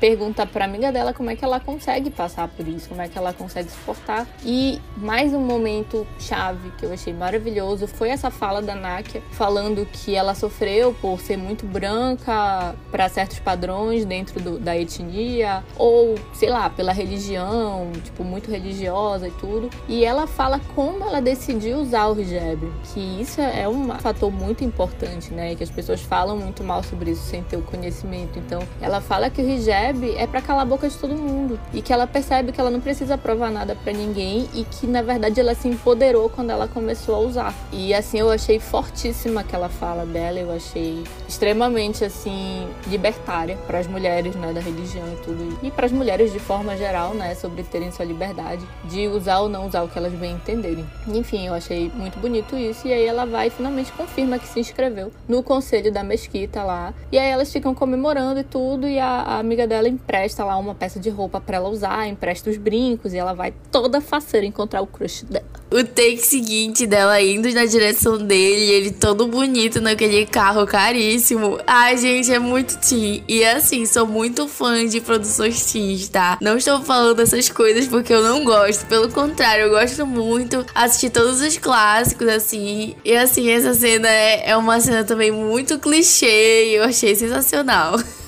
pergunta 0.00 0.46
pra 0.46 0.64
amiga 0.64 0.92
dela 0.92 1.12
como 1.12 1.30
é 1.30 1.36
que 1.36 1.44
ela 1.44 1.60
consegue 1.60 2.10
passar 2.10 2.48
por 2.48 2.66
isso, 2.66 2.88
como 2.88 3.00
é 3.00 3.08
que 3.08 3.18
ela 3.18 3.32
consegue 3.32 3.70
suportar. 3.70 4.26
E 4.44 4.80
mais 4.96 5.32
um 5.32 5.40
momento 5.40 6.06
chave 6.18 6.70
que 6.78 6.84
eu 6.84 6.92
achei 6.92 7.12
maravilhoso 7.12 7.86
foi 7.86 8.10
essa 8.10 8.30
fala 8.30 8.62
da 8.62 8.74
Nakia 8.74 9.22
falando 9.32 9.86
que 9.86 10.14
ela 10.14 10.34
sofreu 10.34 10.94
por 11.00 11.20
ser 11.20 11.36
muito 11.36 11.66
branca 11.66 12.74
para 12.90 13.08
certos 13.08 13.38
padrões 13.38 14.04
dentro 14.04 14.40
do, 14.40 14.58
da 14.58 14.76
etnia, 14.76 15.62
ou 15.76 16.14
sei 16.32 16.48
lá, 16.48 16.70
pela 16.70 16.92
religião, 16.92 17.90
tipo, 18.02 18.24
muito 18.24 18.50
religiosa 18.50 19.28
e 19.28 19.30
tudo. 19.32 19.70
E 19.88 20.04
ela 20.04 20.26
fala 20.26 20.60
como 20.74 21.04
ela 21.04 21.20
decidiu 21.20 21.78
usar 21.78 22.06
o 22.08 22.20
hijab, 22.20 22.72
que 22.92 23.00
isso 23.20 23.40
é 23.40 23.68
um 23.68 23.88
fator 23.98 24.30
muito 24.30 24.64
importante, 24.64 25.32
né? 25.32 25.54
Que 25.54 25.62
as 25.62 25.70
pessoas 25.70 26.00
falam 26.00 26.36
muito 26.36 26.62
mal 26.64 26.82
sobre 26.82 27.10
isso 27.10 27.22
sem 27.22 27.42
ter 27.42 27.56
o 27.56 27.62
conhecimento. 27.62 28.38
Então, 28.38 28.62
ela 28.80 29.00
fala 29.02 29.28
que 29.28 29.42
o 29.42 29.48
hijab 29.48 30.10
é 30.16 30.26
para 30.26 30.40
calar 30.40 30.62
a 30.62 30.66
boca 30.66 30.88
de 30.88 30.96
todo 30.96 31.14
mundo. 31.14 31.58
E 31.72 31.82
que 31.82 31.92
ela 31.92 32.06
percebe 32.06 32.52
que 32.52 32.60
ela 32.60 32.70
não 32.70 32.80
precisa 32.80 33.18
provar 33.18 33.50
nada 33.50 33.74
para 33.74 33.92
ninguém 33.92 34.48
e 34.54 34.64
que 34.64 34.86
na 34.86 35.02
verdade 35.02 35.38
ela 35.40 35.54
se 35.54 35.68
empoderou 35.68 36.28
quando 36.28 36.50
ela 36.50 36.66
começou 36.66 37.14
a 37.14 37.18
usar. 37.18 37.54
E 37.72 37.92
assim 37.92 38.18
eu 38.18 38.30
achei 38.30 38.58
fortíssima 38.58 39.40
aquela 39.40 39.68
fala 39.68 40.06
dela, 40.06 40.38
eu 40.38 40.50
achei 40.50 41.04
extremamente 41.28 42.04
assim 42.04 42.66
libertária 42.86 43.58
para 43.66 43.78
as 43.78 43.86
mulheres, 43.86 44.34
né, 44.36 44.52
da 44.52 44.60
religião 44.60 45.06
e 45.12 45.16
tudo. 45.24 45.58
E 45.62 45.70
para 45.70 45.86
as 45.86 45.92
mulheres 45.92 46.32
de 46.32 46.38
forma 46.38 46.76
geral, 46.76 47.14
né, 47.14 47.34
sobre 47.34 47.62
terem 47.62 47.90
sua 47.90 48.04
liberdade 48.04 48.66
de 48.84 49.08
usar 49.08 49.40
ou 49.40 49.48
não 49.48 49.66
usar 49.66 49.82
o 49.82 49.88
que 49.88 49.98
elas 49.98 50.12
bem 50.12 50.32
entenderem. 50.32 50.86
Enfim, 51.08 51.46
eu 51.46 51.54
achei 51.54 51.90
muito 51.94 52.18
bonito 52.18 52.56
isso. 52.56 52.86
E 52.86 52.92
aí 52.92 53.04
ela 53.04 53.26
vai 53.26 53.48
e 53.48 53.50
finalmente 53.50 53.92
confirma 53.92 54.38
que 54.38 54.46
se 54.46 54.60
inscreveu 54.60 55.12
no 55.28 55.42
conselho 55.42 55.92
da 55.92 56.02
mesquita 56.02 56.62
lá. 56.62 56.94
E 57.10 57.18
aí 57.18 57.30
elas 57.30 57.52
ficam 57.52 57.74
comemorando 57.74 58.40
e 58.40 58.44
tudo 58.44 58.86
e 58.92 58.98
a, 58.98 59.06
a, 59.06 59.38
amiga 59.38 59.66
dela 59.66 59.88
empresta 59.88 60.44
lá 60.44 60.56
uma 60.56 60.74
peça 60.74 61.00
de 61.00 61.08
roupa 61.08 61.40
para 61.40 61.56
ela 61.56 61.68
usar, 61.68 62.06
empresta 62.06 62.50
os 62.50 62.56
brincos 62.56 63.14
e 63.14 63.18
ela 63.18 63.32
vai 63.32 63.52
toda 63.70 64.00
faceira 64.00 64.46
encontrar 64.46 64.82
o 64.82 64.86
crush 64.86 65.24
dela. 65.24 65.46
O 65.70 65.82
take 65.82 66.18
seguinte 66.18 66.86
dela 66.86 67.18
indo 67.22 67.50
na 67.54 67.64
direção 67.64 68.18
dele, 68.18 68.70
ele 68.70 68.90
todo 68.90 69.26
bonito 69.26 69.80
naquele 69.80 70.26
carro 70.26 70.66
caríssimo. 70.66 71.58
Ai, 71.66 71.96
gente, 71.96 72.30
é 72.30 72.38
muito 72.38 72.76
teen. 72.76 73.24
E 73.26 73.42
assim, 73.42 73.86
sou 73.86 74.06
muito 74.06 74.46
fã 74.46 74.86
de 74.86 75.00
produções 75.00 75.72
teens, 75.72 76.10
tá? 76.10 76.36
Não 76.42 76.58
estou 76.58 76.82
falando 76.82 77.20
essas 77.20 77.48
coisas 77.48 77.88
porque 77.88 78.12
eu 78.12 78.22
não 78.22 78.44
gosto. 78.44 78.84
Pelo 78.84 79.10
contrário, 79.10 79.64
eu 79.64 79.70
gosto 79.70 80.06
muito. 80.06 80.62
Assistir 80.74 81.08
todos 81.08 81.40
os 81.40 81.56
clássicos, 81.56 82.28
assim. 82.28 82.94
E 83.02 83.16
assim, 83.16 83.48
essa 83.48 83.72
cena 83.72 84.10
é, 84.10 84.50
é 84.50 84.56
uma 84.56 84.78
cena 84.78 85.04
também 85.04 85.32
muito 85.32 85.78
clichê 85.78 86.66
e 86.66 86.74
eu 86.74 86.84
achei 86.84 87.14
sensacional. 87.14 87.96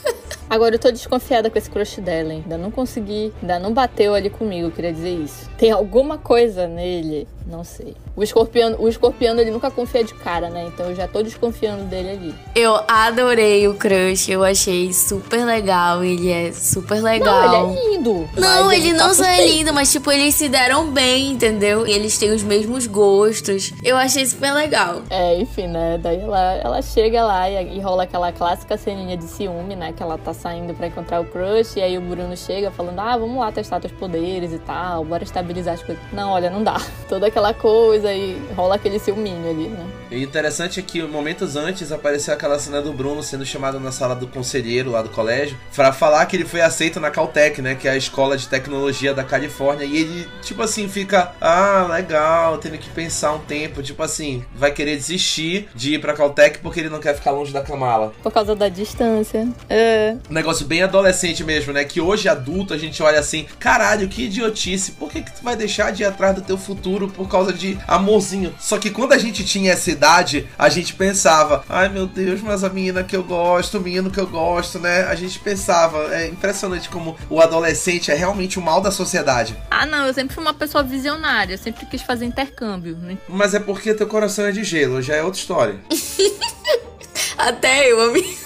Agora 0.49 0.75
eu 0.75 0.79
tô 0.79 0.91
desconfiada 0.91 1.51
com 1.51 1.59
esse 1.59 1.71
crush 1.71 2.01
dela, 2.01 2.33
hein? 2.33 2.43
Ainda 2.45 2.59
não 2.59 2.71
consegui, 2.71 3.33
ainda 3.41 3.59
não 3.59 3.73
bateu 3.73 4.15
ali 4.15 4.31
comigo, 4.31 4.71
queria 4.71 4.93
dizer 4.93 5.15
isso. 5.15 5.51
Tem 5.57 5.71
alguma 5.71 6.19
coisa 6.19 6.69
nele 6.69 7.27
não 7.47 7.63
sei. 7.63 7.95
O 8.17 8.23
escorpião, 8.23 8.75
o 8.79 8.89
escorpião 8.89 9.39
ele 9.39 9.51
nunca 9.51 9.71
confia 9.71 10.03
de 10.03 10.15
cara, 10.15 10.49
né? 10.49 10.65
Então 10.67 10.87
eu 10.87 10.95
já 10.95 11.07
tô 11.07 11.23
desconfiando 11.23 11.85
dele 11.85 12.11
ali. 12.11 12.35
Eu 12.55 12.81
adorei 12.89 13.69
o 13.69 13.75
crush, 13.75 14.31
eu 14.31 14.43
achei 14.43 14.93
super 14.93 15.45
legal. 15.45 16.03
Ele 16.03 16.31
é 16.31 16.53
super 16.53 17.03
legal. 17.03 17.49
Não, 17.49 17.71
ele 17.71 17.79
é 17.79 17.91
lindo. 17.91 18.29
Não, 18.37 18.73
ele, 18.73 18.89
ele 18.89 18.99
tá 18.99 19.07
não 19.07 19.15
só 19.15 19.25
é 19.25 19.47
lindo, 19.47 19.75
mas 19.75 19.93
tipo, 19.93 20.11
eles 20.11 20.35
se 20.35 20.49
deram 20.49 20.91
bem, 20.91 21.33
entendeu? 21.33 21.87
Eles 21.87 22.17
têm 22.17 22.31
os 22.31 22.43
mesmos 22.43 22.87
gostos. 22.87 23.73
Eu 23.83 23.97
achei 23.97 24.25
super 24.25 24.53
legal. 24.55 25.03
É, 25.11 25.39
enfim, 25.39 25.67
né? 25.67 25.99
Daí 26.03 26.21
ela, 26.21 26.55
ela 26.55 26.83
chega 26.83 27.23
lá 27.23 27.51
e, 27.51 27.77
e 27.77 27.81
rola 27.81 28.05
aquela 28.05 28.33
clássica 28.33 28.77
ceninha 28.79 29.17
de 29.17 29.25
ciúme, 29.25 29.77
né? 29.77 29.93
Que 29.93 30.03
ela 30.03 30.17
tá 30.17 30.33
saindo 30.33 30.73
para 30.73 30.87
encontrar 30.87 31.21
o 31.21 31.25
crush. 31.27 31.77
E 31.77 31.83
aí 31.83 31.99
o 31.99 32.01
Bruno 32.01 32.35
chega 32.37 32.71
falando: 32.71 33.01
Ah, 33.01 33.17
vamos 33.19 33.39
lá 33.39 33.53
testar 33.53 33.81
teus 33.81 33.93
poderes 33.93 34.53
e 34.53 34.59
tal, 34.59 35.05
bora 35.05 35.23
estabilizar 35.23 35.75
as 35.75 35.83
coisas. 35.83 36.03
Não, 36.11 36.31
olha, 36.31 36.49
não 36.49 36.63
dá. 36.63 36.81
Toda 37.09 37.34
aquela 37.35 37.53
coisa 37.53 38.13
e 38.15 38.41
rola 38.55 38.77
aquele 38.77 39.01
ciúminho 39.01 39.51
ali, 39.51 39.69
né? 39.69 39.85
E 40.11 40.23
interessante 40.23 40.79
é 40.79 40.83
que 40.83 41.03
momentos 41.03 41.57
antes 41.57 41.91
apareceu 41.91 42.33
aquela 42.33 42.57
cena 42.61 42.81
do 42.81 42.93
Bruno 42.93 43.23
sendo 43.25 43.45
chamado 43.45 43.81
na 43.81 43.91
sala 43.91 44.15
do 44.15 44.29
conselheiro 44.29 44.93
lá 44.93 45.03
do 45.03 45.09
colégio 45.09 45.59
para 45.75 45.93
falar 45.93 46.25
que 46.27 46.37
ele 46.37 46.45
foi 46.45 46.61
aceito 46.61 47.01
na 47.01 47.11
Caltech, 47.11 47.61
né? 47.61 47.75
Que 47.75 47.89
é 47.89 47.91
a 47.91 47.97
escola 47.97 48.37
de 48.37 48.47
tecnologia 48.47 49.13
da 49.13 49.25
Califórnia. 49.25 49.85
E 49.85 49.97
ele, 49.97 50.29
tipo 50.43 50.63
assim, 50.63 50.89
fica, 50.89 51.33
ah, 51.41 51.89
legal, 51.91 52.59
tendo 52.59 52.79
que 52.79 52.89
pensar 52.91 53.33
um 53.33 53.41
tempo. 53.41 53.83
Tipo 53.83 54.05
assim, 54.05 54.45
vai 54.55 54.71
querer 54.71 54.97
desistir 54.97 55.69
de 55.75 55.95
ir 55.95 56.01
pra 56.01 56.13
Caltech 56.13 56.61
porque 56.61 56.79
ele 56.79 56.89
não 56.89 57.01
quer 57.01 57.17
ficar 57.17 57.33
longe 57.33 57.53
da 57.53 57.63
Kamala. 57.63 58.13
Por 58.23 58.33
causa 58.33 58.55
da 58.55 58.69
distância. 58.69 59.49
É. 59.69 60.17
Um 60.31 60.35
negócio 60.35 60.65
bem 60.67 60.83
adolescente 60.85 61.43
mesmo, 61.43 61.73
né? 61.73 61.85
Que 61.85 62.01
hoje 62.01 62.29
adulto 62.29 62.73
a 62.73 62.79
gente 62.79 63.03
olha 63.03 63.19
assim, 63.19 63.47
caralho, 63.59 64.09
que 64.09 64.27
idiotice. 64.27 64.93
Por 64.93 65.11
que, 65.11 65.23
que 65.23 65.33
tu 65.33 65.43
vai 65.43 65.57
deixar 65.57 65.91
de 65.91 66.05
ir 66.05 66.07
atrás 66.07 66.37
do 66.37 66.43
teu 66.43 66.57
futuro? 66.57 67.09
Por 67.09 67.24
por 67.25 67.31
causa 67.31 67.53
de 67.53 67.79
amorzinho. 67.89 68.55
Só 68.61 68.79
que 68.79 68.91
quando 68.91 69.13
a 69.13 69.19
gente 69.19 69.45
tinha 69.45 69.73
essa 69.73 69.91
idade, 69.91 70.47
a 70.59 70.69
gente 70.69 70.93
pensava, 70.95 71.65
ai 71.69 71.89
meu 71.89 72.07
Deus, 72.07 72.43
mas 72.43 72.63
a 72.63 72.69
menina 72.69 73.03
que 73.03 73.17
eu 73.17 73.25
gosto, 73.25 73.79
o 73.79 73.81
menino 73.81 74.11
que 74.11 74.21
eu 74.21 74.27
gosto, 74.27 74.79
né? 74.79 75.05
A 75.05 75.15
gente 75.15 75.39
pensava, 75.39 76.15
é 76.15 76.27
impressionante 76.27 76.89
como 76.89 77.17
o 77.31 77.41
adolescente 77.41 78.11
é 78.11 78.15
realmente 78.15 78.59
o 78.59 78.63
mal 78.63 78.81
da 78.81 78.91
sociedade. 78.91 79.57
Ah, 79.71 79.87
não, 79.87 80.07
eu 80.07 80.13
sempre 80.13 80.35
fui 80.35 80.43
uma 80.43 80.55
pessoa 80.55 80.85
visionária, 80.85 81.55
eu 81.55 81.59
sempre 81.59 81.87
quis 81.87 82.03
fazer 82.03 82.27
intercâmbio. 82.27 82.97
Né? 82.97 83.17
Mas 83.29 83.55
é 83.55 83.61
porque 83.61 83.95
teu 83.95 84.07
coração 84.07 84.45
é 84.45 84.53
de 84.53 84.63
gelo, 84.63 85.01
já 85.01 85.15
é 85.15 85.23
outra 85.23 85.41
história. 85.41 85.81
Até 87.39 87.91
eu, 87.91 88.01
amigo. 88.03 88.45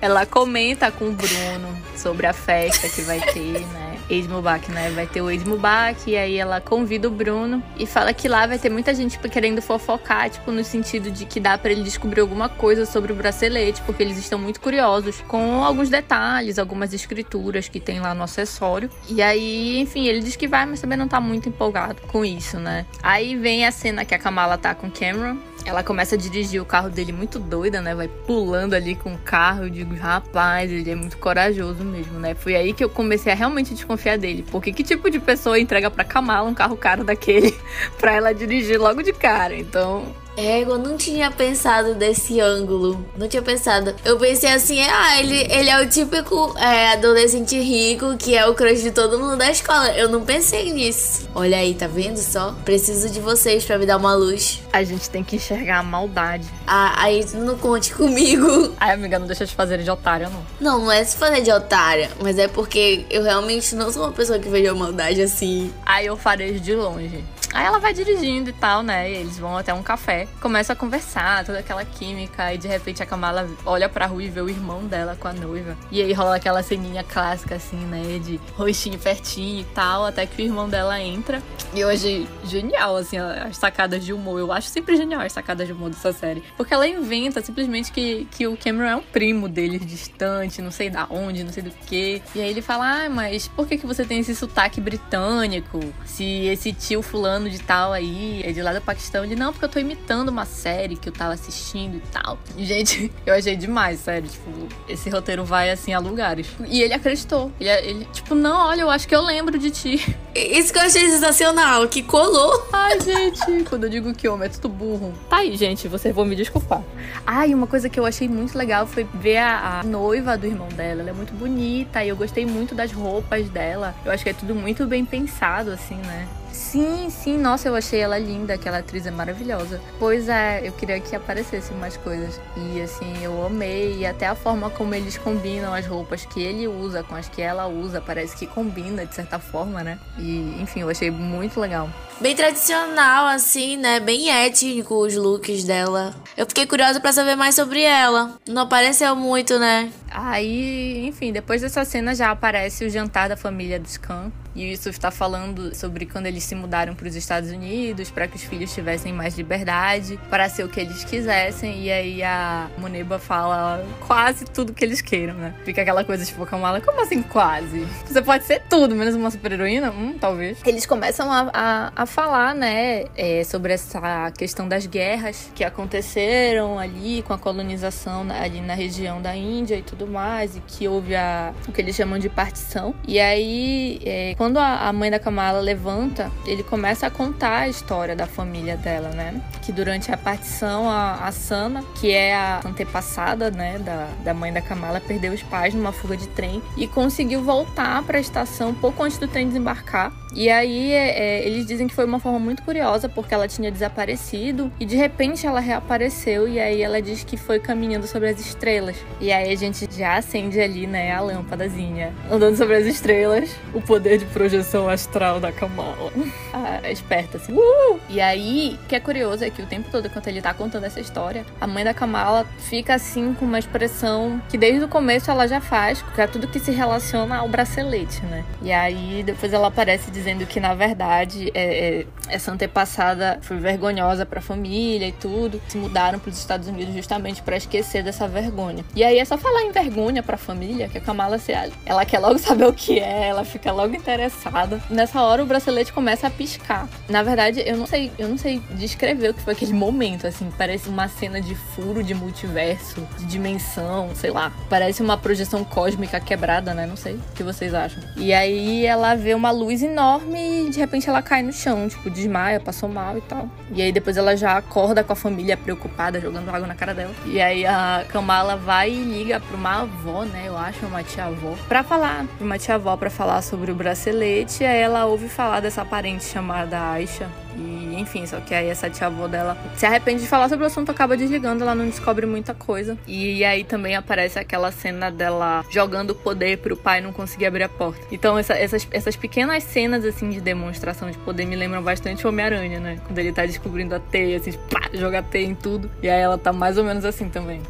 Ela 0.00 0.26
comenta 0.26 0.90
com 0.90 1.08
o 1.08 1.12
Bruno 1.12 1.76
sobre 1.96 2.26
a 2.26 2.32
festa 2.32 2.88
que 2.88 3.00
vai 3.02 3.20
ter, 3.20 3.60
né? 3.60 3.85
Ex-Mubak, 4.08 4.70
né? 4.70 4.90
Vai 4.90 5.06
ter 5.06 5.20
o 5.20 5.30
ex-Mubak, 5.30 6.10
e 6.10 6.16
aí 6.16 6.36
ela 6.36 6.60
convida 6.60 7.08
o 7.08 7.10
Bruno 7.10 7.62
e 7.78 7.86
fala 7.86 8.12
que 8.12 8.28
lá 8.28 8.46
vai 8.46 8.58
ter 8.58 8.70
muita 8.70 8.94
gente 8.94 9.18
querendo 9.18 9.60
fofocar, 9.60 10.30
tipo, 10.30 10.50
no 10.52 10.64
sentido 10.64 11.10
de 11.10 11.24
que 11.24 11.40
dá 11.40 11.58
para 11.58 11.72
ele 11.72 11.82
descobrir 11.82 12.20
alguma 12.20 12.48
coisa 12.48 12.86
sobre 12.86 13.12
o 13.12 13.16
bracelete, 13.16 13.82
porque 13.82 14.02
eles 14.02 14.18
estão 14.18 14.38
muito 14.38 14.60
curiosos 14.60 15.22
com 15.26 15.62
alguns 15.64 15.88
detalhes, 15.88 16.58
algumas 16.58 16.92
escrituras 16.92 17.68
que 17.68 17.80
tem 17.80 18.00
lá 18.00 18.14
no 18.14 18.22
acessório. 18.22 18.90
E 19.08 19.20
aí, 19.20 19.78
enfim, 19.78 20.06
ele 20.06 20.20
diz 20.20 20.36
que 20.36 20.46
vai, 20.46 20.66
mas 20.66 20.80
também 20.80 20.98
não 20.98 21.08
tá 21.08 21.20
muito 21.20 21.48
empolgado 21.48 22.02
com 22.02 22.24
isso, 22.24 22.58
né? 22.58 22.86
Aí 23.02 23.36
vem 23.36 23.66
a 23.66 23.72
cena 23.72 24.04
que 24.04 24.14
a 24.14 24.18
Kamala 24.18 24.56
tá 24.56 24.74
com 24.74 24.90
Cameron 24.90 25.36
ela 25.66 25.82
começa 25.82 26.14
a 26.14 26.18
dirigir 26.18 26.62
o 26.62 26.64
carro 26.64 26.88
dele 26.88 27.12
muito 27.12 27.40
doida, 27.40 27.82
né? 27.82 27.92
Vai 27.92 28.06
pulando 28.06 28.74
ali 28.74 28.94
com 28.94 29.12
o 29.12 29.18
carro. 29.18 29.64
Eu 29.64 29.70
digo, 29.70 29.96
rapaz, 29.96 30.70
ele 30.70 30.88
é 30.88 30.94
muito 30.94 31.18
corajoso 31.18 31.82
mesmo, 31.82 32.20
né? 32.20 32.36
Foi 32.36 32.54
aí 32.54 32.72
que 32.72 32.84
eu 32.84 32.88
comecei 32.88 33.32
a 33.32 33.34
realmente 33.34 33.74
desconfiar 33.74 33.95
dele. 34.18 34.44
Porque 34.50 34.72
que 34.72 34.82
tipo 34.82 35.10
de 35.10 35.18
pessoa 35.18 35.58
entrega 35.58 35.90
pra 35.90 36.04
Kamala 36.04 36.48
um 36.48 36.54
carro 36.54 36.76
caro 36.76 37.04
daquele 37.04 37.54
pra 37.98 38.12
ela 38.12 38.32
dirigir 38.32 38.78
logo 38.80 39.02
de 39.02 39.12
cara? 39.12 39.56
Então, 39.56 40.14
é, 40.36 40.62
eu 40.62 40.78
não 40.78 40.96
tinha 40.96 41.30
pensado 41.30 41.94
desse 41.94 42.40
ângulo. 42.40 43.04
Não 43.16 43.26
tinha 43.26 43.42
pensado. 43.42 43.94
Eu 44.04 44.18
pensei 44.18 44.50
assim, 44.50 44.80
ah, 44.80 45.18
ele, 45.20 45.46
ele 45.50 45.70
é 45.70 45.82
o 45.82 45.88
típico 45.88 46.54
é, 46.58 46.92
adolescente 46.92 47.58
rico 47.58 48.16
que 48.16 48.36
é 48.36 48.46
o 48.46 48.54
crush 48.54 48.82
de 48.82 48.90
todo 48.90 49.18
mundo 49.18 49.36
da 49.36 49.50
escola. 49.50 49.90
Eu 49.96 50.08
não 50.08 50.24
pensei 50.24 50.72
nisso. 50.72 51.28
Olha 51.34 51.58
aí, 51.58 51.74
tá 51.74 51.86
vendo 51.86 52.18
só? 52.18 52.54
Preciso 52.64 53.08
de 53.10 53.20
vocês 53.20 53.64
para 53.64 53.78
me 53.78 53.86
dar 53.86 53.96
uma 53.96 54.14
luz. 54.14 54.62
A 54.72 54.82
gente 54.82 55.08
tem 55.08 55.24
que 55.24 55.36
enxergar 55.36 55.78
a 55.78 55.82
maldade. 55.82 56.46
Ah, 56.66 56.94
aí 57.02 57.24
não 57.34 57.56
conte 57.56 57.94
comigo. 57.94 58.74
Ai, 58.78 58.92
amiga, 58.92 59.18
não 59.18 59.26
deixa 59.26 59.46
de 59.46 59.54
fazer 59.54 59.78
de 59.82 59.90
otária, 59.90 60.28
não. 60.28 60.46
Não, 60.60 60.84
não 60.84 60.92
é 60.92 61.02
se 61.02 61.16
fazer 61.16 61.40
de 61.40 61.50
otária, 61.50 62.10
mas 62.20 62.38
é 62.38 62.48
porque 62.48 63.06
eu 63.10 63.22
realmente 63.22 63.74
não 63.74 63.90
sou 63.90 64.02
uma 64.02 64.12
pessoa 64.12 64.38
que 64.38 64.48
vejo 64.48 64.70
a 64.70 64.74
maldade 64.74 65.22
assim. 65.22 65.72
Aí 65.84 66.06
eu 66.06 66.16
farei 66.16 66.58
de 66.58 66.74
longe. 66.74 67.24
Aí 67.56 67.64
ela 67.64 67.78
vai 67.78 67.94
dirigindo 67.94 68.50
e 68.50 68.52
tal, 68.52 68.82
né? 68.82 69.10
E 69.10 69.14
eles 69.16 69.38
vão 69.38 69.56
até 69.56 69.72
um 69.72 69.82
café, 69.82 70.28
começam 70.42 70.74
a 70.74 70.76
conversar, 70.76 71.42
toda 71.42 71.58
aquela 71.58 71.86
química, 71.86 72.52
e 72.52 72.58
de 72.58 72.68
repente 72.68 73.02
a 73.02 73.06
Kamala 73.06 73.48
olha 73.64 73.88
pra 73.88 74.04
rua 74.04 74.22
e 74.22 74.28
vê 74.28 74.42
o 74.42 74.48
irmão 74.50 74.84
dela 74.84 75.16
com 75.18 75.26
a 75.26 75.32
noiva. 75.32 75.74
E 75.90 76.02
aí 76.02 76.12
rola 76.12 76.36
aquela 76.36 76.62
ceninha 76.62 77.02
clássica, 77.02 77.54
assim, 77.54 77.78
né? 77.78 78.20
De 78.22 78.38
rostinho 78.58 78.98
pertinho 78.98 79.62
e 79.62 79.64
tal, 79.74 80.04
até 80.04 80.26
que 80.26 80.42
o 80.42 80.44
irmão 80.44 80.68
dela 80.68 81.00
entra. 81.00 81.42
E 81.72 81.82
hoje, 81.82 82.28
genial, 82.44 82.94
assim, 82.94 83.16
as 83.16 83.56
sacadas 83.56 84.04
de 84.04 84.12
humor. 84.12 84.38
Eu 84.38 84.52
acho 84.52 84.68
sempre 84.68 84.94
genial 84.94 85.22
as 85.22 85.32
sacadas 85.32 85.66
de 85.66 85.72
humor 85.72 85.88
dessa 85.88 86.12
série. 86.12 86.44
Porque 86.58 86.74
ela 86.74 86.86
inventa 86.86 87.40
simplesmente 87.40 87.90
que, 87.90 88.28
que 88.32 88.46
o 88.46 88.54
Cameron 88.54 88.88
é 88.88 88.96
um 88.96 89.02
primo 89.02 89.48
deles, 89.48 89.80
distante, 89.86 90.60
não 90.60 90.70
sei 90.70 90.90
da 90.90 91.06
onde, 91.08 91.42
não 91.42 91.52
sei 91.54 91.62
do 91.62 91.70
que. 91.70 92.20
E 92.34 92.40
aí 92.42 92.50
ele 92.50 92.60
fala, 92.60 93.06
ah, 93.06 93.08
mas 93.08 93.48
por 93.48 93.66
que, 93.66 93.78
que 93.78 93.86
você 93.86 94.04
tem 94.04 94.18
esse 94.18 94.34
sotaque 94.34 94.78
britânico? 94.78 95.80
Se 96.04 96.24
esse 96.48 96.70
tio 96.74 97.00
fulano 97.00 97.45
fulano 97.46 97.50
de 97.50 97.58
tal 97.60 97.92
aí, 97.92 98.42
é 98.44 98.52
de 98.52 98.60
lá 98.60 98.72
do 98.72 98.80
Paquistão. 98.80 99.24
Ele, 99.24 99.36
não, 99.36 99.52
porque 99.52 99.64
eu 99.64 99.68
tô 99.68 99.78
imitando 99.78 100.28
uma 100.28 100.44
série 100.44 100.96
que 100.96 101.08
eu 101.08 101.12
tava 101.12 101.32
assistindo 101.32 101.96
e 101.96 102.02
tal. 102.12 102.38
Gente, 102.58 103.10
eu 103.24 103.34
achei 103.34 103.56
demais, 103.56 104.00
sério. 104.00 104.28
Tipo, 104.28 104.50
esse 104.88 105.08
roteiro 105.08 105.44
vai 105.44 105.70
assim 105.70 105.94
a 105.94 105.98
lugares. 105.98 106.48
E 106.66 106.82
ele 106.82 106.92
acreditou. 106.92 107.50
Ele, 107.60 107.70
ele, 107.70 108.04
tipo, 108.12 108.34
não, 108.34 108.68
olha, 108.68 108.82
eu 108.82 108.90
acho 108.90 109.06
que 109.06 109.14
eu 109.14 109.22
lembro 109.22 109.58
de 109.58 109.70
ti. 109.70 110.16
Isso 110.34 110.72
que 110.72 110.78
eu 110.78 110.82
achei 110.82 111.08
sensacional, 111.08 111.88
que 111.88 112.02
colou. 112.02 112.68
Ai, 112.72 113.00
gente, 113.00 113.64
quando 113.68 113.84
eu 113.84 113.90
digo 113.90 114.12
que 114.12 114.28
homem 114.28 114.46
é 114.46 114.50
tudo 114.50 114.68
burro. 114.68 115.14
Tá 115.30 115.38
aí, 115.38 115.56
gente, 115.56 115.88
vocês 115.88 116.14
vão 116.14 116.24
me 116.24 116.36
desculpar. 116.36 116.82
Ai, 117.26 117.54
uma 117.54 117.66
coisa 117.66 117.88
que 117.88 117.98
eu 117.98 118.04
achei 118.04 118.28
muito 118.28 118.56
legal 118.56 118.86
foi 118.86 119.06
ver 119.14 119.38
a, 119.38 119.80
a 119.80 119.82
noiva 119.82 120.36
do 120.36 120.46
irmão 120.46 120.68
dela. 120.68 121.00
Ela 121.00 121.10
é 121.10 121.14
muito 121.14 121.32
bonita 121.32 122.04
e 122.04 122.08
eu 122.08 122.16
gostei 122.16 122.44
muito 122.44 122.74
das 122.74 122.92
roupas 122.92 123.48
dela. 123.48 123.94
Eu 124.04 124.12
acho 124.12 124.22
que 124.22 124.30
é 124.30 124.34
tudo 124.34 124.54
muito 124.54 124.86
bem 124.86 125.04
pensado, 125.04 125.70
assim, 125.70 125.96
né? 125.96 126.28
Sim, 126.56 127.10
sim, 127.10 127.36
nossa, 127.36 127.68
eu 127.68 127.76
achei 127.76 128.00
ela 128.00 128.18
linda, 128.18 128.54
aquela 128.54 128.78
atriz 128.78 129.06
é 129.06 129.10
maravilhosa. 129.10 129.78
Pois 129.98 130.26
é, 130.26 130.66
eu 130.66 130.72
queria 130.72 130.98
que 130.98 131.14
aparecessem 131.14 131.76
mais 131.76 131.98
coisas. 131.98 132.40
E 132.56 132.80
assim, 132.80 133.12
eu 133.22 133.44
amei, 133.44 133.98
e 133.98 134.06
até 134.06 134.26
a 134.26 134.34
forma 134.34 134.70
como 134.70 134.94
eles 134.94 135.18
combinam 135.18 135.74
as 135.74 135.86
roupas 135.86 136.24
que 136.24 136.42
ele 136.42 136.66
usa 136.66 137.02
com 137.02 137.14
as 137.14 137.28
que 137.28 137.42
ela 137.42 137.66
usa, 137.66 138.00
parece 138.00 138.34
que 138.34 138.46
combina 138.46 139.04
de 139.04 139.14
certa 139.14 139.38
forma, 139.38 139.84
né? 139.84 139.98
E 140.18 140.56
enfim, 140.60 140.80
eu 140.80 140.88
achei 140.88 141.10
muito 141.10 141.60
legal. 141.60 141.90
Bem 142.18 142.34
tradicional, 142.34 143.26
assim, 143.26 143.76
né? 143.76 144.00
Bem 144.00 144.30
étnico 144.30 144.94
os 144.94 145.14
looks 145.14 145.64
dela. 145.64 146.14
Eu 146.34 146.46
fiquei 146.46 146.66
curiosa 146.66 146.98
para 146.98 147.12
saber 147.12 147.36
mais 147.36 147.54
sobre 147.54 147.82
ela. 147.82 148.32
Não 148.48 148.62
apareceu 148.62 149.14
muito, 149.14 149.58
né? 149.58 149.92
Aí, 150.10 151.06
enfim, 151.06 151.32
depois 151.32 151.60
dessa 151.60 151.84
cena 151.84 152.14
já 152.14 152.30
aparece 152.30 152.86
o 152.86 152.90
jantar 152.90 153.28
da 153.28 153.36
família 153.36 153.78
dos 153.78 153.98
Khan. 153.98 154.32
E 154.56 154.64
o 154.64 154.70
Yusuf 154.70 154.96
está 154.96 155.10
falando 155.10 155.74
sobre 155.74 156.06
quando 156.06 156.26
eles 156.26 156.42
se 156.42 156.54
mudaram 156.54 156.94
para 156.94 157.06
os 157.06 157.14
Estados 157.14 157.50
Unidos, 157.50 158.10
para 158.10 158.26
que 158.26 158.36
os 158.36 158.42
filhos 158.42 158.74
tivessem 158.74 159.12
mais 159.12 159.36
liberdade, 159.36 160.18
para 160.30 160.48
ser 160.48 160.64
o 160.64 160.68
que 160.68 160.80
eles 160.80 161.04
quisessem. 161.04 161.82
E 161.82 161.92
aí 161.92 162.22
a 162.22 162.70
Muneba 162.78 163.18
fala 163.18 163.84
quase 164.06 164.46
tudo 164.46 164.72
que 164.72 164.82
eles 164.82 165.02
queiram, 165.02 165.34
né? 165.34 165.54
Fica 165.64 165.82
aquela 165.82 166.04
coisa 166.04 166.24
tipo, 166.24 166.46
Kamala, 166.46 166.80
como 166.80 167.02
assim 167.02 167.22
quase? 167.22 167.86
Você 168.06 168.22
pode 168.22 168.44
ser 168.44 168.62
tudo, 168.68 168.94
menos 168.94 169.14
uma 169.14 169.30
super-heroína? 169.30 169.90
Hum, 169.90 170.16
talvez. 170.18 170.58
Eles 170.64 170.86
começam 170.86 171.30
a, 171.30 171.50
a, 171.52 171.92
a 171.94 172.06
falar, 172.06 172.54
né, 172.54 173.04
é, 173.14 173.44
sobre 173.44 173.74
essa 173.74 174.30
questão 174.30 174.66
das 174.66 174.86
guerras 174.86 175.50
que 175.54 175.64
aconteceram 175.64 176.78
ali 176.78 177.22
com 177.22 177.34
a 177.34 177.38
colonização 177.38 178.26
ali 178.30 178.60
na 178.60 178.74
região 178.74 179.20
da 179.20 179.36
Índia 179.36 179.76
e 179.76 179.82
tudo 179.82 180.06
mais, 180.06 180.56
e 180.56 180.60
que 180.60 180.88
houve 180.88 181.14
a, 181.14 181.52
o 181.68 181.72
que 181.72 181.80
eles 181.80 181.94
chamam 181.94 182.18
de 182.18 182.28
partição. 182.28 182.94
E 183.06 183.18
aí, 183.18 184.00
é, 184.04 184.34
quando 184.36 184.45
a, 184.58 184.88
a 184.88 184.92
mãe 184.92 185.10
da 185.10 185.18
Kamala 185.18 185.60
levanta, 185.60 186.30
ele 186.46 186.62
começa 186.62 187.06
a 187.06 187.10
contar 187.10 187.60
a 187.60 187.68
história 187.68 188.14
da 188.14 188.26
família 188.26 188.76
dela, 188.76 189.10
né? 189.10 189.40
Que 189.62 189.72
durante 189.72 190.12
a 190.12 190.16
partição, 190.16 190.88
a, 190.88 191.14
a 191.26 191.32
Sana, 191.32 191.82
que 191.94 192.12
é 192.12 192.34
a 192.34 192.60
antepassada, 192.64 193.50
né, 193.50 193.78
da, 193.78 194.08
da 194.22 194.34
mãe 194.34 194.52
da 194.52 194.60
Kamala, 194.60 195.00
perdeu 195.00 195.32
os 195.32 195.42
pais 195.42 195.74
numa 195.74 195.92
fuga 195.92 196.16
de 196.16 196.28
trem 196.28 196.62
e 196.76 196.86
conseguiu 196.86 197.42
voltar 197.42 198.02
para 198.02 198.18
a 198.18 198.20
estação 198.20 198.74
pouco 198.74 199.02
antes 199.02 199.18
do 199.18 199.26
trem 199.26 199.48
desembarcar. 199.48 200.12
E 200.36 200.50
aí, 200.50 200.92
é, 200.92 201.18
é, 201.18 201.46
eles 201.46 201.64
dizem 201.64 201.88
que 201.88 201.94
foi 201.94 202.04
uma 202.04 202.20
forma 202.20 202.38
muito 202.38 202.62
curiosa, 202.62 203.08
porque 203.08 203.32
ela 203.32 203.48
tinha 203.48 203.72
desaparecido 203.72 204.70
e 204.78 204.84
de 204.84 204.94
repente 204.94 205.46
ela 205.46 205.60
reapareceu. 205.60 206.46
E 206.46 206.60
aí 206.60 206.82
ela 206.82 207.00
diz 207.00 207.24
que 207.24 207.38
foi 207.38 207.58
caminhando 207.58 208.06
sobre 208.06 208.28
as 208.28 208.38
estrelas. 208.38 208.96
E 209.18 209.32
aí 209.32 209.50
a 209.50 209.56
gente 209.56 209.88
já 209.90 210.16
acende 210.16 210.60
ali, 210.60 210.86
né, 210.86 211.10
a 211.10 211.20
lâmpadazinha, 211.20 212.12
andando 212.30 212.54
sobre 212.54 212.76
as 212.76 212.84
estrelas. 212.84 213.48
O 213.72 213.80
poder 213.80 214.18
de 214.18 214.26
projeção 214.26 214.90
astral 214.90 215.40
da 215.40 215.50
Kamala. 215.50 216.12
Ah, 216.58 216.90
esperta, 216.90 217.36
assim. 217.36 217.52
Uh! 217.52 218.00
E 218.08 218.18
aí, 218.18 218.78
o 218.82 218.88
que 218.88 218.96
é 218.96 219.00
curioso 219.00 219.44
é 219.44 219.50
que 219.50 219.60
o 219.60 219.66
tempo 219.66 219.90
todo, 219.90 220.06
enquanto 220.06 220.26
ele 220.28 220.40
tá 220.40 220.54
contando 220.54 220.84
essa 220.84 220.98
história, 220.98 221.44
a 221.60 221.66
mãe 221.66 221.84
da 221.84 221.92
Kamala 221.92 222.46
fica 222.58 222.94
assim 222.94 223.34
com 223.34 223.44
uma 223.44 223.58
expressão 223.58 224.40
que 224.48 224.56
desde 224.56 224.82
o 224.82 224.88
começo 224.88 225.30
ela 225.30 225.46
já 225.46 225.60
faz, 225.60 226.00
que 226.00 226.20
é 226.20 226.26
tudo 226.26 226.48
que 226.48 226.58
se 226.58 226.70
relaciona 226.70 227.36
ao 227.36 227.48
bracelete, 227.48 228.24
né? 228.24 228.42
E 228.62 228.72
aí 228.72 229.22
depois 229.22 229.52
ela 229.52 229.68
aparece 229.68 230.10
dizendo 230.10 230.25
que 230.46 230.58
na 230.58 230.74
verdade 230.74 231.50
é, 231.54 232.00
é, 232.00 232.06
essa 232.28 232.50
antepassada 232.50 233.38
foi 233.42 233.58
vergonhosa 233.58 234.26
para 234.26 234.40
a 234.40 234.42
família 234.42 235.06
e 235.06 235.12
tudo, 235.12 235.60
se 235.68 235.76
mudaram 235.76 236.18
para 236.18 236.30
os 236.30 236.38
Estados 236.38 236.66
Unidos 236.66 236.94
justamente 236.94 237.42
para 237.42 237.56
esquecer 237.56 238.02
dessa 238.02 238.26
vergonha. 238.26 238.84
E 238.94 239.04
aí 239.04 239.18
é 239.18 239.24
só 239.24 239.38
falar 239.38 239.62
em 239.62 239.70
vergonha 239.70 240.22
para 240.22 240.34
a 240.34 240.38
família 240.38 240.88
que 240.88 240.98
a 240.98 241.00
Kamala 241.00 241.38
se 241.38 241.52
ela 241.84 242.04
quer 242.04 242.18
logo 242.18 242.38
saber 242.40 242.66
o 242.66 242.72
que 242.72 242.98
é, 242.98 243.28
ela 243.28 243.44
fica 243.44 243.70
logo 243.70 243.94
interessada. 243.94 244.80
Nessa 244.90 245.22
hora 245.22 245.42
o 245.42 245.46
bracelete 245.46 245.92
começa 245.92 246.26
a 246.26 246.30
piscar. 246.30 246.88
Na 247.08 247.22
verdade, 247.22 247.62
eu 247.64 247.76
não 247.76 247.86
sei, 247.86 248.10
eu 248.18 248.28
não 248.28 248.38
sei 248.38 248.60
descrever 248.72 249.30
o 249.30 249.34
que 249.34 249.42
foi 249.42 249.52
aquele 249.52 249.72
momento, 249.72 250.26
assim, 250.26 250.50
parece 250.58 250.88
uma 250.88 251.08
cena 251.08 251.40
de 251.40 251.54
furo 251.54 252.02
de 252.02 252.14
multiverso, 252.14 253.06
de 253.18 253.26
dimensão, 253.26 254.10
sei 254.14 254.30
lá. 254.30 254.52
Parece 254.68 255.02
uma 255.02 255.16
projeção 255.16 255.62
cósmica 255.64 256.18
quebrada, 256.18 256.74
né? 256.74 256.86
Não 256.86 256.96
sei 256.96 257.14
o 257.14 257.22
que 257.34 257.42
vocês 257.42 257.74
acham. 257.74 258.02
E 258.16 258.32
aí 258.32 258.84
ela 258.84 259.14
vê 259.14 259.34
uma 259.34 259.50
luz 259.50 259.82
enorme 259.82 260.05
e 260.34 260.70
de 260.70 260.78
repente 260.78 261.08
ela 261.08 261.22
cai 261.22 261.42
no 261.42 261.52
chão, 261.52 261.88
tipo, 261.88 262.08
desmaia, 262.10 262.60
passou 262.60 262.88
mal 262.88 263.16
e 263.18 263.20
tal. 263.20 263.48
E 263.70 263.82
aí 263.82 263.92
depois 263.92 264.16
ela 264.16 264.36
já 264.36 264.56
acorda 264.56 265.02
com 265.02 265.12
a 265.12 265.16
família 265.16 265.56
preocupada, 265.56 266.20
jogando 266.20 266.48
água 266.48 266.66
na 266.66 266.74
cara 266.74 266.94
dela. 266.94 267.12
E 267.26 267.40
aí 267.40 267.66
a 267.66 268.04
Kamala 268.08 268.56
vai 268.56 268.90
e 268.90 269.02
liga 269.02 269.40
pra 269.40 269.56
uma 269.56 269.82
avó, 269.82 270.24
né? 270.24 270.44
Eu 270.46 270.56
acho, 270.56 270.84
uma 270.86 271.02
tia-avó, 271.02 271.54
pra 271.68 271.82
falar, 271.82 272.24
pra 272.36 272.44
uma 272.44 272.58
tia-avó 272.58 272.96
pra 272.96 273.10
falar 273.10 273.42
sobre 273.42 273.70
o 273.70 273.74
bracelete. 273.74 274.64
Aí 274.64 274.80
ela 274.80 275.06
ouve 275.06 275.28
falar 275.28 275.60
dessa 275.60 275.84
parente 275.84 276.24
chamada 276.24 276.90
Aisha. 276.90 277.28
E 277.56 277.75
enfim. 277.98 278.26
Só 278.26 278.40
que 278.40 278.54
aí 278.54 278.68
essa 278.68 278.88
tia-avó 278.88 279.26
dela 279.26 279.56
se 279.76 279.86
arrepende 279.86 280.22
de 280.22 280.28
falar 280.28 280.48
sobre 280.48 280.64
o 280.64 280.66
assunto, 280.66 280.90
acaba 280.90 281.16
desligando, 281.16 281.62
ela 281.62 281.74
não 281.74 281.86
descobre 281.86 282.26
muita 282.26 282.54
coisa. 282.54 282.96
E 283.06 283.44
aí 283.44 283.64
também 283.64 283.96
aparece 283.96 284.38
aquela 284.38 284.70
cena 284.72 285.10
dela 285.10 285.64
jogando 285.70 286.14
poder 286.14 286.58
pro 286.58 286.76
pai 286.76 287.00
não 287.00 287.12
conseguir 287.12 287.46
abrir 287.46 287.64
a 287.64 287.68
porta. 287.68 288.00
Então 288.10 288.38
essa, 288.38 288.54
essas, 288.54 288.86
essas 288.90 289.16
pequenas 289.16 289.62
cenas, 289.64 290.04
assim, 290.04 290.30
de 290.30 290.40
demonstração 290.40 291.10
de 291.10 291.18
poder 291.18 291.46
me 291.46 291.56
lembram 291.56 291.82
bastante 291.82 292.26
Homem-Aranha, 292.26 292.80
né? 292.80 292.98
Quando 293.06 293.18
ele 293.18 293.32
tá 293.32 293.44
descobrindo 293.44 293.94
a 293.94 294.00
teia, 294.00 294.36
assim, 294.38 294.52
pá, 294.52 294.90
joga 294.92 295.20
a 295.20 295.22
teia 295.22 295.46
em 295.46 295.54
tudo. 295.54 295.90
E 296.02 296.08
aí 296.08 296.20
ela 296.20 296.38
tá 296.38 296.52
mais 296.52 296.78
ou 296.78 296.84
menos 296.84 297.04
assim 297.04 297.28
também. 297.28 297.60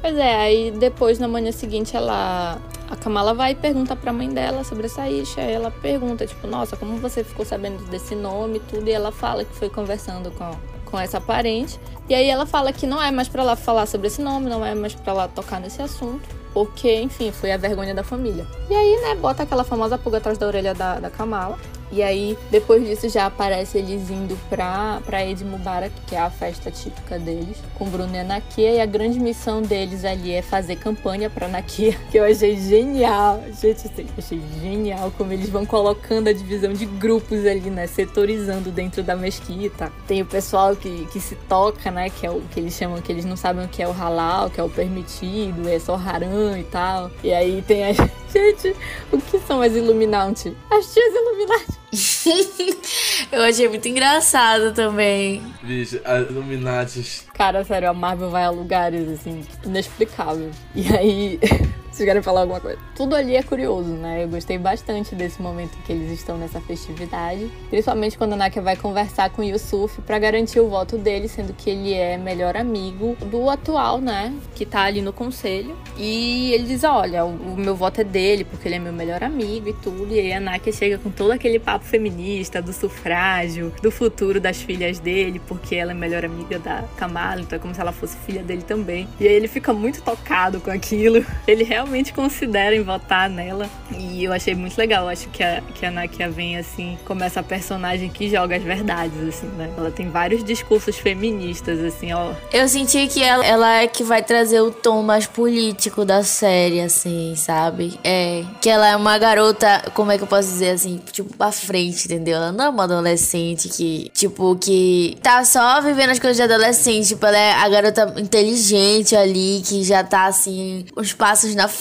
Pois 0.00 0.16
é, 0.16 0.36
aí 0.36 0.70
depois 0.70 1.18
na 1.18 1.28
manhã 1.28 1.52
seguinte 1.52 1.96
ela. 1.96 2.58
A 2.90 2.96
Kamala 2.96 3.34
vai 3.34 3.52
e 3.52 3.54
pergunta 3.54 3.94
pra 3.94 4.14
mãe 4.14 4.30
dela 4.30 4.64
sobre 4.64 4.86
essa 4.86 5.06
Isha. 5.06 5.42
Ela 5.42 5.70
pergunta, 5.70 6.26
tipo, 6.26 6.46
nossa, 6.46 6.74
como 6.74 6.96
você 6.96 7.22
ficou 7.22 7.44
sabendo 7.44 7.84
desse 7.90 8.14
nome 8.14 8.56
e 8.56 8.60
tudo? 8.60 8.88
E 8.88 8.92
ela 8.92 9.12
fala 9.12 9.44
que 9.44 9.54
foi 9.54 9.68
conversando 9.68 10.30
com, 10.30 10.50
com 10.86 10.98
essa 10.98 11.20
parente. 11.20 11.78
E 12.08 12.14
aí 12.14 12.26
ela 12.30 12.46
fala 12.46 12.72
que 12.72 12.86
não 12.86 13.02
é 13.02 13.10
mais 13.10 13.28
para 13.28 13.42
ela 13.42 13.56
falar 13.56 13.84
sobre 13.84 14.06
esse 14.06 14.22
nome, 14.22 14.48
não 14.48 14.64
é 14.64 14.74
mais 14.74 14.94
para 14.94 15.12
ela 15.12 15.28
tocar 15.28 15.60
nesse 15.60 15.82
assunto. 15.82 16.26
Porque, 16.54 17.02
enfim, 17.02 17.30
foi 17.30 17.52
a 17.52 17.58
vergonha 17.58 17.94
da 17.94 18.02
família. 18.02 18.46
E 18.70 18.74
aí, 18.74 19.00
né, 19.02 19.14
bota 19.16 19.42
aquela 19.42 19.64
famosa 19.64 19.98
pulga 19.98 20.16
atrás 20.16 20.38
da 20.38 20.46
orelha 20.46 20.72
da, 20.72 20.98
da 20.98 21.10
Kamala. 21.10 21.58
E 21.90 22.02
aí, 22.02 22.36
depois 22.50 22.86
disso, 22.86 23.08
já 23.08 23.26
aparece 23.26 23.78
eles 23.78 24.10
indo 24.10 24.38
pra, 24.48 25.00
pra 25.04 25.24
Ed 25.24 25.44
Mubarak, 25.44 25.92
que 26.06 26.14
é 26.14 26.20
a 26.20 26.30
festa 26.30 26.70
típica 26.70 27.18
deles, 27.18 27.58
com 27.74 27.86
Bruno 27.86 28.14
e 28.14 28.18
a 28.18 28.24
Nakia. 28.24 28.72
E 28.72 28.80
a 28.80 28.86
grande 28.86 29.18
missão 29.18 29.62
deles 29.62 30.04
ali 30.04 30.32
é 30.32 30.42
fazer 30.42 30.76
campanha 30.76 31.30
pra 31.30 31.48
Nakia, 31.48 31.96
que 32.10 32.18
eu 32.18 32.24
achei 32.24 32.56
genial. 32.56 33.42
Gente, 33.60 33.90
eu 33.98 34.06
achei 34.16 34.40
genial 34.60 35.12
como 35.16 35.32
eles 35.32 35.48
vão 35.48 35.64
colocando 35.64 36.28
a 36.28 36.32
divisão 36.32 36.72
de 36.72 36.84
grupos 36.84 37.46
ali, 37.46 37.70
né? 37.70 37.86
Setorizando 37.86 38.70
dentro 38.70 39.02
da 39.02 39.16
mesquita. 39.16 39.90
Tem 40.06 40.22
o 40.22 40.26
pessoal 40.26 40.76
que, 40.76 41.06
que 41.06 41.20
se 41.20 41.34
toca, 41.48 41.90
né? 41.90 42.10
Que 42.10 42.26
é 42.26 42.30
o 42.30 42.40
que 42.40 42.60
eles 42.60 42.74
chamam, 42.74 43.00
que 43.00 43.10
eles 43.10 43.24
não 43.24 43.36
sabem 43.36 43.64
o 43.64 43.68
que 43.68 43.82
é 43.82 43.88
o 43.88 43.92
halal, 43.92 44.50
que 44.50 44.60
é 44.60 44.62
o 44.62 44.68
permitido, 44.68 45.68
é 45.68 45.78
só 45.78 45.94
haram 45.94 46.56
e 46.56 46.64
tal. 46.64 47.10
E 47.22 47.32
aí 47.32 47.62
tem 47.62 47.84
a. 47.84 47.88
Gente, 48.32 48.76
o 49.10 49.18
que 49.18 49.38
são 49.40 49.62
as 49.62 49.74
Illuminati? 49.74 50.54
As 50.70 50.92
tias 50.92 51.14
Illuminati. 51.14 51.78
eu 53.32 53.42
achei 53.42 53.68
muito 53.68 53.88
engraçado 53.88 54.74
também. 54.74 55.42
Bicho, 55.62 56.00
as 56.04 56.28
Illuminati. 56.28 57.22
Cara, 57.32 57.64
sério, 57.64 57.88
a 57.88 57.94
Marvel 57.94 58.30
vai 58.30 58.44
a 58.44 58.50
lugares 58.50 59.08
assim, 59.08 59.42
inexplicável. 59.64 60.50
E 60.74 60.94
aí. 60.94 61.40
Vocês 61.98 62.06
querem 62.06 62.22
falar 62.22 62.42
alguma 62.42 62.60
coisa? 62.60 62.78
Tudo 62.94 63.16
ali 63.16 63.34
é 63.34 63.42
curioso, 63.42 63.90
né? 63.90 64.22
Eu 64.22 64.28
gostei 64.28 64.56
bastante 64.56 65.16
desse 65.16 65.42
momento 65.42 65.76
que 65.84 65.92
eles 65.92 66.12
estão 66.12 66.38
nessa 66.38 66.60
festividade. 66.60 67.50
Principalmente 67.70 68.16
quando 68.16 68.34
a 68.34 68.36
Nakia 68.36 68.62
vai 68.62 68.76
conversar 68.76 69.30
com 69.30 69.42
Yusuf 69.42 70.00
para 70.02 70.16
garantir 70.16 70.60
o 70.60 70.68
voto 70.68 70.96
dele, 70.96 71.26
sendo 71.26 71.52
que 71.52 71.68
ele 71.68 71.92
é 71.94 72.16
melhor 72.16 72.56
amigo 72.56 73.16
do 73.22 73.50
atual, 73.50 74.00
né? 74.00 74.32
Que 74.54 74.64
tá 74.64 74.82
ali 74.82 75.02
no 75.02 75.12
conselho. 75.12 75.76
E 75.96 76.52
ele 76.52 76.66
diz: 76.68 76.84
Olha, 76.84 77.24
o 77.24 77.56
meu 77.56 77.74
voto 77.74 78.00
é 78.00 78.04
dele, 78.04 78.44
porque 78.44 78.68
ele 78.68 78.76
é 78.76 78.78
meu 78.78 78.92
melhor 78.92 79.24
amigo 79.24 79.68
e 79.68 79.72
tudo. 79.72 80.14
E 80.14 80.20
aí 80.20 80.32
a 80.32 80.38
Nakia 80.38 80.72
chega 80.72 80.98
com 80.98 81.10
todo 81.10 81.32
aquele 81.32 81.58
papo 81.58 81.84
feminista, 81.84 82.62
do 82.62 82.72
sufrágio, 82.72 83.74
do 83.82 83.90
futuro 83.90 84.40
das 84.40 84.62
filhas 84.62 85.00
dele, 85.00 85.40
porque 85.48 85.74
ela 85.74 85.90
é 85.90 85.94
melhor 85.96 86.24
amiga 86.24 86.60
da 86.60 86.84
Kamala, 86.96 87.40
então 87.40 87.56
é 87.56 87.60
como 87.60 87.74
se 87.74 87.80
ela 87.80 87.90
fosse 87.90 88.16
filha 88.18 88.44
dele 88.44 88.62
também. 88.62 89.08
E 89.18 89.26
aí 89.26 89.34
ele 89.34 89.48
fica 89.48 89.72
muito 89.72 90.00
tocado 90.00 90.60
com 90.60 90.70
aquilo. 90.70 91.26
Ele 91.44 91.64
realmente 91.64 91.87
realmente 91.88 92.12
considerem 92.12 92.82
votar 92.82 93.28
nela. 93.28 93.68
E 93.98 94.22
eu 94.22 94.32
achei 94.32 94.54
muito 94.54 94.76
legal. 94.76 95.04
Eu 95.04 95.08
acho 95.08 95.28
que 95.30 95.42
a, 95.42 95.62
que 95.74 95.86
a 95.86 95.90
Nakia 95.90 96.28
vem 96.28 96.56
assim, 96.56 96.98
como 97.04 97.24
essa 97.24 97.42
personagem 97.42 98.10
que 98.10 98.28
joga 98.28 98.56
as 98.56 98.62
verdades, 98.62 99.20
assim, 99.26 99.46
né? 99.56 99.70
Ela 99.76 99.90
tem 99.90 100.08
vários 100.10 100.44
discursos 100.44 100.96
feministas, 100.98 101.80
assim, 101.80 102.12
ó. 102.12 102.32
Eu 102.52 102.68
senti 102.68 103.08
que 103.08 103.22
ela, 103.22 103.44
ela 103.44 103.82
é 103.82 103.86
que 103.88 104.04
vai 104.04 104.22
trazer 104.22 104.60
o 104.60 104.70
tom 104.70 105.02
mais 105.02 105.26
político 105.26 106.04
da 106.04 106.22
série, 106.22 106.80
assim, 106.80 107.34
sabe? 107.36 107.98
É. 108.04 108.44
Que 108.60 108.68
ela 108.68 108.88
é 108.88 108.96
uma 108.96 109.16
garota, 109.18 109.90
como 109.94 110.12
é 110.12 110.18
que 110.18 110.24
eu 110.24 110.28
posso 110.28 110.48
dizer 110.48 110.70
assim, 110.70 111.00
tipo, 111.10 111.34
pra 111.36 111.50
frente, 111.50 112.04
entendeu? 112.04 112.36
Ela 112.36 112.52
não 112.52 112.66
é 112.66 112.68
uma 112.68 112.84
adolescente 112.84 113.68
que, 113.70 114.10
tipo, 114.12 114.56
que 114.56 115.16
tá 115.22 115.44
só 115.44 115.80
vivendo 115.80 116.10
as 116.10 116.18
coisas 116.18 116.36
de 116.36 116.42
adolescente. 116.42 117.08
Tipo, 117.08 117.24
ela 117.26 117.38
é 117.38 117.52
a 117.52 117.68
garota 117.68 118.14
inteligente 118.18 119.16
ali, 119.16 119.62
que 119.64 119.82
já 119.82 120.04
tá 120.04 120.26
assim, 120.26 120.84
os 120.94 121.12
passos 121.12 121.54
na 121.54 121.66
frente 121.66 121.77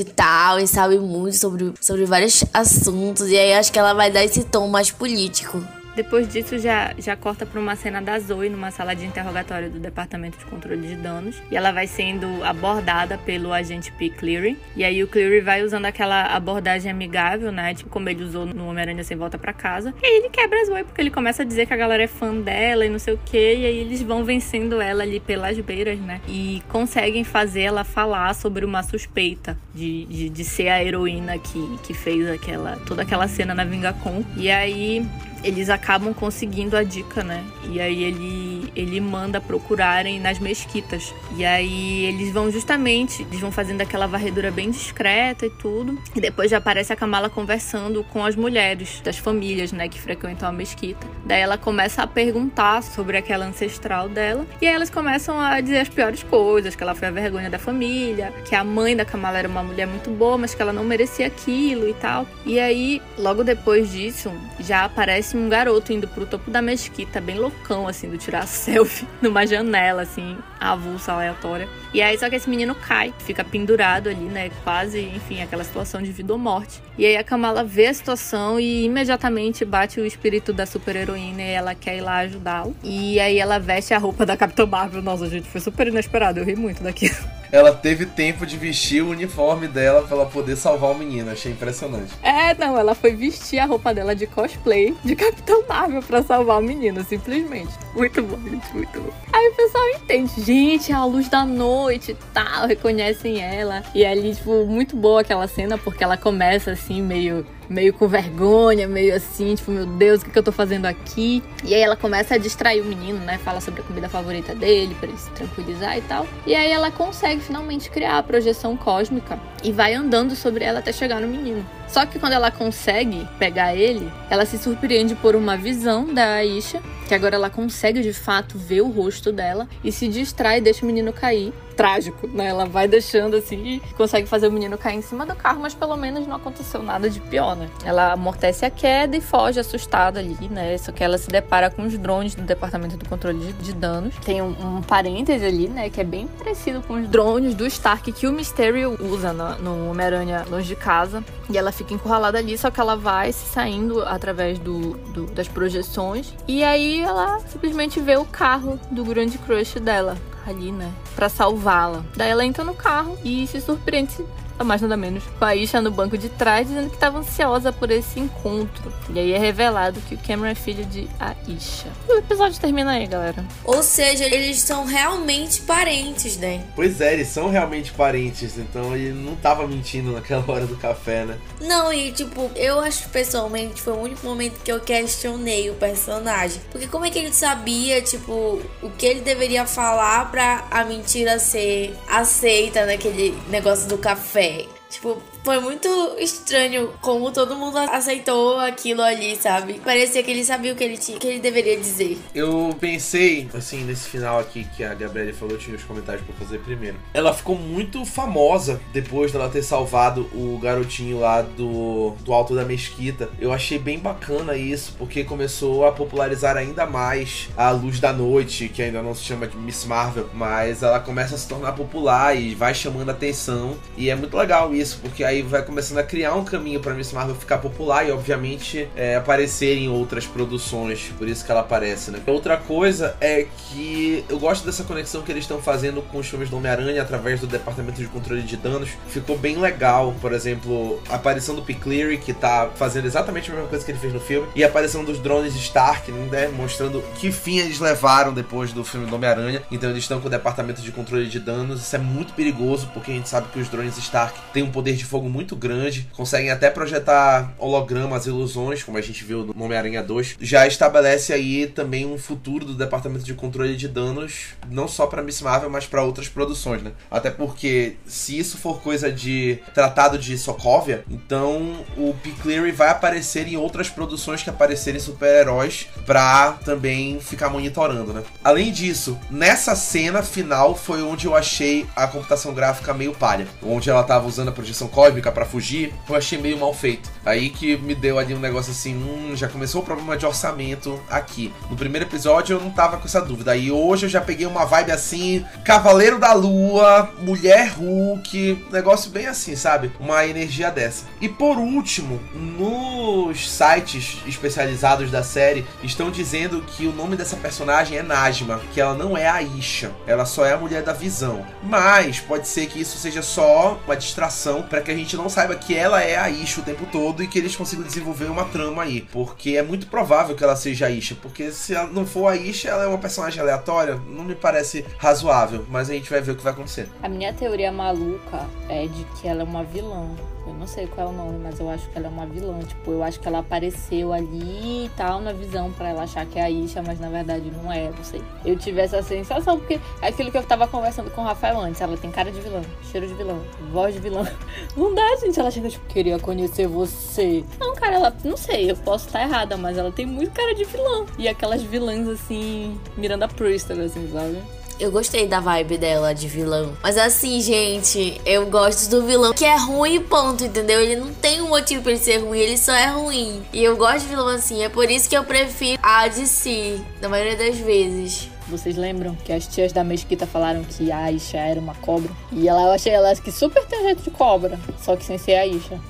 e 0.00 0.04
tal, 0.04 0.58
e 0.58 0.66
sabe 0.66 0.98
muito 0.98 1.36
sobre, 1.36 1.72
sobre 1.80 2.04
vários 2.04 2.44
assuntos. 2.52 3.28
E 3.28 3.36
aí 3.36 3.54
acho 3.54 3.72
que 3.72 3.78
ela 3.78 3.92
vai 3.92 4.10
dar 4.10 4.24
esse 4.24 4.44
tom 4.44 4.68
mais 4.68 4.90
político. 4.90 5.62
Depois 5.96 6.28
disso, 6.28 6.58
já, 6.58 6.92
já 6.98 7.16
corta 7.16 7.46
para 7.46 7.58
uma 7.58 7.74
cena 7.74 8.02
da 8.02 8.18
Zoe 8.18 8.50
numa 8.50 8.70
sala 8.70 8.94
de 8.94 9.06
interrogatório 9.06 9.70
do 9.70 9.78
Departamento 9.78 10.36
de 10.36 10.44
Controle 10.44 10.86
de 10.86 10.94
Danos. 10.94 11.42
E 11.50 11.56
ela 11.56 11.72
vai 11.72 11.86
sendo 11.86 12.44
abordada 12.44 13.16
pelo 13.16 13.50
agente 13.50 13.90
P. 13.92 14.10
Cleary. 14.10 14.58
E 14.76 14.84
aí 14.84 15.02
o 15.02 15.08
Cleary 15.08 15.40
vai 15.40 15.62
usando 15.62 15.86
aquela 15.86 16.26
abordagem 16.26 16.90
amigável, 16.90 17.50
né? 17.50 17.72
Tipo, 17.72 17.88
como 17.88 18.10
ele 18.10 18.22
usou 18.22 18.44
no 18.44 18.68
Homem-Aranha 18.68 19.02
Sem 19.04 19.16
Volta 19.16 19.38
para 19.38 19.54
Casa. 19.54 19.94
E 20.02 20.06
aí 20.06 20.16
ele 20.18 20.28
quebra 20.28 20.60
a 20.60 20.64
Zoe, 20.66 20.84
porque 20.84 21.00
ele 21.00 21.10
começa 21.10 21.42
a 21.42 21.46
dizer 21.46 21.64
que 21.64 21.72
a 21.72 21.76
galera 21.78 22.02
é 22.02 22.06
fã 22.06 22.34
dela 22.34 22.84
e 22.84 22.90
não 22.90 22.98
sei 22.98 23.14
o 23.14 23.20
quê. 23.24 23.56
E 23.60 23.64
aí 23.64 23.78
eles 23.78 24.02
vão 24.02 24.22
vencendo 24.22 24.82
ela 24.82 25.02
ali 25.02 25.18
pelas 25.18 25.58
beiras, 25.60 25.98
né? 25.98 26.20
E 26.28 26.62
conseguem 26.68 27.24
fazer 27.24 27.62
ela 27.62 27.84
falar 27.84 28.34
sobre 28.34 28.66
uma 28.66 28.82
suspeita 28.82 29.56
de, 29.74 30.04
de, 30.04 30.28
de 30.28 30.44
ser 30.44 30.68
a 30.68 30.84
heroína 30.84 31.38
que, 31.38 31.78
que 31.82 31.94
fez 31.94 32.28
aquela 32.28 32.76
toda 32.86 33.00
aquela 33.00 33.26
cena 33.26 33.54
na 33.54 33.64
Vingacon. 33.64 34.22
E 34.36 34.50
aí 34.50 35.06
eles 35.42 35.68
acabam 35.68 36.12
conseguindo 36.12 36.76
a 36.76 36.82
dica, 36.82 37.22
né? 37.22 37.44
E 37.64 37.80
aí 37.80 38.02
ele, 38.04 38.72
ele 38.74 39.00
manda 39.00 39.40
procurarem 39.40 40.20
nas 40.20 40.38
mesquitas. 40.38 41.14
E 41.36 41.44
aí 41.44 42.06
eles 42.06 42.32
vão 42.32 42.50
justamente, 42.50 43.22
eles 43.22 43.40
vão 43.40 43.50
fazendo 43.50 43.80
aquela 43.80 44.06
varredura 44.06 44.50
bem 44.50 44.70
discreta 44.70 45.46
e 45.46 45.50
tudo. 45.50 45.98
E 46.14 46.20
depois 46.20 46.50
já 46.50 46.58
aparece 46.58 46.92
a 46.92 46.96
Kamala 46.96 47.28
conversando 47.28 48.04
com 48.04 48.24
as 48.24 48.36
mulheres 48.36 49.00
das 49.00 49.18
famílias, 49.18 49.72
né, 49.72 49.88
que 49.88 50.00
frequentam 50.00 50.48
a 50.48 50.52
mesquita. 50.52 51.06
Daí 51.24 51.40
ela 51.40 51.58
começa 51.58 52.02
a 52.02 52.06
perguntar 52.06 52.82
sobre 52.82 53.16
aquela 53.16 53.46
ancestral 53.46 54.08
dela. 54.08 54.46
E 54.60 54.66
aí 54.66 54.74
elas 54.74 54.90
começam 54.90 55.40
a 55.40 55.60
dizer 55.60 55.78
as 55.78 55.88
piores 55.88 56.22
coisas, 56.22 56.74
que 56.74 56.82
ela 56.82 56.94
foi 56.94 57.08
a 57.08 57.10
vergonha 57.10 57.50
da 57.50 57.58
família, 57.58 58.32
que 58.44 58.54
a 58.54 58.62
mãe 58.62 58.96
da 58.96 59.04
Kamala 59.04 59.38
era 59.38 59.48
uma 59.48 59.62
mulher 59.62 59.86
muito 59.86 60.10
boa, 60.10 60.38
mas 60.38 60.54
que 60.54 60.62
ela 60.62 60.72
não 60.72 60.84
merecia 60.84 61.26
aquilo 61.26 61.88
e 61.88 61.94
tal. 61.94 62.26
E 62.44 62.60
aí, 62.60 63.02
logo 63.18 63.42
depois 63.42 63.90
disso, 63.90 64.32
já 64.60 64.84
aparece 64.84 65.25
um 65.34 65.48
garoto 65.48 65.92
indo 65.92 66.06
pro 66.06 66.26
topo 66.26 66.50
da 66.50 66.60
mesquita, 66.60 67.20
bem 67.20 67.38
loucão, 67.38 67.88
assim, 67.88 68.10
do 68.10 68.18
tirar 68.18 68.44
selfie 68.46 69.08
numa 69.22 69.46
janela, 69.46 70.02
assim, 70.02 70.36
avulsa, 70.60 71.12
aleatória. 71.12 71.66
E 71.94 72.02
aí, 72.02 72.18
só 72.18 72.28
que 72.28 72.36
esse 72.36 72.50
menino 72.50 72.74
cai, 72.74 73.14
fica 73.20 73.42
pendurado 73.42 74.08
ali, 74.08 74.24
né? 74.24 74.50
Quase, 74.62 75.00
enfim, 75.00 75.40
aquela 75.40 75.64
situação 75.64 76.02
de 76.02 76.12
vida 76.12 76.32
ou 76.32 76.38
morte. 76.38 76.82
E 76.98 77.06
aí 77.06 77.16
a 77.16 77.24
Kamala 77.24 77.64
vê 77.64 77.86
a 77.86 77.94
situação 77.94 78.60
e 78.60 78.84
imediatamente 78.84 79.64
bate 79.64 80.00
o 80.00 80.04
espírito 80.04 80.52
da 80.52 80.66
super-heroína 80.66 81.42
e 81.42 81.50
ela 81.50 81.74
quer 81.74 81.96
ir 81.96 82.00
lá 82.02 82.18
ajudá-lo. 82.18 82.76
E 82.82 83.18
aí 83.18 83.38
ela 83.38 83.58
veste 83.58 83.94
a 83.94 83.98
roupa 83.98 84.26
da 84.26 84.36
Capitã 84.36 84.66
Marvel. 84.66 85.02
Nossa, 85.02 85.28
gente, 85.28 85.48
foi 85.48 85.60
super 85.60 85.86
inesperado. 85.86 86.38
Eu 86.38 86.44
ri 86.44 86.54
muito 86.54 86.82
daquilo. 86.82 87.16
Ela 87.50 87.72
teve 87.72 88.06
tempo 88.06 88.46
de 88.46 88.56
vestir 88.56 89.02
o 89.02 89.10
uniforme 89.10 89.68
dela 89.68 90.02
pra 90.02 90.16
ela 90.16 90.26
poder 90.26 90.56
salvar 90.56 90.90
o 90.90 90.94
menino. 90.94 91.30
Achei 91.30 91.52
impressionante. 91.52 92.12
É, 92.22 92.54
não, 92.54 92.76
ela 92.78 92.94
foi 92.94 93.14
vestir 93.14 93.58
a 93.58 93.66
roupa 93.66 93.94
dela 93.94 94.14
de 94.14 94.26
cosplay 94.26 94.94
de 95.04 95.14
Capitão 95.14 95.64
Marvel 95.68 96.02
pra 96.02 96.22
salvar 96.22 96.58
o 96.58 96.62
menino, 96.62 97.04
simplesmente. 97.04 97.72
Muito 97.94 98.22
bom, 98.22 98.38
gente, 98.48 98.72
muito 98.74 99.00
bom. 99.00 99.10
Aí 99.32 99.48
o 99.48 99.54
pessoal 99.54 99.88
entende, 99.90 100.42
gente, 100.42 100.92
a 100.92 101.04
luz 101.04 101.28
da 101.28 101.44
noite 101.44 102.12
e 102.12 102.16
tal, 102.32 102.66
reconhecem 102.66 103.40
ela. 103.40 103.82
E 103.94 104.04
ali, 104.04 104.34
tipo, 104.34 104.64
muito 104.66 104.96
boa 104.96 105.20
aquela 105.20 105.46
cena, 105.46 105.78
porque 105.78 106.02
ela 106.02 106.16
começa 106.16 106.72
assim, 106.72 107.02
meio 107.02 107.46
meio 107.68 107.92
com 107.92 108.06
vergonha, 108.06 108.86
meio 108.86 109.14
assim, 109.14 109.54
tipo, 109.54 109.70
meu 109.70 109.86
Deus, 109.86 110.20
o 110.20 110.24
que, 110.24 110.30
que 110.30 110.38
eu 110.38 110.42
tô 110.42 110.52
fazendo 110.52 110.86
aqui? 110.86 111.42
E 111.64 111.74
aí 111.74 111.80
ela 111.80 111.96
começa 111.96 112.34
a 112.34 112.38
distrair 112.38 112.80
o 112.80 112.84
menino, 112.84 113.18
né? 113.20 113.38
Fala 113.38 113.60
sobre 113.60 113.80
a 113.80 113.84
comida 113.84 114.08
favorita 114.08 114.54
dele, 114.54 114.94
para 114.94 115.08
ele 115.08 115.18
se 115.18 115.30
tranquilizar 115.30 115.96
e 115.98 116.02
tal. 116.02 116.26
E 116.46 116.54
aí 116.54 116.70
ela 116.70 116.90
consegue 116.90 117.40
finalmente 117.40 117.90
criar 117.90 118.18
a 118.18 118.22
projeção 118.22 118.76
cósmica 118.76 119.38
e 119.62 119.72
vai 119.72 119.94
andando 119.94 120.34
sobre 120.34 120.64
ela 120.64 120.78
até 120.78 120.92
chegar 120.92 121.20
no 121.20 121.28
menino. 121.28 121.64
Só 121.88 122.04
que 122.04 122.18
quando 122.18 122.32
ela 122.32 122.50
consegue 122.50 123.26
pegar 123.38 123.74
ele, 123.74 124.10
ela 124.28 124.44
se 124.44 124.58
surpreende 124.58 125.14
por 125.14 125.34
uma 125.34 125.56
visão 125.56 126.12
da 126.12 126.34
Aisha, 126.34 126.82
que 127.06 127.14
agora 127.14 127.36
ela 127.36 127.48
consegue 127.48 128.02
de 128.02 128.12
fato 128.12 128.58
ver 128.58 128.80
o 128.80 128.88
rosto 128.90 129.32
dela 129.32 129.68
e 129.82 129.92
se 129.92 130.08
distrai 130.08 130.58
e 130.58 130.60
deixa 130.60 130.82
o 130.84 130.86
menino 130.86 131.12
cair. 131.12 131.52
Trágico, 131.76 132.26
né? 132.26 132.46
Ela 132.46 132.64
vai 132.64 132.88
deixando 132.88 133.36
assim 133.36 133.62
e 133.66 133.80
consegue 133.96 134.26
fazer 134.26 134.48
o 134.48 134.52
menino 134.52 134.78
cair 134.78 134.96
em 134.96 135.02
cima 135.02 135.26
do 135.26 135.36
carro, 135.36 135.60
mas 135.60 135.74
pelo 135.74 135.94
menos 135.94 136.26
não 136.26 136.36
aconteceu 136.36 136.82
nada 136.82 137.10
de 137.10 137.20
pior, 137.20 137.54
né? 137.54 137.68
Ela 137.84 138.12
amortece 138.12 138.64
a 138.64 138.70
queda 138.70 139.14
e 139.14 139.20
foge 139.20 139.60
assustada 139.60 140.18
ali, 140.18 140.48
né? 140.48 140.78
Só 140.78 140.90
que 140.90 141.04
ela 141.04 141.18
se 141.18 141.28
depara 141.28 141.68
com 141.68 141.82
os 141.82 141.98
drones 141.98 142.34
do 142.34 142.42
Departamento 142.42 142.96
do 142.96 143.06
Controle 143.06 143.52
de, 143.52 143.74
Danos. 143.74 144.14
Tem 144.24 144.40
um, 144.40 144.78
um 144.78 144.80
parêntese 144.80 145.44
ali, 145.44 145.68
né? 145.68 145.90
Que 145.90 146.00
é 146.00 146.04
bem 146.04 146.26
parecido 146.26 146.80
com 146.80 146.94
os 146.94 147.08
drones 147.08 147.54
do 147.54 147.66
Stark 147.66 148.10
que 148.10 148.26
o 148.26 148.32
Mysterio 148.32 148.96
usa 148.98 149.34
no, 149.34 149.58
no 149.58 149.90
Homem-Aranha 149.90 150.46
Longe 150.48 150.68
de 150.68 150.76
Casa. 150.76 151.22
E 151.50 151.58
ela 151.58 151.70
fica 151.76 151.94
encurralada 151.94 152.38
ali, 152.38 152.56
só 152.56 152.70
que 152.70 152.80
ela 152.80 152.96
vai 152.96 153.32
se 153.32 153.46
saindo 153.46 154.02
através 154.02 154.58
do, 154.58 154.96
do 155.12 155.26
das 155.26 155.48
projeções. 155.48 156.34
E 156.48 156.62
aí 156.62 157.00
ela 157.00 157.40
simplesmente 157.40 158.00
vê 158.00 158.16
o 158.16 158.24
carro 158.24 158.78
do 158.90 159.04
grande 159.04 159.38
crush 159.38 159.78
dela 159.78 160.16
ali, 160.46 160.72
né? 160.72 160.92
Pra 161.14 161.28
salvá-la. 161.28 162.04
Daí 162.16 162.30
ela 162.30 162.44
entra 162.44 162.64
no 162.64 162.74
carro 162.74 163.18
e 163.24 163.46
se 163.46 163.60
surpreende 163.60 164.24
a 164.58 164.64
mais 164.64 164.80
nada 164.80 164.96
menos, 164.96 165.22
com 165.38 165.44
a 165.44 165.54
Isha 165.54 165.80
no 165.80 165.90
banco 165.90 166.16
de 166.16 166.28
trás, 166.28 166.68
dizendo 166.68 166.88
que 166.88 166.96
estava 166.96 167.18
ansiosa 167.18 167.72
por 167.72 167.90
esse 167.90 168.18
encontro. 168.18 168.92
E 169.10 169.18
aí 169.18 169.32
é 169.32 169.38
revelado 169.38 170.00
que 170.08 170.14
o 170.14 170.18
Cameron 170.18 170.50
é 170.50 170.54
filho 170.54 170.84
de 170.84 171.08
Aisha. 171.18 171.88
E 172.08 172.12
o 172.12 172.18
episódio 172.18 172.60
termina 172.60 172.92
aí, 172.92 173.06
galera. 173.06 173.44
Ou 173.64 173.82
seja, 173.82 174.24
eles 174.24 174.58
são 174.58 174.84
realmente 174.84 175.62
parentes, 175.62 176.36
né? 176.36 176.64
Pois 176.74 177.00
é, 177.00 177.14
eles 177.14 177.28
são 177.28 177.48
realmente 177.48 177.92
parentes, 177.92 178.58
então 178.58 178.94
ele 178.94 179.12
não 179.12 179.36
tava 179.36 179.66
mentindo 179.66 180.12
naquela 180.12 180.44
hora 180.50 180.66
do 180.66 180.76
café, 180.76 181.24
né? 181.24 181.38
Não, 181.60 181.92
e 181.92 182.12
tipo, 182.12 182.50
eu 182.54 182.80
acho 182.80 183.08
pessoalmente 183.08 183.80
foi 183.82 183.92
o 183.92 184.00
único 184.00 184.26
momento 184.26 184.60
que 184.62 184.70
eu 184.70 184.80
questionei 184.80 185.70
o 185.70 185.74
personagem. 185.74 186.60
Porque 186.70 186.86
como 186.86 187.04
é 187.04 187.10
que 187.10 187.18
ele 187.18 187.32
sabia, 187.32 188.00
tipo, 188.02 188.60
o 188.82 188.90
que 188.90 189.06
ele 189.06 189.20
deveria 189.20 189.66
falar 189.66 190.30
pra 190.30 190.66
a 190.70 190.84
mentira 190.84 191.38
ser 191.38 191.94
aceita 192.08 192.86
naquele 192.86 193.36
negócio 193.48 193.88
do 193.88 193.98
café? 193.98 194.45
Tipo, 194.88 195.22
foi 195.46 195.60
muito 195.60 195.88
estranho 196.18 196.90
como 197.00 197.30
todo 197.30 197.54
mundo 197.54 197.78
aceitou 197.78 198.58
aquilo 198.58 199.00
ali, 199.00 199.36
sabe? 199.36 199.74
Parecia 199.74 200.20
que 200.20 200.28
ele 200.32 200.44
sabia 200.44 200.72
o 200.72 200.74
que 200.74 200.82
ele 200.82 200.98
tinha, 200.98 201.20
que 201.20 201.26
ele 201.28 201.38
deveria 201.38 201.76
dizer. 201.76 202.18
Eu 202.34 202.74
pensei, 202.80 203.48
assim, 203.54 203.84
nesse 203.84 204.08
final 204.08 204.40
aqui 204.40 204.66
que 204.76 204.82
a 204.82 204.92
Gabriela 204.92 205.32
falou, 205.32 205.54
eu 205.54 205.60
tinha 205.60 205.76
os 205.76 205.84
comentários 205.84 206.26
para 206.26 206.34
fazer 206.34 206.58
primeiro. 206.58 206.96
Ela 207.14 207.32
ficou 207.32 207.56
muito 207.56 208.04
famosa 208.04 208.80
depois 208.92 209.30
dela 209.30 209.48
ter 209.48 209.62
salvado 209.62 210.28
o 210.34 210.58
garotinho 210.58 211.20
lá 211.20 211.42
do, 211.42 212.16
do 212.24 212.32
alto 212.32 212.52
da 212.52 212.64
mesquita. 212.64 213.30
Eu 213.38 213.52
achei 213.52 213.78
bem 213.78 214.00
bacana 214.00 214.56
isso, 214.56 214.96
porque 214.98 215.22
começou 215.22 215.86
a 215.86 215.92
popularizar 215.92 216.56
ainda 216.56 216.86
mais 216.86 217.48
a 217.56 217.70
luz 217.70 218.00
da 218.00 218.12
noite, 218.12 218.68
que 218.68 218.82
ainda 218.82 219.00
não 219.00 219.14
se 219.14 219.22
chama 219.22 219.46
de 219.46 219.56
Miss 219.56 219.84
Marvel, 219.84 220.28
mas 220.34 220.82
ela 220.82 220.98
começa 220.98 221.36
a 221.36 221.38
se 221.38 221.46
tornar 221.46 221.70
popular 221.70 222.36
e 222.36 222.52
vai 222.52 222.74
chamando 222.74 223.10
atenção. 223.10 223.76
E 223.96 224.10
é 224.10 224.16
muito 224.16 224.36
legal 224.36 224.74
isso, 224.74 224.98
porque 225.00 225.22
aí 225.22 225.35
aí 225.36 225.42
vai 225.42 225.62
começando 225.62 225.98
a 225.98 226.02
criar 226.02 226.34
um 226.34 226.44
caminho 226.44 226.80
para 226.80 226.94
Miss 226.94 227.12
Marvel 227.12 227.34
ficar 227.34 227.58
popular 227.58 228.06
e, 228.06 228.10
obviamente, 228.10 228.88
é, 228.96 229.16
aparecer 229.16 229.76
em 229.76 229.88
outras 229.88 230.26
produções. 230.26 231.12
Por 231.16 231.28
isso 231.28 231.44
que 231.44 231.50
ela 231.50 231.60
aparece, 231.60 232.10
né? 232.10 232.20
Outra 232.26 232.56
coisa 232.56 233.16
é 233.20 233.46
que 233.56 234.24
eu 234.28 234.38
gosto 234.38 234.64
dessa 234.64 234.84
conexão 234.84 235.22
que 235.22 235.30
eles 235.30 235.44
estão 235.44 235.60
fazendo 235.60 236.02
com 236.02 236.18
os 236.18 236.26
filmes 236.26 236.50
do 236.50 236.56
Homem-Aranha 236.56 237.02
através 237.02 237.40
do 237.40 237.46
Departamento 237.46 238.00
de 238.00 238.08
Controle 238.08 238.42
de 238.42 238.56
Danos. 238.56 238.90
Ficou 239.08 239.36
bem 239.36 239.56
legal, 239.56 240.14
por 240.20 240.32
exemplo, 240.32 241.00
a 241.08 241.16
aparição 241.16 241.54
do 241.54 241.62
P. 241.62 241.74
Cleary, 241.74 242.18
que 242.18 242.32
tá 242.32 242.70
fazendo 242.74 243.06
exatamente 243.06 243.50
a 243.50 243.54
mesma 243.54 243.68
coisa 243.68 243.84
que 243.84 243.90
ele 243.90 243.98
fez 243.98 244.12
no 244.12 244.20
filme, 244.20 244.48
e 244.54 244.64
a 244.64 244.66
aparição 244.66 245.04
dos 245.04 245.18
drones 245.18 245.54
Stark, 245.56 246.10
né? 246.10 246.48
Mostrando 246.48 247.02
que 247.16 247.30
fim 247.30 247.58
eles 247.58 247.78
levaram 247.78 248.32
depois 248.32 248.72
do 248.72 248.84
filme 248.84 249.06
do 249.06 249.14
Homem-Aranha. 249.14 249.62
Então 249.70 249.90
eles 249.90 250.04
estão 250.04 250.20
com 250.20 250.28
o 250.28 250.30
Departamento 250.30 250.82
de 250.82 250.92
Controle 250.92 251.28
de 251.28 251.38
Danos. 251.38 251.80
Isso 251.80 251.96
é 251.96 251.98
muito 251.98 252.32
perigoso, 252.32 252.88
porque 252.92 253.10
a 253.10 253.14
gente 253.14 253.28
sabe 253.28 253.48
que 253.52 253.58
os 253.58 253.68
drones 253.68 253.96
Stark 253.98 254.38
têm 254.52 254.62
um 254.62 254.70
poder 254.70 254.94
de 254.94 255.04
fogo 255.04 255.25
muito 255.28 255.56
grande, 255.56 256.08
conseguem 256.12 256.50
até 256.50 256.70
projetar 256.70 257.54
hologramas, 257.58 258.26
ilusões, 258.26 258.82
como 258.82 258.98
a 258.98 259.00
gente 259.00 259.24
viu 259.24 259.44
no 259.44 259.64
Homem-Aranha 259.64 260.02
2. 260.02 260.36
Já 260.40 260.66
estabelece 260.66 261.32
aí 261.32 261.66
também 261.66 262.06
um 262.06 262.18
futuro 262.18 262.64
do 262.64 262.74
departamento 262.74 263.24
de 263.24 263.34
controle 263.34 263.76
de 263.76 263.88
danos, 263.88 264.54
não 264.70 264.88
só 264.88 265.06
para 265.06 265.22
Miss 265.22 265.40
Marvel, 265.40 265.70
mas 265.70 265.86
para 265.86 266.02
outras 266.02 266.28
produções, 266.28 266.82
né? 266.82 266.92
Até 267.10 267.30
porque 267.30 267.96
se 268.06 268.38
isso 268.38 268.58
for 268.58 268.80
coisa 268.80 269.10
de 269.10 269.58
tratado 269.74 270.18
de 270.18 270.36
Sokovia, 270.38 271.04
então 271.10 271.84
o 271.96 272.14
P. 272.22 272.30
Cleary 272.42 272.72
vai 272.72 272.88
aparecer 272.88 273.46
em 273.48 273.56
outras 273.56 273.88
produções 273.88 274.42
que 274.42 274.50
aparecerem 274.50 275.00
super-heróis 275.00 275.86
para 276.04 276.52
também 276.64 277.20
ficar 277.20 277.48
monitorando, 277.48 278.12
né? 278.12 278.22
Além 278.42 278.72
disso, 278.72 279.18
nessa 279.30 279.74
cena 279.74 280.22
final 280.22 280.74
foi 280.74 281.02
onde 281.02 281.26
eu 281.26 281.34
achei 281.34 281.86
a 281.94 282.06
computação 282.06 282.54
gráfica 282.54 282.94
meio 282.94 283.12
palha, 283.12 283.46
onde 283.62 283.90
ela 283.90 284.02
tava 284.02 284.26
usando 284.26 284.48
a 284.48 284.52
projeção 284.52 284.88
cósmica 284.88 285.15
para 285.20 285.44
fugir, 285.44 285.92
eu 286.08 286.14
achei 286.14 286.38
meio 286.38 286.58
mal 286.58 286.72
feito. 286.72 287.10
Aí 287.24 287.50
que 287.50 287.76
me 287.76 287.94
deu 287.94 288.18
ali 288.18 288.34
um 288.34 288.38
negócio 288.38 288.72
assim, 288.72 288.94
hum, 288.94 289.34
já 289.34 289.48
começou 289.48 289.82
o 289.82 289.84
problema 289.84 290.16
de 290.16 290.26
orçamento 290.26 291.00
aqui. 291.10 291.52
No 291.70 291.76
primeiro 291.76 292.06
episódio 292.06 292.56
eu 292.56 292.60
não 292.60 292.70
tava 292.70 292.96
com 292.96 293.06
essa 293.06 293.20
dúvida. 293.20 293.52
Aí 293.52 293.70
hoje 293.70 294.06
eu 294.06 294.10
já 294.10 294.20
peguei 294.20 294.46
uma 294.46 294.64
vibe 294.64 294.92
assim, 294.92 295.44
Cavaleiro 295.64 296.18
da 296.18 296.32
Lua, 296.32 297.10
Mulher 297.18 297.74
Hulk, 297.76 298.66
negócio 298.70 299.10
bem 299.10 299.26
assim, 299.26 299.56
sabe? 299.56 299.90
Uma 299.98 300.26
energia 300.26 300.70
dessa. 300.70 301.04
E 301.20 301.28
por 301.28 301.58
último, 301.58 302.20
nos 302.34 303.50
sites 303.50 304.18
especializados 304.26 305.10
da 305.10 305.22
série 305.22 305.64
estão 305.82 306.10
dizendo 306.10 306.62
que 306.62 306.86
o 306.86 306.92
nome 306.92 307.16
dessa 307.16 307.36
personagem 307.36 307.98
é 307.98 308.02
Najma, 308.02 308.60
que 308.72 308.80
ela 308.80 308.94
não 308.94 309.16
é 309.16 309.28
a 309.28 309.42
Isha, 309.42 309.90
ela 310.06 310.24
só 310.24 310.44
é 310.44 310.52
a 310.52 310.58
mulher 310.58 310.82
da 310.82 310.92
visão. 310.92 311.44
Mas 311.62 312.20
pode 312.20 312.48
ser 312.48 312.66
que 312.66 312.80
isso 312.80 312.98
seja 312.98 313.22
só 313.22 313.78
uma 313.84 313.96
distração 313.96 314.62
para 314.62 314.80
que 314.80 314.90
a 314.90 314.94
gente 314.96 315.16
não 315.16 315.28
saiba 315.28 315.54
que 315.54 315.74
ela 315.74 316.02
é 316.02 316.16
a 316.16 316.28
Isha 316.28 316.60
o 316.60 316.64
tempo 316.64 316.86
todo 316.90 317.22
e 317.22 317.26
que 317.26 317.38
eles 317.38 317.56
consigam 317.56 317.84
desenvolver 317.84 318.26
uma 318.26 318.44
trama 318.44 318.82
aí. 318.82 319.02
Porque 319.12 319.56
é 319.56 319.62
muito 319.62 319.86
provável 319.86 320.34
que 320.36 320.44
ela 320.44 320.56
seja 320.56 320.86
a 320.86 320.90
Isha. 320.90 321.16
Porque 321.20 321.50
se 321.50 321.74
ela 321.74 321.88
não 321.88 322.06
for 322.06 322.28
a 322.28 322.36
Isha, 322.36 322.70
ela 322.70 322.84
é 322.84 322.86
uma 322.86 322.98
personagem 322.98 323.40
aleatória, 323.40 324.00
não 324.08 324.24
me 324.24 324.34
parece 324.34 324.84
razoável. 324.98 325.64
Mas 325.70 325.90
a 325.90 325.94
gente 325.94 326.10
vai 326.10 326.20
ver 326.20 326.32
o 326.32 326.36
que 326.36 326.42
vai 326.42 326.52
acontecer. 326.52 326.88
A 327.02 327.08
minha 327.08 327.32
teoria 327.32 327.72
maluca 327.72 328.46
é 328.68 328.86
de 328.86 329.04
que 329.20 329.28
ela 329.28 329.42
é 329.42 329.44
uma 329.44 329.64
vilã. 329.64 330.08
Eu 330.46 330.54
não 330.54 330.66
sei 330.66 330.86
qual 330.86 331.08
é 331.08 331.10
o 331.10 331.12
nome, 331.12 331.38
mas 331.42 331.58
eu 331.58 331.68
acho 331.68 331.88
que 331.88 331.98
ela 331.98 332.06
é 332.06 332.10
uma 332.10 332.26
vilã. 332.26 332.58
Tipo, 332.60 332.92
eu 332.92 333.02
acho 333.02 333.18
que 333.18 333.26
ela 333.26 333.40
apareceu 333.40 334.12
ali 334.12 334.86
e 334.86 334.90
tal 334.96 335.20
na 335.20 335.32
visão 335.32 335.72
para 335.72 335.88
ela 335.88 336.04
achar 336.04 336.24
que 336.26 336.38
é 336.38 336.42
a 336.42 336.50
Isha, 336.50 336.82
mas 336.82 337.00
na 337.00 337.08
verdade 337.08 337.50
não 337.50 337.72
é, 337.72 337.90
não 337.90 338.04
sei. 338.04 338.22
Eu 338.44 338.56
tive 338.56 338.80
essa 338.80 339.02
sensação, 339.02 339.58
porque 339.58 339.80
é 340.00 340.08
aquilo 340.08 340.30
que 340.30 340.38
eu 340.38 340.42
tava 340.44 340.68
conversando 340.68 341.10
com 341.10 341.20
o 341.20 341.24
Rafael 341.24 341.58
antes. 341.60 341.80
Ela 341.80 341.96
tem 341.96 342.10
cara 342.10 342.30
de 342.30 342.40
vilã, 342.40 342.62
cheiro 342.90 343.06
de 343.06 343.14
vilã, 343.14 343.38
voz 343.72 343.94
de 343.94 344.00
vilã. 344.00 344.24
Não 344.76 344.94
dá, 344.94 345.16
gente. 345.16 345.38
Ela 345.38 345.50
chega, 345.50 345.68
tipo, 345.68 345.86
queria 345.86 346.18
conhecer 346.18 346.66
você. 346.66 347.44
Não, 347.58 347.74
cara, 347.74 347.96
ela, 347.96 348.16
não 348.24 348.36
sei, 348.36 348.70
eu 348.70 348.76
posso 348.76 349.06
estar 349.06 349.22
errada, 349.22 349.56
mas 349.56 349.76
ela 349.78 349.90
tem 349.90 350.06
muito 350.06 350.32
cara 350.32 350.54
de 350.54 350.64
vilã. 350.64 351.06
E 351.18 351.28
aquelas 351.28 351.62
vilãs 351.62 352.08
assim, 352.08 352.78
Miranda 352.96 353.28
Priestler, 353.28 353.86
assim, 353.86 354.10
sabe? 354.12 354.38
Eu 354.78 354.90
gostei 354.90 355.26
da 355.26 355.40
vibe 355.40 355.78
dela 355.78 356.14
de 356.14 356.28
vilão. 356.28 356.76
Mas 356.82 356.98
assim, 356.98 357.40
gente, 357.40 358.20
eu 358.26 358.46
gosto 358.46 358.90
do 358.90 359.06
vilão 359.06 359.32
que 359.32 359.44
é 359.44 359.56
ruim, 359.56 360.00
ponto, 360.00 360.44
entendeu? 360.44 360.80
Ele 360.80 360.96
não 360.96 361.12
tem 361.14 361.40
um 361.40 361.48
motivo 361.48 361.82
pra 361.82 361.92
ele 361.92 362.00
ser 362.00 362.18
ruim, 362.18 362.38
ele 362.38 362.58
só 362.58 362.72
é 362.72 362.86
ruim. 362.86 363.42
E 363.52 363.64
eu 363.64 363.76
gosto 363.76 364.00
de 364.00 364.08
vilão 364.08 364.28
assim. 364.28 364.62
É 364.62 364.68
por 364.68 364.90
isso 364.90 365.08
que 365.08 365.16
eu 365.16 365.24
prefiro 365.24 365.80
a 365.82 366.06
de 366.08 366.26
si, 366.26 366.80
na 367.00 367.08
maioria 367.08 367.36
das 367.36 367.56
vezes. 367.56 368.28
Vocês 368.48 368.76
lembram 368.76 369.14
que 369.24 369.32
as 369.32 369.46
tias 369.46 369.72
da 369.72 369.82
mesquita 369.82 370.26
falaram 370.26 370.62
que 370.62 370.92
a 370.92 371.04
Aisha 371.04 371.38
era 371.38 371.58
uma 371.58 371.74
cobra? 371.74 372.10
E 372.30 372.48
ela, 372.48 372.62
eu 372.62 372.72
achei 372.72 372.92
ela 372.92 373.14
que 373.16 373.32
super 373.32 373.64
tem 373.66 373.82
jeito 373.82 374.02
de 374.02 374.10
cobra, 374.10 374.58
só 374.80 374.94
que 374.94 375.04
sem 375.04 375.18
ser 375.18 375.34
a 375.34 375.40
Aisha. 375.40 375.80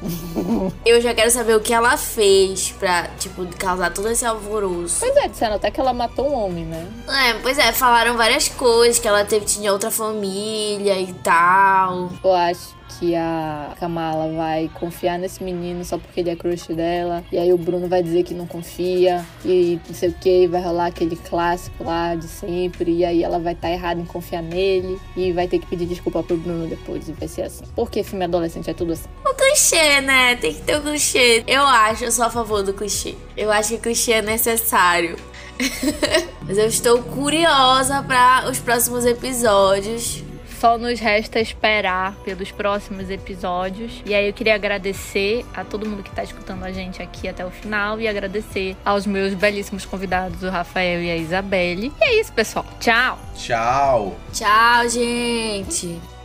eu 0.84 1.00
já 1.00 1.14
quero 1.14 1.30
saber 1.30 1.54
o 1.54 1.60
que 1.60 1.74
ela 1.74 1.96
fez 1.96 2.72
pra, 2.72 3.08
tipo, 3.18 3.46
causar 3.58 3.92
todo 3.92 4.08
esse 4.08 4.24
alvoroço. 4.24 5.00
Pois 5.00 5.16
é, 5.16 5.28
disseram 5.28 5.56
até 5.56 5.70
que 5.70 5.80
ela 5.80 5.92
matou 5.92 6.30
um 6.30 6.34
homem, 6.34 6.64
né? 6.64 6.86
É, 7.08 7.34
pois 7.34 7.58
é, 7.58 7.72
falaram 7.72 8.16
várias 8.16 8.48
coisas, 8.48 8.98
que 8.98 9.06
ela 9.06 9.24
teve, 9.24 9.44
tinha 9.44 9.72
outra 9.72 9.90
família 9.90 10.98
e 10.98 11.12
tal. 11.14 12.10
Eu 12.24 12.32
acho 12.32 12.76
que 12.98 13.14
a 13.14 13.72
Kamala 13.78 14.32
vai 14.34 14.70
confiar 14.74 15.18
nesse 15.18 15.42
menino 15.42 15.84
só 15.84 15.98
porque 15.98 16.20
ele 16.20 16.30
é 16.30 16.36
crush 16.36 16.68
dela. 16.68 17.24
E 17.30 17.38
aí 17.38 17.52
o 17.52 17.58
Bruno 17.58 17.88
vai 17.88 18.02
dizer 18.02 18.22
que 18.22 18.34
não 18.34 18.46
confia. 18.46 19.24
E 19.44 19.78
não 19.86 19.94
sei 19.94 20.08
o 20.10 20.12
que, 20.12 20.46
vai 20.46 20.62
rolar 20.62 20.86
aquele 20.86 21.16
clássico 21.16 21.84
lá 21.84 22.14
de 22.14 22.28
sempre. 22.28 22.92
E 22.92 23.04
aí 23.04 23.22
ela 23.22 23.38
vai 23.38 23.52
estar 23.52 23.68
tá 23.68 23.74
errada 23.74 24.00
em 24.00 24.04
confiar 24.04 24.42
nele. 24.42 24.98
E 25.16 25.32
vai 25.32 25.46
ter 25.46 25.58
que 25.58 25.66
pedir 25.66 25.86
desculpa 25.86 26.22
pro 26.22 26.36
Bruno 26.36 26.66
depois. 26.66 27.08
E 27.08 27.12
vai 27.12 27.28
ser 27.28 27.42
assim. 27.42 27.64
Porque 27.74 28.02
filme 28.02 28.24
adolescente 28.24 28.70
é 28.70 28.74
tudo 28.74 28.92
assim. 28.92 29.08
O 29.24 29.34
clichê, 29.34 30.00
né? 30.00 30.36
Tem 30.36 30.54
que 30.54 30.62
ter 30.62 30.76
o 30.76 30.80
um 30.80 30.82
clichê. 30.82 31.44
Eu 31.46 31.62
acho, 31.62 32.04
eu 32.04 32.12
sou 32.12 32.24
a 32.24 32.30
favor 32.30 32.62
do 32.62 32.72
clichê. 32.72 33.14
Eu 33.36 33.50
acho 33.50 33.70
que 33.70 33.78
clichê 33.78 34.12
é 34.12 34.22
necessário. 34.22 35.16
Mas 36.46 36.58
eu 36.58 36.66
estou 36.66 37.02
curiosa 37.02 38.02
para 38.02 38.48
os 38.50 38.58
próximos 38.58 39.04
episódios. 39.04 40.25
Só 40.60 40.78
nos 40.78 40.98
resta 41.00 41.40
esperar 41.40 42.14
pelos 42.24 42.50
próximos 42.50 43.10
episódios. 43.10 44.02
E 44.06 44.14
aí 44.14 44.26
eu 44.26 44.32
queria 44.32 44.54
agradecer 44.54 45.44
a 45.54 45.64
todo 45.64 45.88
mundo 45.88 46.02
que 46.02 46.10
está 46.10 46.22
escutando 46.22 46.64
a 46.64 46.72
gente 46.72 47.02
aqui 47.02 47.28
até 47.28 47.44
o 47.44 47.50
final 47.50 48.00
e 48.00 48.08
agradecer 48.08 48.76
aos 48.84 49.06
meus 49.06 49.34
belíssimos 49.34 49.84
convidados, 49.84 50.42
o 50.42 50.48
Rafael 50.48 51.02
e 51.02 51.10
a 51.10 51.16
Isabelle. 51.16 51.92
E 52.00 52.04
é 52.04 52.20
isso, 52.20 52.32
pessoal. 52.32 52.64
Tchau. 52.80 53.18
Tchau. 53.34 54.16
Tchau, 54.32 54.88
gente. 54.88 56.15